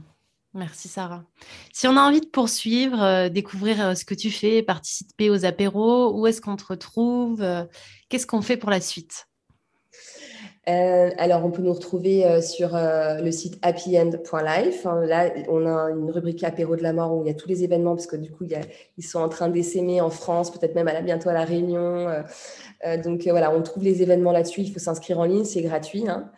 Merci 0.56 0.88
Sarah. 0.88 1.22
Si 1.70 1.86
on 1.86 1.98
a 1.98 2.00
envie 2.00 2.22
de 2.22 2.26
poursuivre, 2.26 3.02
euh, 3.02 3.28
découvrir 3.28 3.88
euh, 3.88 3.94
ce 3.94 4.06
que 4.06 4.14
tu 4.14 4.30
fais, 4.30 4.62
participer 4.62 5.28
aux 5.28 5.44
apéros, 5.44 6.18
où 6.18 6.26
est-ce 6.26 6.40
qu'on 6.40 6.56
te 6.56 6.64
retrouve 6.64 7.42
euh, 7.42 7.64
Qu'est-ce 8.08 8.26
qu'on 8.26 8.40
fait 8.40 8.56
pour 8.56 8.70
la 8.70 8.80
suite? 8.80 9.28
Euh, 10.68 11.10
alors, 11.18 11.44
on 11.44 11.52
peut 11.52 11.62
nous 11.62 11.72
retrouver 11.72 12.26
euh, 12.26 12.40
sur 12.40 12.74
euh, 12.74 13.20
le 13.20 13.30
site 13.30 13.56
happyend.life. 13.62 14.84
Hein, 14.84 15.06
là, 15.06 15.30
on 15.48 15.64
a 15.64 15.90
une 15.90 16.10
rubrique 16.10 16.42
apéro 16.42 16.74
de 16.74 16.82
la 16.82 16.92
mort 16.92 17.14
où 17.16 17.22
il 17.22 17.28
y 17.28 17.30
a 17.30 17.34
tous 17.34 17.48
les 17.48 17.62
événements, 17.62 17.94
parce 17.94 18.08
que 18.08 18.16
du 18.16 18.32
coup, 18.32 18.44
ils 18.96 19.04
sont 19.04 19.20
en 19.20 19.28
train 19.28 19.48
d'essaimer 19.48 20.00
en 20.00 20.10
France, 20.10 20.50
peut-être 20.50 20.74
même 20.74 20.88
à 20.88 21.00
bientôt 21.02 21.28
à 21.28 21.34
La 21.34 21.44
Réunion. 21.44 22.08
donc 23.04 23.22
voilà, 23.28 23.54
on 23.54 23.62
trouve 23.62 23.84
les 23.84 24.02
événements 24.02 24.32
là-dessus. 24.32 24.62
Il 24.62 24.72
faut 24.72 24.80
s'inscrire 24.80 25.20
en 25.20 25.24
ligne, 25.24 25.44
c'est 25.44 25.62
gratuit. 25.62 26.08
Hein. 26.08 26.30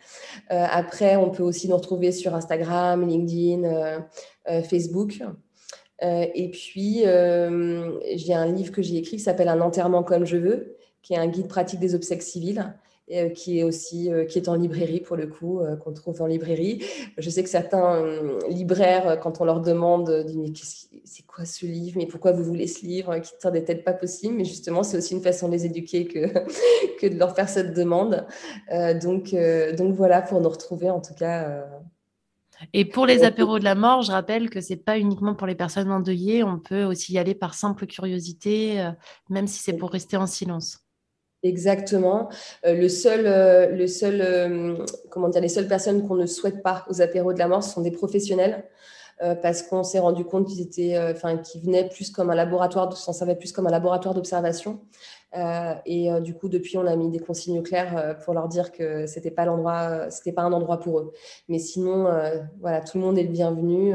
après, 0.49 1.15
on 1.15 1.31
peut 1.31 1.43
aussi 1.43 1.67
nous 1.67 1.77
retrouver 1.77 2.11
sur 2.11 2.35
Instagram, 2.35 3.07
LinkedIn, 3.07 4.03
Facebook. 4.69 5.21
et 6.01 6.51
puis, 6.51 6.99
j'ai 7.01 8.33
un 8.33 8.45
livre 8.45 8.71
que 8.71 8.83
j'ai 8.83 8.97
écrit 8.97 9.17
qui 9.17 9.23
s'appelle 9.23 9.49
Un 9.49 9.61
enterrement 9.61 10.03
comme 10.03 10.25
je 10.25 10.37
veux, 10.37 10.77
qui 11.01 11.13
est 11.13 11.17
un 11.17 11.27
guide 11.27 11.47
pratique 11.47 11.79
des 11.79 11.95
obsèques 11.95 12.23
civiles. 12.23 12.73
Euh, 13.11 13.29
qui 13.29 13.57
est 13.57 13.63
aussi 13.63 14.13
euh, 14.13 14.23
qui 14.25 14.37
est 14.37 14.47
en 14.49 14.53
librairie 14.53 14.99
pour 14.99 15.15
le 15.15 15.25
coup, 15.25 15.61
euh, 15.61 15.75
qu'on 15.75 15.93
trouve 15.93 16.21
en 16.21 16.27
librairie. 16.27 16.83
Je 17.17 17.27
sais 17.31 17.41
que 17.41 17.49
certains 17.49 18.05
libraires, 18.47 19.19
quand 19.19 19.41
on 19.41 19.45
leur 19.45 19.61
demande, 19.61 20.11
disent 20.25 20.37
mais 20.37 21.01
c'est 21.05 21.25
quoi 21.25 21.43
ce 21.43 21.65
livre, 21.65 21.97
mais 21.97 22.05
pourquoi 22.05 22.33
vous 22.33 22.43
voulez 22.43 22.67
ce 22.67 22.85
livre, 22.85 23.17
qui 23.17 23.33
ne 23.43 23.49
des 23.49 23.63
têtes 23.63 23.83
pas 23.83 23.93
possible. 23.93 24.35
Mais 24.35 24.45
justement, 24.45 24.83
c'est 24.83 24.95
aussi 24.97 25.15
une 25.15 25.23
façon 25.23 25.47
de 25.47 25.53
les 25.53 25.65
éduquer 25.65 26.05
que 26.05 26.19
que 26.99 27.07
de 27.07 27.17
leur 27.17 27.35
faire 27.35 27.49
cette 27.49 27.73
demande. 27.73 28.27
donc 29.01 29.35
donc 29.75 29.95
voilà 29.95 30.21
pour 30.21 30.39
nous 30.39 30.49
retrouver 30.49 30.91
en 30.91 31.01
tout 31.01 31.15
cas. 31.15 31.65
Et 32.73 32.85
pour 32.85 33.07
les 33.07 33.23
apéros 33.23 33.57
de 33.57 33.63
la 33.63 33.73
mort, 33.73 34.03
je 34.03 34.11
rappelle 34.11 34.51
que 34.51 34.61
c'est 34.61 34.75
pas 34.75 34.99
uniquement 34.99 35.33
pour 35.33 35.47
les 35.47 35.55
personnes 35.55 35.89
endeuillées, 35.89 36.43
on 36.43 36.59
peut 36.59 36.83
aussi 36.83 37.13
y 37.13 37.17
aller 37.17 37.33
par 37.33 37.55
simple 37.55 37.87
curiosité, 37.87 38.87
même 39.29 39.47
si 39.47 39.63
c'est 39.63 39.73
pour 39.73 39.89
rester 39.89 40.15
en 40.15 40.27
silence. 40.27 40.88
Exactement. 41.43 42.29
Euh, 42.65 42.73
le 42.73 42.89
seul, 42.89 43.25
euh, 43.25 43.67
le 43.67 43.87
seul, 43.87 44.21
euh, 44.21 44.85
comment 45.09 45.29
dire, 45.29 45.41
les 45.41 45.47
seules 45.47 45.67
personnes 45.67 46.05
qu'on 46.05 46.15
ne 46.15 46.25
souhaite 46.25 46.61
pas 46.61 46.85
aux 46.89 47.01
apéros 47.01 47.31
de 47.33 47.39
la 47.39 47.47
mort, 47.47 47.63
ce 47.63 47.73
sont 47.73 47.81
des 47.81 47.91
professionnels, 47.91 48.65
parce 49.41 49.63
qu'on 49.63 49.83
s'est 49.83 49.99
rendu 49.99 50.23
compte 50.23 50.47
qu'ils 50.47 50.61
étaient, 50.61 50.97
enfin, 50.97 51.35
qu'ils 51.37 51.61
venaient 51.61 51.89
plus 51.89 52.09
comme 52.09 52.29
un 52.29 52.35
laboratoire, 52.35 52.95
s'en 52.95 53.11
servaient 53.11 53.35
plus 53.35 53.51
comme 53.51 53.67
un 53.67 53.69
laboratoire 53.69 54.13
d'observation. 54.13 54.79
et 55.85 56.09
du 56.21 56.33
coup, 56.35 56.47
depuis, 56.47 56.77
on 56.77 56.87
a 56.87 56.95
mis 56.95 57.09
des 57.09 57.19
consignes 57.19 57.61
claires 57.61 58.17
pour 58.23 58.33
leur 58.33 58.47
dire 58.47 58.71
que 58.71 59.07
c'était 59.07 59.29
pas 59.29 59.43
l'endroit, 59.43 60.09
c'était 60.09 60.31
pas 60.31 60.43
un 60.43 60.53
endroit 60.53 60.79
pour 60.79 60.99
eux. 60.99 61.11
Mais 61.49 61.59
sinon, 61.59 62.07
voilà, 62.61 62.79
tout 62.79 62.97
le 62.97 63.03
monde 63.03 63.17
est 63.17 63.23
le 63.23 63.29
bienvenu. 63.29 63.93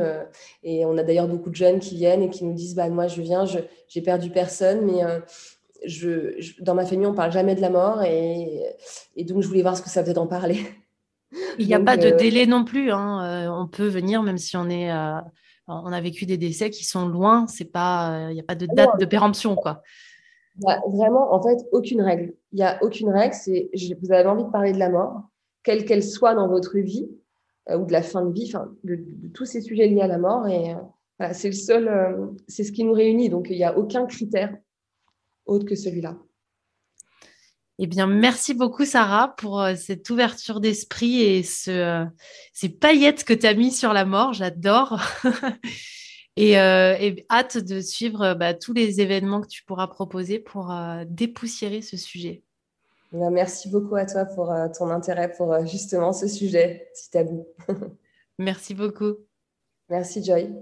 et 0.62 0.84
on 0.84 0.98
a 0.98 1.02
d'ailleurs 1.02 1.28
beaucoup 1.28 1.48
de 1.48 1.56
jeunes 1.56 1.78
qui 1.80 1.94
viennent 1.94 2.22
et 2.22 2.28
qui 2.28 2.44
nous 2.44 2.52
disent, 2.52 2.74
bah 2.74 2.90
moi, 2.90 3.06
je 3.06 3.22
viens, 3.22 3.46
j'ai 3.46 4.02
perdu 4.02 4.28
personne, 4.28 4.82
mais 4.84 5.00
je, 5.86 6.62
dans 6.62 6.74
ma 6.74 6.84
famille, 6.84 7.06
on 7.06 7.14
parle 7.14 7.32
jamais 7.32 7.54
de 7.54 7.60
la 7.60 7.70
mort 7.70 8.02
et, 8.02 8.62
donc 9.24 9.42
je 9.42 9.48
voulais 9.48 9.62
voir 9.62 9.76
ce 9.76 9.82
que 9.82 9.88
ça 9.88 10.02
faisait 10.02 10.14
d'en 10.14 10.26
parler. 10.26 10.60
Il 11.58 11.66
n'y 11.66 11.74
a 11.74 11.80
pas 11.80 11.96
de 11.96 12.08
euh, 12.08 12.16
délai 12.16 12.46
non 12.46 12.64
plus. 12.64 12.92
Hein. 12.92 13.24
Euh, 13.24 13.50
on 13.50 13.66
peut 13.66 13.88
venir 13.88 14.22
même 14.22 14.38
si 14.38 14.56
on 14.56 14.68
est, 14.68 14.92
euh, 14.92 15.18
on 15.66 15.92
a 15.92 16.00
vécu 16.00 16.26
des 16.26 16.36
décès 16.36 16.70
qui 16.70 16.84
sont 16.84 17.08
loin. 17.08 17.46
C'est 17.48 17.64
pas, 17.64 18.28
il 18.30 18.34
n'y 18.34 18.40
a 18.40 18.44
pas 18.44 18.54
de 18.54 18.66
date 18.66 18.98
de 19.00 19.04
péremption 19.04 19.56
quoi. 19.56 19.82
vraiment, 20.88 21.34
en 21.34 21.42
fait, 21.42 21.58
aucune 21.72 22.02
règle. 22.02 22.34
Il 22.52 22.56
n'y 22.56 22.64
a 22.64 22.78
aucune 22.82 23.10
règle. 23.10 23.34
C'est, 23.34 23.70
vous 24.00 24.12
avez 24.12 24.28
envie 24.28 24.44
de 24.44 24.50
parler 24.50 24.72
de 24.72 24.78
la 24.78 24.90
mort, 24.90 25.22
quelle 25.64 25.84
qu'elle 25.84 26.04
soit 26.04 26.34
dans 26.34 26.48
votre 26.48 26.78
vie 26.78 27.08
ou 27.74 27.86
de 27.86 27.92
la 27.92 28.02
fin 28.02 28.22
de 28.22 28.32
vie, 28.32 28.52
de, 28.84 29.02
tous 29.32 29.46
ces 29.46 29.62
sujets 29.62 29.88
liés 29.88 30.02
à 30.02 30.06
la 30.06 30.18
mort. 30.18 30.46
Et 30.46 30.74
c'est 31.32 31.48
le 31.48 31.54
seul, 31.54 32.30
c'est 32.46 32.62
ce 32.62 32.70
qui 32.70 32.84
nous 32.84 32.92
réunit. 32.92 33.28
Donc, 33.28 33.48
il 33.50 33.56
n'y 33.56 33.64
a 33.64 33.76
aucun 33.76 34.06
critère 34.06 34.54
autre 35.46 35.66
que 35.66 35.74
celui-là. 35.74 36.16
Eh 37.78 37.88
bien, 37.88 38.06
merci 38.06 38.54
beaucoup, 38.54 38.84
Sarah, 38.84 39.34
pour 39.36 39.60
euh, 39.60 39.74
cette 39.74 40.08
ouverture 40.08 40.60
d'esprit 40.60 41.22
et 41.22 41.42
ce, 41.42 41.70
euh, 41.70 42.04
ces 42.52 42.68
paillettes 42.68 43.24
que 43.24 43.34
tu 43.34 43.46
as 43.46 43.54
mis 43.54 43.72
sur 43.72 43.92
la 43.92 44.04
mort. 44.04 44.32
J'adore. 44.32 45.00
Euh, 46.36 46.96
et, 46.98 47.24
hâte 47.30 47.58
de 47.58 47.80
suivre 47.80 48.34
bah, 48.34 48.54
tous 48.54 48.72
les 48.72 49.00
événements 49.00 49.40
que 49.40 49.46
tu 49.46 49.62
pourras 49.62 49.86
proposer 49.86 50.40
pour 50.40 50.74
dépoussiérer 51.06 51.80
ce 51.80 51.96
sujet. 51.96 52.42
Eh 53.12 53.30
merci 53.30 53.70
beaucoup 53.70 53.94
à 53.94 54.04
toi 54.04 54.24
pour 54.24 54.52
ton 54.76 54.90
intérêt 54.90 55.30
pour 55.30 55.64
justement 55.64 56.12
ce 56.12 56.26
sujet 56.26 56.88
si 56.92 57.08
tabou. 57.12 57.46
merci 58.40 58.74
beaucoup. 58.74 59.14
Merci 59.88 60.24
Joy. 60.24 60.52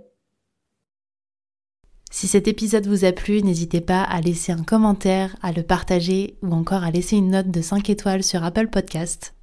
Si 2.23 2.29
cet 2.29 2.47
épisode 2.47 2.87
vous 2.87 3.05
a 3.05 3.11
plu, 3.11 3.43
n'hésitez 3.43 3.81
pas 3.81 4.05
à 4.05 4.21
laisser 4.21 4.53
un 4.53 4.63
commentaire, 4.63 5.35
à 5.43 5.51
le 5.51 5.65
partager 5.65 6.37
ou 6.41 6.53
encore 6.53 6.85
à 6.85 6.93
laisser 6.93 7.17
une 7.17 7.33
note 7.33 7.51
de 7.51 7.61
5 7.61 7.91
étoiles 7.91 8.23
sur 8.23 8.45
Apple 8.45 8.69
Podcast. 8.69 9.35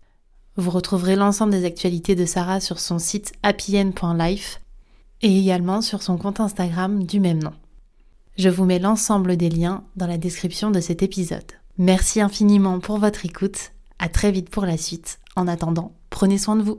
Vous 0.55 0.71
retrouverez 0.71 1.17
l'ensemble 1.17 1.51
des 1.51 1.65
actualités 1.65 2.15
de 2.15 2.23
Sarah 2.23 2.61
sur 2.61 2.79
son 2.79 2.97
site 2.97 3.33
happyend.life 3.43 4.61
et 5.21 5.39
également 5.39 5.81
sur 5.81 6.01
son 6.01 6.17
compte 6.17 6.39
Instagram 6.39 7.03
du 7.03 7.19
même 7.19 7.43
nom. 7.43 7.51
Je 8.37 8.47
vous 8.47 8.63
mets 8.63 8.79
l'ensemble 8.79 9.35
des 9.35 9.49
liens 9.49 9.83
dans 9.97 10.07
la 10.07 10.17
description 10.17 10.71
de 10.71 10.79
cet 10.79 11.03
épisode. 11.03 11.51
Merci 11.77 12.21
infiniment 12.21 12.79
pour 12.79 12.97
votre 12.97 13.25
écoute. 13.25 13.73
À 13.99 14.07
très 14.07 14.31
vite 14.31 14.49
pour 14.49 14.63
la 14.63 14.77
suite. 14.77 15.19
En 15.35 15.49
attendant, 15.49 15.97
prenez 16.09 16.37
soin 16.37 16.55
de 16.55 16.61
vous. 16.61 16.67